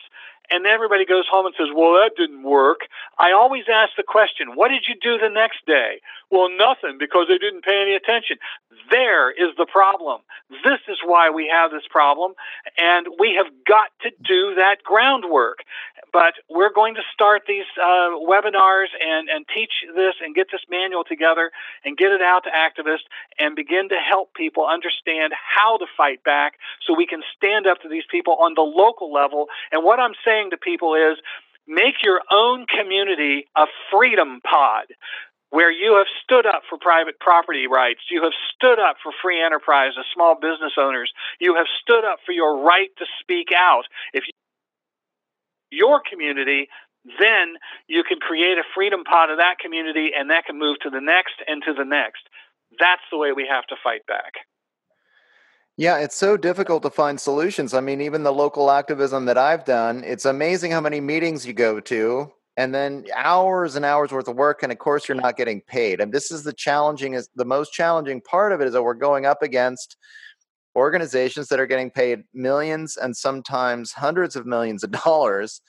[0.52, 2.82] and everybody goes home and says, Well, that didn't work.
[3.18, 6.02] I always ask the question, What did you do the next day?
[6.32, 8.38] Well, nothing because they didn't pay any attention.
[8.90, 10.22] There is the problem.
[10.64, 12.34] This is why we have this problem,
[12.78, 15.60] and we have got to do that groundwork.
[16.14, 20.61] But we're going to start these uh, webinars and, and teach this and get this
[20.69, 21.52] manual together
[21.86, 23.07] and get it out to activists
[23.40, 26.56] and begin to help people understand how to fight back
[26.86, 29.48] so we can stand up to these people on the local level.
[29.72, 31.18] And what I'm saying to people is
[31.68, 34.85] make your own community a freedom pod
[35.51, 39.43] where you have stood up for private property rights, you have stood up for free
[39.43, 43.84] enterprise as small business owners, you have stood up for your right to speak out.
[44.13, 44.23] If
[45.72, 46.68] your community,
[47.19, 47.55] then
[47.88, 51.01] you can create a freedom pod of that community and that can move to the
[51.01, 52.23] next and to the next.
[52.80, 54.34] That's the way we have to fight back.
[55.77, 57.73] Yeah, it's so difficult to find solutions.
[57.73, 61.53] I mean, even the local activism that I've done, it's amazing how many meetings you
[61.53, 65.38] go to and then hours and hours worth of work and of course you're not
[65.38, 66.02] getting paid.
[66.02, 68.93] And this is the challenging is the most challenging part of it is that we're
[68.93, 69.95] going up against
[70.76, 75.61] organizations that are getting paid millions and sometimes hundreds of millions of dollars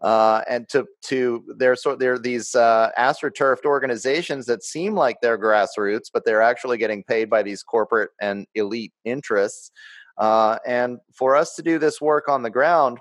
[0.00, 5.38] uh, and to to they're so they're these uh, astroturfed organizations that seem like they're
[5.38, 9.70] grassroots, but they're actually getting paid by these corporate and elite interests.
[10.16, 12.98] Uh, and for us to do this work on the ground,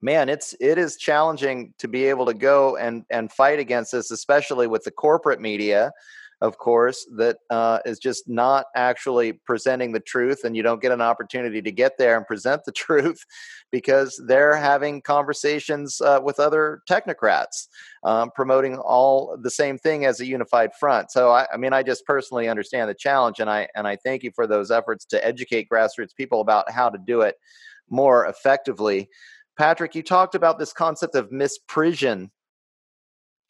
[0.00, 4.10] man, it's it is challenging to be able to go and and fight against this,
[4.10, 5.90] especially with the corporate media
[6.42, 10.92] of course, that uh, is just not actually presenting the truth, and you don't get
[10.92, 13.24] an opportunity to get there and present the truth
[13.72, 17.68] because they're having conversations uh, with other technocrats,
[18.04, 21.10] um, promoting all the same thing as a unified front.
[21.10, 24.22] So, I, I mean, I just personally understand the challenge, and I and I thank
[24.22, 27.36] you for those efforts to educate grassroots people about how to do it
[27.88, 29.08] more effectively.
[29.56, 32.28] Patrick, you talked about this concept of misprision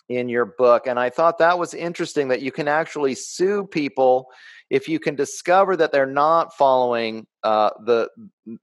[0.08, 0.86] in your book.
[0.86, 4.28] And I thought that was interesting that you can actually sue people
[4.68, 8.08] if you can discover that they're not following uh, the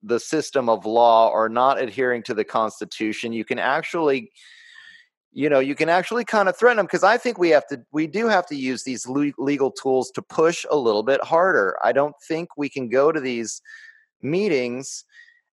[0.01, 3.33] the system of law or not adhering to the Constitution.
[3.33, 4.31] You can actually
[5.33, 7.81] you know you can actually kind of threaten them because i think we have to
[7.91, 11.91] we do have to use these legal tools to push a little bit harder i
[11.91, 13.61] don't think we can go to these
[14.21, 15.03] meetings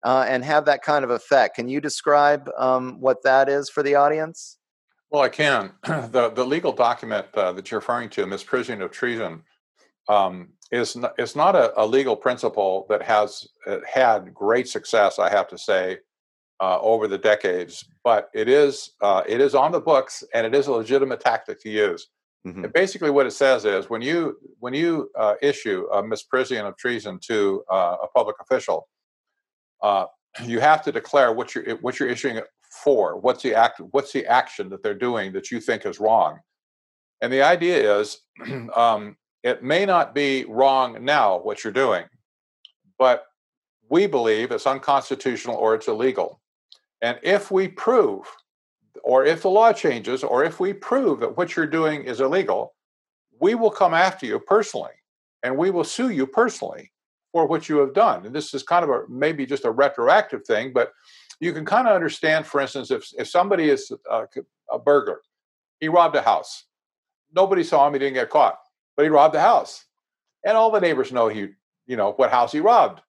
[0.03, 3.83] uh, and have that kind of effect can you describe um, what that is for
[3.83, 4.59] the audience
[5.11, 5.73] well, I can.
[5.85, 9.43] the The legal document uh, that you're referring to, misprision of treason,
[10.09, 15.19] um, is not, is not a, a, legal principle that has uh, had great success.
[15.19, 15.99] I have to say,
[16.61, 20.55] uh, over the decades, but it is uh, it is on the books and it
[20.55, 22.09] is a legitimate tactic to use.
[22.47, 22.65] Mm-hmm.
[22.65, 26.77] And basically, what it says is when you when you uh, issue a misprision of
[26.77, 28.89] treason to uh, a public official,
[30.45, 32.41] you have to declare what you're what you're issuing
[32.82, 33.16] for?
[33.19, 33.81] What's the act?
[33.90, 36.40] What's the action that they're doing that you think is wrong?
[37.20, 38.19] And the idea is,
[38.77, 42.05] um, it may not be wrong now what you're doing,
[42.98, 43.24] but
[43.89, 46.40] we believe it's unconstitutional or it's illegal.
[47.02, 48.27] And if we prove,
[49.02, 52.74] or if the law changes, or if we prove that what you're doing is illegal,
[53.40, 54.93] we will come after you personally
[55.43, 56.93] and we will sue you personally
[57.32, 58.27] for what you have done.
[58.27, 60.93] And this is kind of a maybe just a retroactive thing, but
[61.41, 64.27] you can kind of understand, for instance, if, if somebody is uh,
[64.71, 65.23] a, a burglar,
[65.81, 66.65] he robbed a house.
[67.35, 68.59] Nobody saw him, he didn't get caught,
[68.97, 69.87] but he robbed the house.
[70.45, 71.49] And all the neighbors know he,
[71.87, 73.01] you know, what house he robbed.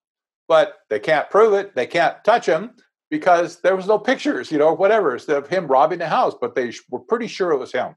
[0.48, 2.72] But they can't prove it, they can't touch him
[3.10, 6.72] because there was no pictures, you know, whatever, of him robbing the house, but they
[6.90, 7.95] were pretty sure it was him.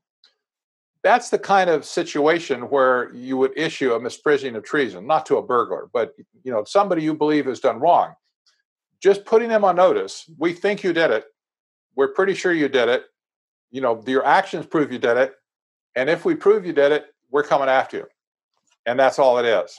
[1.04, 5.36] That's the kind of situation where you would issue a misprision of treason, not to
[5.36, 8.14] a burglar, but you know, somebody you believe has done wrong
[9.04, 10.24] just putting them on notice.
[10.38, 11.26] We think you did it.
[11.94, 13.04] We're pretty sure you did it.
[13.70, 15.34] You know, your actions prove you did it.
[15.94, 18.06] And if we prove you did it, we're coming after you.
[18.86, 19.78] And that's all it is.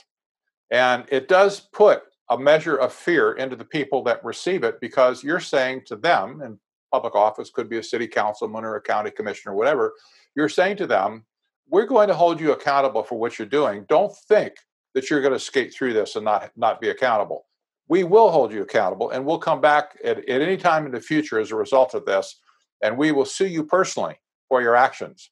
[0.70, 5.24] And it does put a measure of fear into the people that receive it because
[5.24, 6.56] you're saying to them, and
[6.92, 9.94] public office could be a city councilman or a county commissioner, whatever,
[10.36, 11.24] you're saying to them,
[11.68, 13.86] we're going to hold you accountable for what you're doing.
[13.88, 14.52] Don't think
[14.94, 17.46] that you're going to skate through this and not, not be accountable
[17.88, 21.00] we will hold you accountable and we'll come back at, at any time in the
[21.00, 22.40] future as a result of this
[22.82, 24.18] and we will sue you personally
[24.48, 25.30] for your actions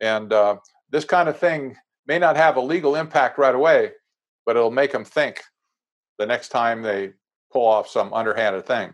[0.00, 0.56] and uh,
[0.90, 1.76] this kind of thing
[2.06, 3.90] may not have a legal impact right away
[4.46, 5.42] but it'll make them think
[6.18, 7.12] the next time they
[7.52, 8.92] pull off some underhanded thing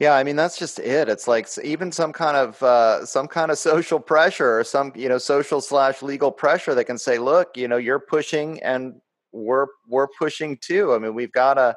[0.00, 1.10] yeah, I mean that's just it.
[1.10, 5.10] It's like even some kind of uh, some kind of social pressure or some you
[5.10, 8.98] know social slash legal pressure that can say, look, you know, you're pushing and
[9.32, 10.94] we're we're pushing too.
[10.94, 11.76] I mean, we've got to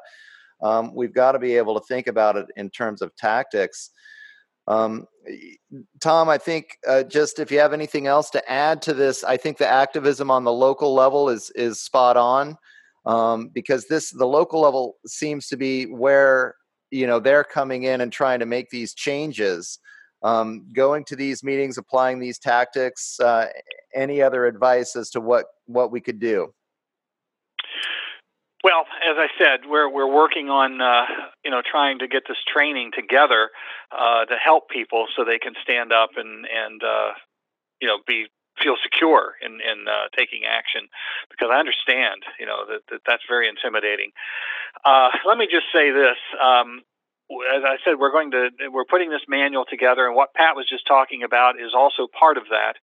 [0.62, 3.90] um, we've got to be able to think about it in terms of tactics.
[4.66, 5.06] Um,
[6.00, 9.36] Tom, I think uh, just if you have anything else to add to this, I
[9.36, 12.56] think the activism on the local level is is spot on
[13.06, 16.54] um, because this the local level seems to be where
[16.90, 19.78] you know they're coming in and trying to make these changes.
[20.22, 23.20] Um, going to these meetings, applying these tactics.
[23.20, 23.48] Uh,
[23.94, 26.54] any other advice as to what what we could do?
[28.64, 31.04] Well, as I said, we're we're working on uh,
[31.44, 33.50] you know trying to get this training together
[33.92, 37.12] uh, to help people so they can stand up and and uh,
[37.82, 38.26] you know be
[38.62, 40.88] feel secure in in uh, taking action
[41.28, 44.12] because I understand you know that, that that's very intimidating.
[44.82, 46.16] Uh, let me just say this.
[46.40, 46.80] Um,
[47.28, 50.64] as I said, we're going to we're putting this manual together, and what Pat was
[50.68, 52.80] just talking about is also part of that.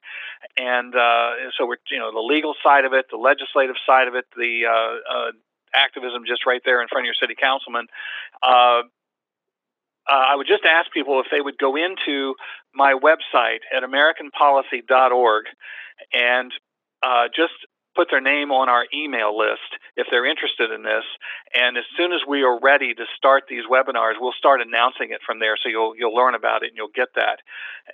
[0.62, 4.14] And uh, so we're you know the legal side of it, the legislative side of
[4.14, 5.32] it, the uh, uh,
[5.73, 7.88] activism just right there in front of your city councilman.
[8.41, 8.84] Uh,
[10.10, 12.35] uh, I would just ask people if they would go into
[12.73, 15.45] my website at AmericanPolicy.org
[16.14, 16.52] and
[17.03, 17.53] uh, just
[17.95, 21.03] put their name on our email list if they're interested in this.
[21.53, 25.19] And as soon as we are ready to start these webinars, we'll start announcing it
[25.26, 25.56] from there.
[25.61, 27.39] So you'll you'll learn about it and you'll get that.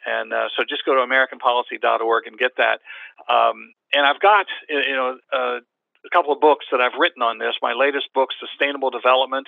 [0.05, 2.79] And uh, so just go to AmericanPolicy.org and get that.
[3.27, 5.17] Um, and I've got you know.
[5.33, 5.59] Uh,
[6.07, 7.55] a couple of books that I've written on this.
[7.61, 9.47] My latest book, Sustainable Development,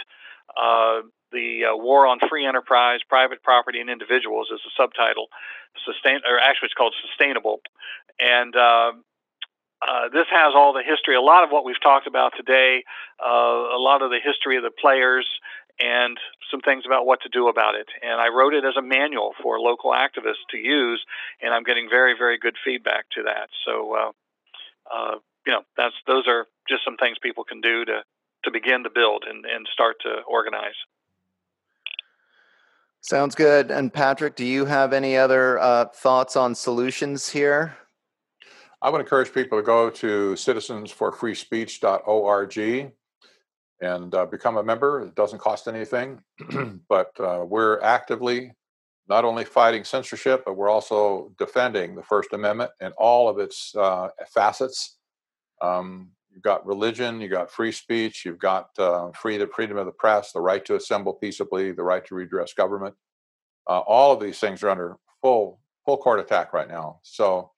[0.60, 5.27] uh, the uh, War on Free Enterprise, Private Property, and Individuals is the subtitle.
[5.86, 7.61] Sustain, or actually, it's called Sustainable,
[8.19, 8.91] and uh,
[9.81, 11.15] uh, this has all the history.
[11.15, 12.84] A lot of what we've talked about today,
[13.23, 15.26] uh, a lot of the history of the players,
[15.80, 16.18] and
[16.52, 17.88] some things about what to do about it.
[18.02, 21.06] And I wrote it as a manual for local activists to use,
[21.41, 23.49] and I'm getting very, very good feedback to that.
[23.65, 24.11] So uh,
[24.94, 25.15] uh,
[25.49, 28.03] you know, that's those are just some things people can do to
[28.43, 30.76] to begin to build and, and start to organize.
[33.01, 33.71] Sounds good.
[33.71, 37.76] And Patrick, do you have any other uh, thoughts on solutions here?
[38.84, 42.91] I would encourage people to go to citizensforfreespeech.org
[43.81, 45.01] and uh, become a member.
[45.01, 46.21] It doesn't cost anything,
[46.88, 48.51] but uh, we're actively
[49.09, 53.76] not only fighting censorship, but we're also defending the First Amendment and all of its
[53.76, 54.98] uh, facets.
[55.61, 59.91] Um, you've got religion, you've got free speech, you've got uh, freedom, freedom of the
[59.91, 62.95] press, the right to assemble peaceably, the right to redress government.
[63.68, 66.99] Uh, all of these things are under full full court attack right now.
[67.03, 67.52] So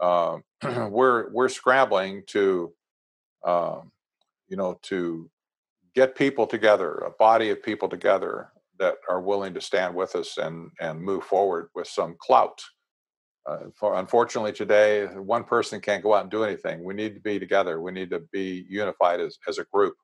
[0.00, 0.38] uh,
[0.90, 2.72] we're we're scrambling to,
[3.44, 3.92] um,
[4.48, 5.30] you know, to
[5.94, 8.48] get people together, a body of people together
[8.78, 12.62] that are willing to stand with us and and move forward with some clout
[13.46, 16.82] uh, for, unfortunately, today, one person can't go out and do anything.
[16.82, 17.80] We need to be together.
[17.80, 19.94] We need to be unified as, as a group.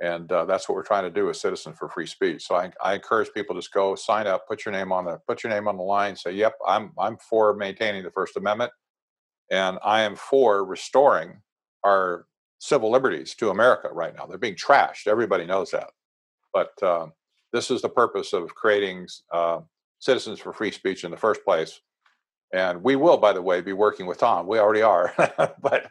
[0.00, 2.44] And uh, that's what we're trying to do as Citizens for Free Speech.
[2.44, 5.18] So I, I encourage people to just go sign up, put your name on the
[5.28, 8.72] put your name on the line, say, "Yep, I'm I'm for maintaining the First Amendment,
[9.52, 11.40] and I am for restoring
[11.84, 12.26] our
[12.58, 14.26] civil liberties to America right now.
[14.26, 15.06] They're being trashed.
[15.06, 15.90] Everybody knows that.
[16.52, 17.06] But uh,
[17.52, 19.60] this is the purpose of creating uh,
[20.00, 21.80] Citizens for Free Speech in the first place
[22.52, 24.46] and we will, by the way, be working with Tom.
[24.46, 25.14] We already are,
[25.60, 25.90] but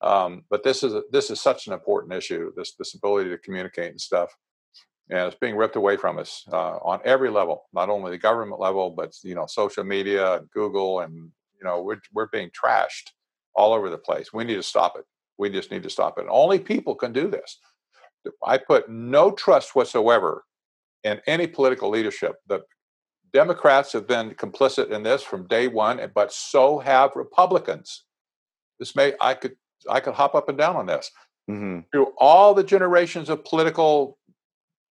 [0.00, 2.52] um, but this is this is such an important issue.
[2.56, 4.34] This this ability to communicate and stuff,
[5.10, 8.60] and it's being ripped away from us uh, on every level, not only the government
[8.60, 13.10] level, but you know, social media, and Google, and you know, we're we're being trashed
[13.54, 14.32] all over the place.
[14.32, 15.04] We need to stop it.
[15.38, 16.26] We just need to stop it.
[16.28, 17.58] Only people can do this.
[18.44, 20.44] I put no trust whatsoever
[21.04, 22.62] in any political leadership that
[23.32, 28.04] Democrats have been complicit in this from day one, but so have Republicans.
[28.78, 29.56] This may I could
[29.88, 31.10] I could hop up and down on this.
[31.50, 31.80] Mm-hmm.
[31.92, 34.18] Through all the generations of political,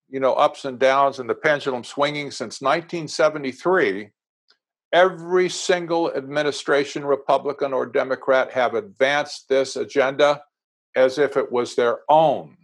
[0.09, 4.09] you know, ups and downs and the pendulum swinging since 1973,
[4.93, 10.41] every single administration, Republican or Democrat, have advanced this agenda
[10.95, 12.57] as if it was their own.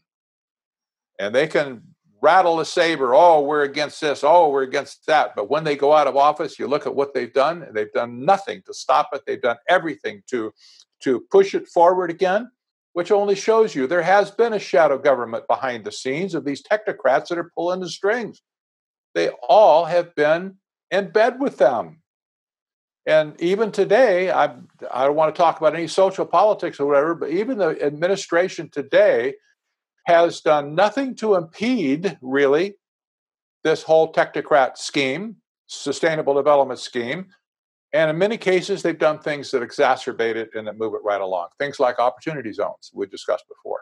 [1.19, 1.94] And they can
[2.25, 3.13] rattle a saber.
[3.13, 4.23] Oh, we're against this.
[4.23, 5.35] Oh, we're against that.
[5.35, 7.67] But when they go out of office, you look at what they've done.
[7.71, 9.21] They've done nothing to stop it.
[9.27, 10.51] They've done everything to
[11.01, 12.49] to push it forward again,
[12.93, 16.63] which only shows you there has been a shadow government behind the scenes of these
[16.63, 18.41] technocrats that are pulling the strings.
[19.13, 20.55] They all have been
[20.89, 22.01] in bed with them.
[23.05, 24.45] And even today, I,
[24.91, 28.69] I don't want to talk about any social politics or whatever, but even the administration
[28.71, 29.35] today
[30.05, 32.75] has done nothing to impede, really,
[33.63, 35.37] this whole technocrat scheme,
[35.67, 37.27] sustainable development scheme.
[37.93, 41.21] And in many cases, they've done things that exacerbate it and that move it right
[41.21, 41.47] along.
[41.59, 43.81] Things like opportunity zones we discussed before.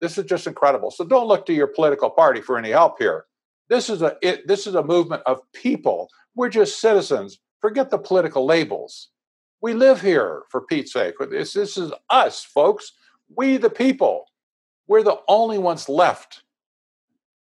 [0.00, 0.90] This is just incredible.
[0.90, 3.24] So don't look to your political party for any help here.
[3.70, 6.08] This is a it, this is a movement of people.
[6.34, 7.38] We're just citizens.
[7.60, 9.08] Forget the political labels.
[9.62, 11.14] We live here for Pete's sake.
[11.30, 12.92] This, this is us, folks.
[13.34, 14.26] We the people.
[14.86, 16.42] We're the only ones left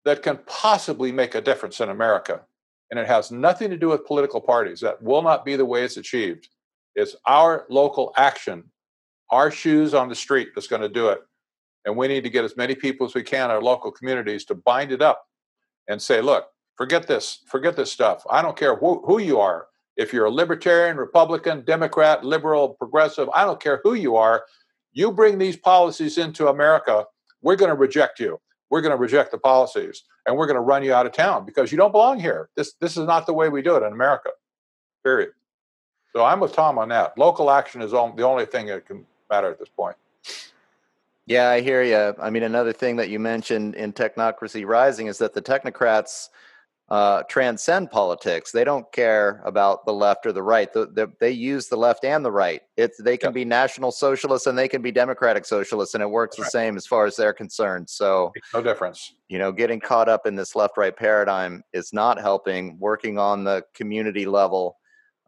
[0.04, 2.42] that can possibly make a difference in America.
[2.90, 4.80] And it has nothing to do with political parties.
[4.80, 6.48] That will not be the way it's achieved.
[6.94, 8.64] It's our local action,
[9.30, 11.20] our shoes on the street that's going to do it.
[11.84, 14.54] And we need to get as many people as we can, our local communities, to
[14.54, 15.24] bind it up
[15.88, 16.46] and say, look,
[16.76, 18.24] forget this, forget this stuff.
[18.28, 19.66] I don't care who, who you are.
[19.96, 24.44] If you're a libertarian, Republican, Democrat, liberal, progressive, I don't care who you are.
[24.92, 27.04] You bring these policies into America,
[27.42, 28.40] we're going to reject you.
[28.70, 31.44] We're going to reject the policies and we're going to run you out of town
[31.44, 32.48] because you don't belong here.
[32.56, 34.30] This, this is not the way we do it in America,
[35.02, 35.32] period.
[36.12, 37.16] So I'm with Tom on that.
[37.18, 39.96] Local action is on, the only thing that can matter at this point.
[41.26, 42.14] Yeah, I hear you.
[42.20, 46.28] I mean, another thing that you mentioned in Technocracy Rising is that the technocrats
[46.90, 48.50] uh, transcend politics.
[48.50, 50.72] They don't care about the left or the right.
[50.72, 52.62] The, the, they use the left and the right.
[52.76, 53.34] It's they can yep.
[53.34, 56.64] be national socialists and they can be democratic socialists, and it works That's the right.
[56.64, 57.88] same as far as they're concerned.
[57.88, 59.14] So no difference.
[59.28, 62.76] You know, getting caught up in this left-right paradigm is not helping.
[62.80, 64.76] Working on the community level,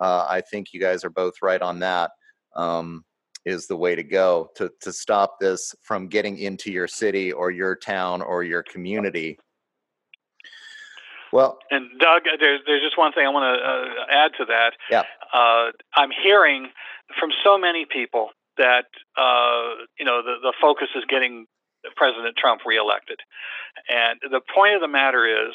[0.00, 2.10] uh, I think you guys are both right on that.
[2.56, 3.04] Um,
[3.44, 7.50] is the way to go to to stop this from getting into your city or
[7.50, 9.38] your town or your community.
[11.32, 14.72] Well, and Doug, there's there's just one thing I want to uh, add to that.
[14.90, 16.68] Yeah, uh, I'm hearing
[17.18, 18.86] from so many people that
[19.16, 21.46] uh, you know the the focus is getting
[21.96, 23.18] President Trump reelected,
[23.88, 25.54] and the point of the matter is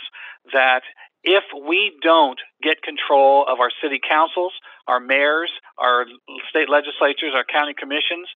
[0.51, 0.81] that
[1.23, 4.53] if we don't get control of our city councils,
[4.87, 6.05] our mayors, our
[6.49, 8.27] state legislatures, our county commissions,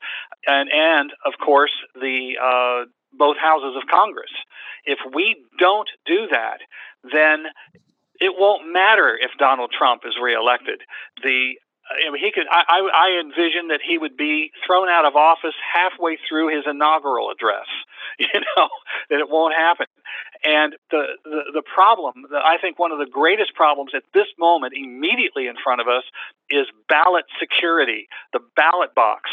[0.46, 2.86] and and of course the uh,
[3.18, 4.32] both houses of Congress.
[4.86, 6.60] If we don't do that,
[7.04, 7.46] then
[8.20, 10.82] it won't matter if Donald Trump is reelected.
[11.24, 11.54] The
[11.92, 12.48] I mean, he could.
[12.50, 12.64] I,
[12.94, 17.68] I envision that he would be thrown out of office halfway through his inaugural address.
[18.20, 18.70] You know
[19.10, 19.88] that it won't happen.
[20.44, 24.74] And the, the the problem, I think, one of the greatest problems at this moment,
[24.76, 26.04] immediately in front of us,
[26.50, 29.30] is ballot security, the ballot box,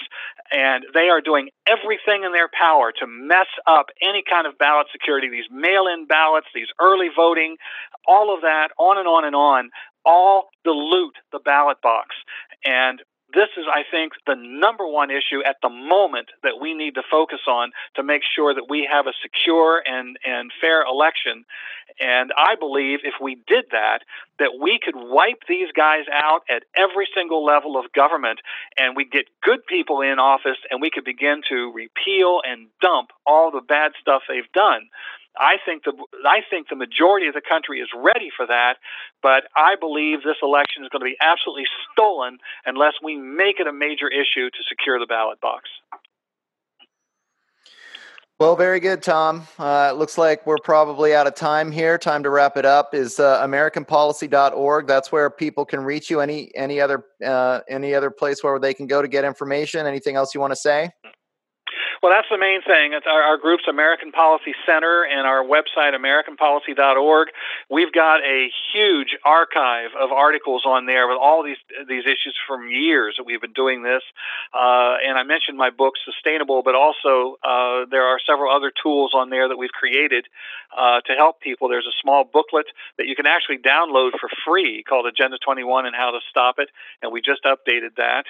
[0.53, 4.87] and they are doing everything in their power to mess up any kind of ballot
[4.93, 5.29] security.
[5.29, 7.57] These mail-in ballots, these early voting,
[8.07, 9.71] all of that, on and on and on
[10.09, 12.17] all dilute the ballot box.
[12.65, 13.03] And
[13.35, 17.03] this is, I think, the number one issue at the moment that we need to
[17.11, 21.45] focus on to make sure that we have a secure and, and fair election.
[22.01, 23.99] And I believe if we did that,
[24.39, 28.41] that we could wipe these guys out at every single level of government
[28.79, 33.11] and we get good people in office and we could begin to repeal and dump
[33.27, 34.89] all the bad stuff they've done.
[35.39, 35.93] I think the
[36.27, 38.75] I think the majority of the country is ready for that,
[39.23, 43.67] but I believe this election is going to be absolutely stolen unless we make it
[43.67, 45.71] a major issue to secure the ballot box.
[48.41, 49.49] Well, very good, Tom.
[49.59, 51.99] Uh, it looks like we're probably out of time here.
[51.99, 52.95] Time to wrap it up.
[52.95, 54.87] Is uh, AmericanPolicy.org?
[54.87, 56.21] That's where people can reach you.
[56.21, 59.89] Any any other uh, any other place where they can go to get information?
[59.89, 60.91] Anything else you want to say?
[62.03, 62.93] Well, that's the main thing.
[62.93, 67.29] It's our, our group's American Policy Center and our website, AmericanPolicy.org.
[67.69, 71.57] We've got a huge archive of articles on there with all these
[71.89, 74.03] these issues from years that we've been doing this.
[74.55, 79.13] Uh, and I mentioned my book, Sustainable, but also uh, there are several other tools
[79.15, 80.27] on there that we've created
[80.77, 81.69] uh, to help people.
[81.69, 82.67] There's a small booklet
[82.99, 86.69] that you can actually download for free called Agenda 21 and How to Stop It,
[87.03, 88.27] and we just updated that.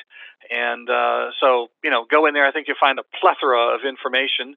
[0.50, 2.46] And uh, so, you know, go in there.
[2.46, 4.56] I think you'll find a plethora of information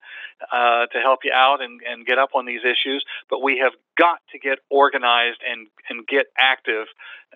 [0.52, 3.04] uh, to help you out and, and get up on these issues.
[3.30, 6.88] But we have got to get organized and, and get active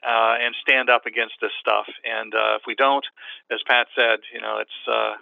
[0.04, 1.88] uh, and stand up against this stuff.
[2.06, 3.06] And uh, if we don't,
[3.52, 5.16] as Pat said, you know, it's uh,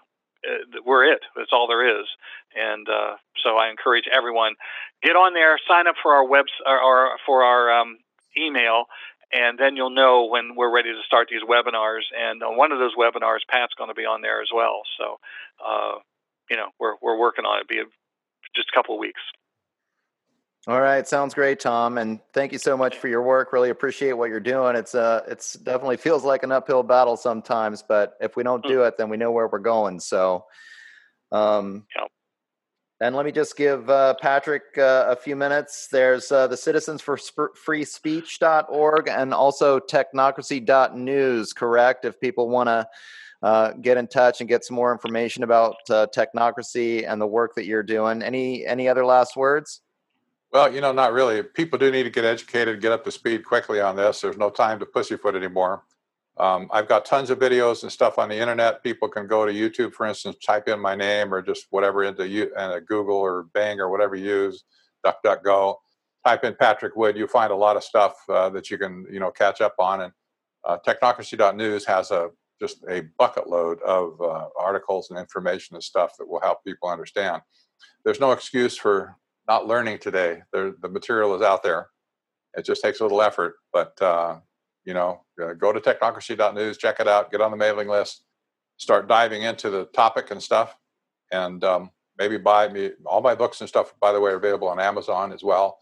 [0.45, 1.21] uh, we're it.
[1.35, 2.07] That's all there is.
[2.55, 4.55] And uh, so I encourage everyone
[5.01, 7.97] get on there, sign up for our webs or, or for our um,
[8.37, 8.85] email,
[9.33, 12.03] and then you'll know when we're ready to start these webinars.
[12.17, 14.81] And on one of those webinars, Pat's going to be on there as well.
[14.97, 15.19] So,
[15.65, 15.99] uh,
[16.49, 17.65] you know, we're we're working on it.
[17.69, 17.91] It'll be
[18.55, 19.21] just a couple of weeks.
[20.65, 23.51] All right, sounds great, Tom, and thank you so much for your work.
[23.51, 24.77] Really appreciate what you're doing.
[24.77, 28.77] It's uh, it's definitely feels like an uphill battle sometimes, but if we don't do
[28.77, 28.87] mm.
[28.87, 29.99] it, then we know where we're going.
[29.99, 30.45] So,
[31.33, 32.09] um, yep.
[33.03, 35.87] And let me just give uh, Patrick uh, a few minutes.
[35.91, 41.51] There's uh, the Citizens for Sp- Free Speech.org and also technocracy.news.
[41.51, 42.05] Correct?
[42.05, 42.87] If people want to
[43.41, 47.55] uh, get in touch and get some more information about uh, technocracy and the work
[47.55, 48.23] that you're doing.
[48.23, 49.81] Any any other last words?
[50.53, 51.43] Well, you know, not really.
[51.43, 54.21] People do need to get educated, get up to speed quickly on this.
[54.21, 55.83] There's no time to pussyfoot anymore.
[56.37, 58.83] Um, I've got tons of videos and stuff on the internet.
[58.83, 62.27] People can go to YouTube, for instance, type in my name or just whatever into
[62.27, 64.63] you, uh, Google or Bing or whatever you use,
[65.05, 65.75] DuckDuckGo.
[66.25, 67.17] Type in Patrick Wood.
[67.17, 70.01] You'll find a lot of stuff uh, that you can, you know, catch up on.
[70.01, 70.13] And
[70.65, 72.29] uh, Technocracy.news has a
[72.59, 76.87] just a bucket load of uh, articles and information and stuff that will help people
[76.87, 77.41] understand.
[78.05, 80.43] There's no excuse for not learning today.
[80.53, 81.89] There, the material is out there.
[82.55, 84.37] It just takes a little effort, but uh,
[84.85, 88.23] you know, uh, go to technocracy.news, check it out, get on the mailing list,
[88.77, 90.75] start diving into the topic and stuff,
[91.31, 93.93] and um, maybe buy me all my books and stuff.
[93.99, 95.79] By the way, are available on Amazon as well.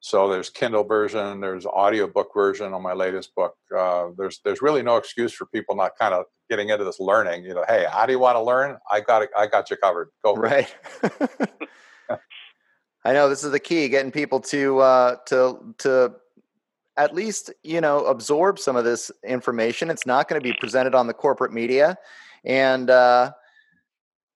[0.00, 3.54] So there's Kindle version, there's audiobook version on my latest book.
[3.76, 7.44] Uh, there's there's really no excuse for people not kind of getting into this learning.
[7.44, 8.78] You know, hey, how do you want to learn?
[8.90, 9.30] I got it.
[9.36, 10.08] I got you covered.
[10.24, 10.74] Go right.
[13.04, 16.14] I know this is the key, getting people to uh, to to
[16.96, 19.90] at least you know absorb some of this information.
[19.90, 21.96] It's not going to be presented on the corporate media,
[22.44, 23.32] and uh,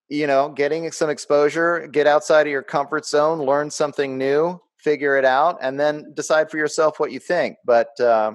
[0.08, 5.16] you know, getting some exposure, get outside of your comfort zone, learn something new, figure
[5.16, 7.56] it out, and then decide for yourself what you think.
[7.64, 8.32] But uh,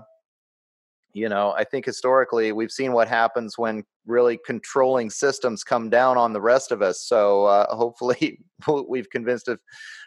[1.13, 6.17] you know, I think historically we've seen what happens when really controlling systems come down
[6.17, 7.01] on the rest of us.
[7.01, 8.39] So uh, hopefully,
[8.87, 9.59] we've convinced a,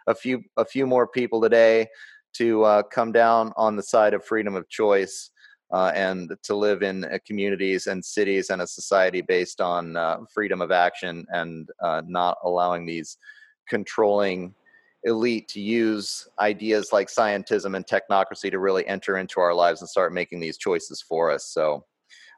[0.06, 1.86] a few a few more people today
[2.34, 5.30] to uh, come down on the side of freedom of choice
[5.72, 10.18] uh, and to live in uh, communities and cities and a society based on uh,
[10.32, 13.16] freedom of action and uh, not allowing these
[13.68, 14.54] controlling
[15.04, 19.88] elite to use ideas like scientism and technocracy to really enter into our lives and
[19.88, 21.46] start making these choices for us.
[21.46, 21.84] So.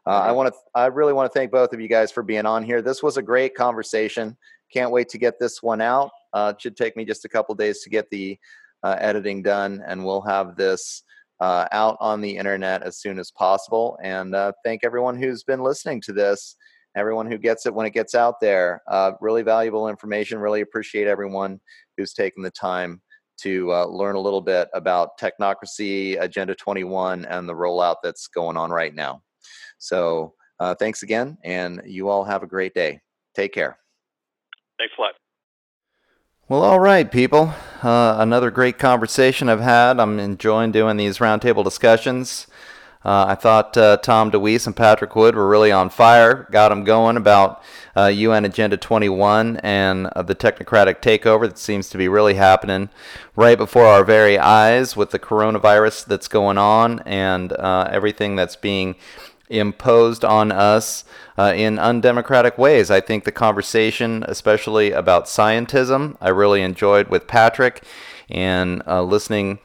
[0.07, 0.59] Uh, I want to.
[0.75, 2.79] I really want to thank both of you guys for being on here.
[2.83, 4.37] This was a great conversation.
[4.71, 6.11] Can't wait to get this one out.
[6.31, 8.37] Uh, it should take me just a couple days to get the
[8.85, 11.01] uh, editing done, and we'll have this
[11.39, 13.97] uh, out on the internet as soon as possible.
[14.03, 16.55] And uh, thank everyone who's been listening to this,
[16.95, 18.83] everyone who gets it when it gets out there.
[18.87, 20.37] Uh, really valuable information.
[20.37, 21.59] Really appreciate everyone
[21.97, 23.01] who's taken the time
[23.41, 28.55] to uh, learn a little bit about technocracy, Agenda 21, and the rollout that's going
[28.55, 29.23] on right now.
[29.79, 32.99] So uh, thanks again, and you all have a great day.
[33.35, 33.79] Take care.
[34.77, 35.24] Thanks a lot.
[36.47, 37.55] Well, all right, people.
[37.81, 39.99] Uh, another great conversation I've had.
[39.99, 42.45] I'm enjoying doing these roundtable discussions.
[43.03, 46.83] Uh, I thought uh, Tom DeWeese and Patrick Wood were really on fire, got them
[46.83, 47.63] going about
[47.95, 52.89] UN uh, Agenda 21 and uh, the technocratic takeover that seems to be really happening
[53.35, 58.55] right before our very eyes with the coronavirus that's going on and uh, everything that's
[58.55, 58.95] being
[59.49, 61.03] imposed on us
[61.37, 62.89] uh, in undemocratic ways.
[62.89, 67.83] I think the conversation, especially about scientism, I really enjoyed with Patrick
[68.29, 69.59] and uh, listening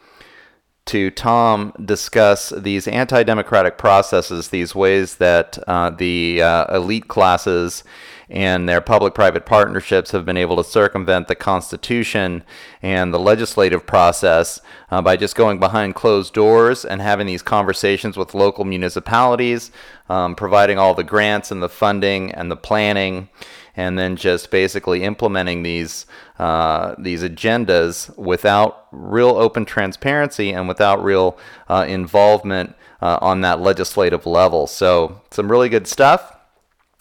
[0.86, 7.84] to Tom discuss these anti democratic processes, these ways that uh, the uh, elite classes
[8.30, 12.44] and their public private partnerships have been able to circumvent the Constitution
[12.80, 18.16] and the legislative process uh, by just going behind closed doors and having these conversations
[18.16, 19.72] with local municipalities,
[20.08, 23.28] um, providing all the grants and the funding and the planning.
[23.76, 26.04] And then just basically implementing these
[26.38, 31.38] uh, these agendas without real open transparency and without real
[31.68, 34.66] uh, involvement uh, on that legislative level.
[34.66, 36.39] So some really good stuff.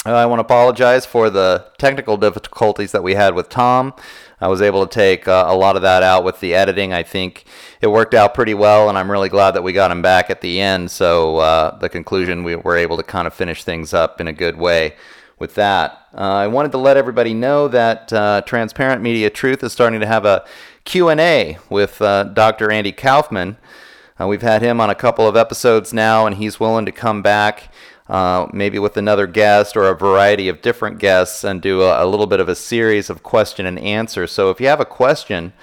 [0.05, 3.93] Uh, I want to apologize for the technical difficulties that we had with Tom.
[4.39, 6.93] I was able to take uh, a lot of that out with the editing.
[6.93, 7.43] I think
[7.81, 10.39] it worked out pretty well, and I'm really glad that we got him back at
[10.39, 10.89] the end.
[10.89, 14.31] So, uh, the conclusion, we were able to kind of finish things up in a
[14.31, 14.95] good way
[15.37, 16.07] with that.
[16.13, 20.07] Uh, I wanted to let everybody know that uh, Transparent Media Truth is starting to
[20.07, 20.45] have a
[20.85, 22.71] Q&A with uh, Dr.
[22.71, 23.57] Andy Kaufman.
[24.17, 27.69] we've had him on a couple of episodes now, and he's willing to come back
[28.09, 32.07] uh, maybe with another guest or a variety of different guests and do a, a,
[32.07, 34.25] little bit of a series of question and answer.
[34.25, 35.53] So if you have a question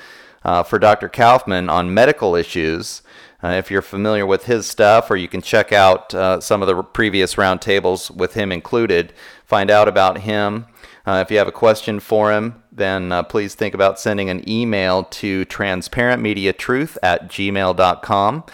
[0.44, 1.08] uh, for Dr.
[1.08, 3.02] Kaufman on medical issues,
[3.42, 6.68] uh, if you're familiar with his stuff, or you can check out uh, some of
[6.68, 9.12] the previous roundtables with him included,
[9.44, 10.66] find out about him.
[11.04, 14.48] Uh, if you have a question for him, then uh, please think about sending an
[14.48, 18.44] email to transparentmediatruth at gmail.com.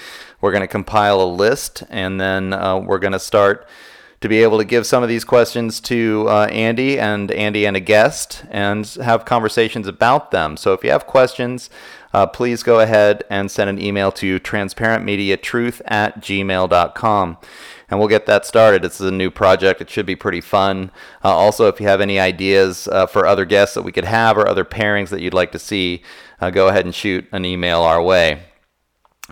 [0.43, 3.67] We're going to compile a list, and then uh, we're going to start
[4.21, 7.77] to be able to give some of these questions to uh, Andy and Andy and
[7.77, 10.57] a guest and have conversations about them.
[10.57, 11.71] So if you have questions,
[12.13, 17.39] uh, please go ahead and send an email to transparentmediatruth at gmail.com
[17.93, 18.87] and we'll get that started.
[18.87, 19.83] It's a new project.
[19.83, 20.91] It should be pretty fun.
[21.23, 24.39] Uh, also, if you have any ideas uh, for other guests that we could have
[24.39, 26.03] or other pairings that you'd like to see,
[26.41, 28.45] uh, go ahead and shoot an email our way.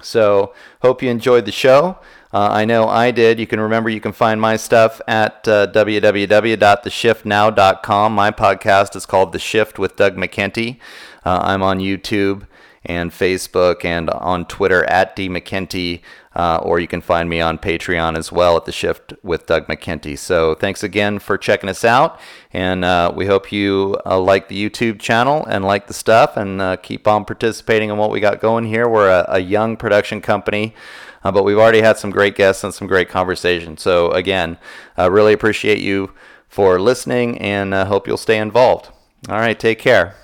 [0.03, 1.99] So, hope you enjoyed the show.
[2.33, 3.41] Uh, I know I did.
[3.41, 8.15] You can remember you can find my stuff at uh, www.theshiftnow.com.
[8.15, 10.79] My podcast is called The Shift with Doug McKenty.
[11.25, 12.47] Uh, I'm on YouTube
[12.85, 16.03] and Facebook and on Twitter at D McKenty,
[16.35, 19.67] uh, or you can find me on Patreon as well at The Shift with Doug
[19.67, 20.17] McKenty.
[20.17, 22.21] So thanks again for checking us out,
[22.53, 26.61] and uh, we hope you uh, like the YouTube channel and like the stuff, and
[26.61, 28.89] uh, keep on participating in what we got going here.
[28.89, 30.75] We're a, a young production company.
[31.23, 33.77] Uh, but we've already had some great guests and some great conversation.
[33.77, 34.57] So, again,
[34.97, 36.15] I really appreciate you
[36.49, 38.89] for listening and hope you'll stay involved.
[39.29, 40.15] All right, take care.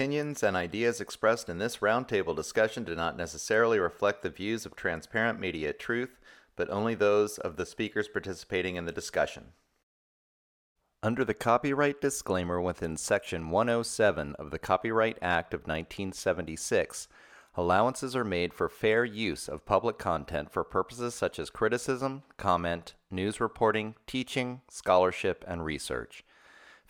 [0.00, 4.74] Opinions and ideas expressed in this roundtable discussion do not necessarily reflect the views of
[4.74, 6.18] Transparent Media Truth,
[6.56, 9.48] but only those of the speakers participating in the discussion.
[11.02, 17.06] Under the copyright disclaimer within Section 107 of the Copyright Act of 1976,
[17.54, 22.94] allowances are made for fair use of public content for purposes such as criticism, comment,
[23.10, 26.24] news reporting, teaching, scholarship, and research.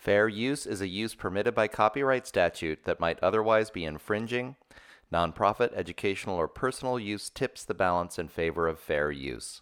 [0.01, 4.55] Fair use is a use permitted by copyright statute that might otherwise be infringing.
[5.13, 9.61] Nonprofit, educational, or personal use tips the balance in favor of fair use.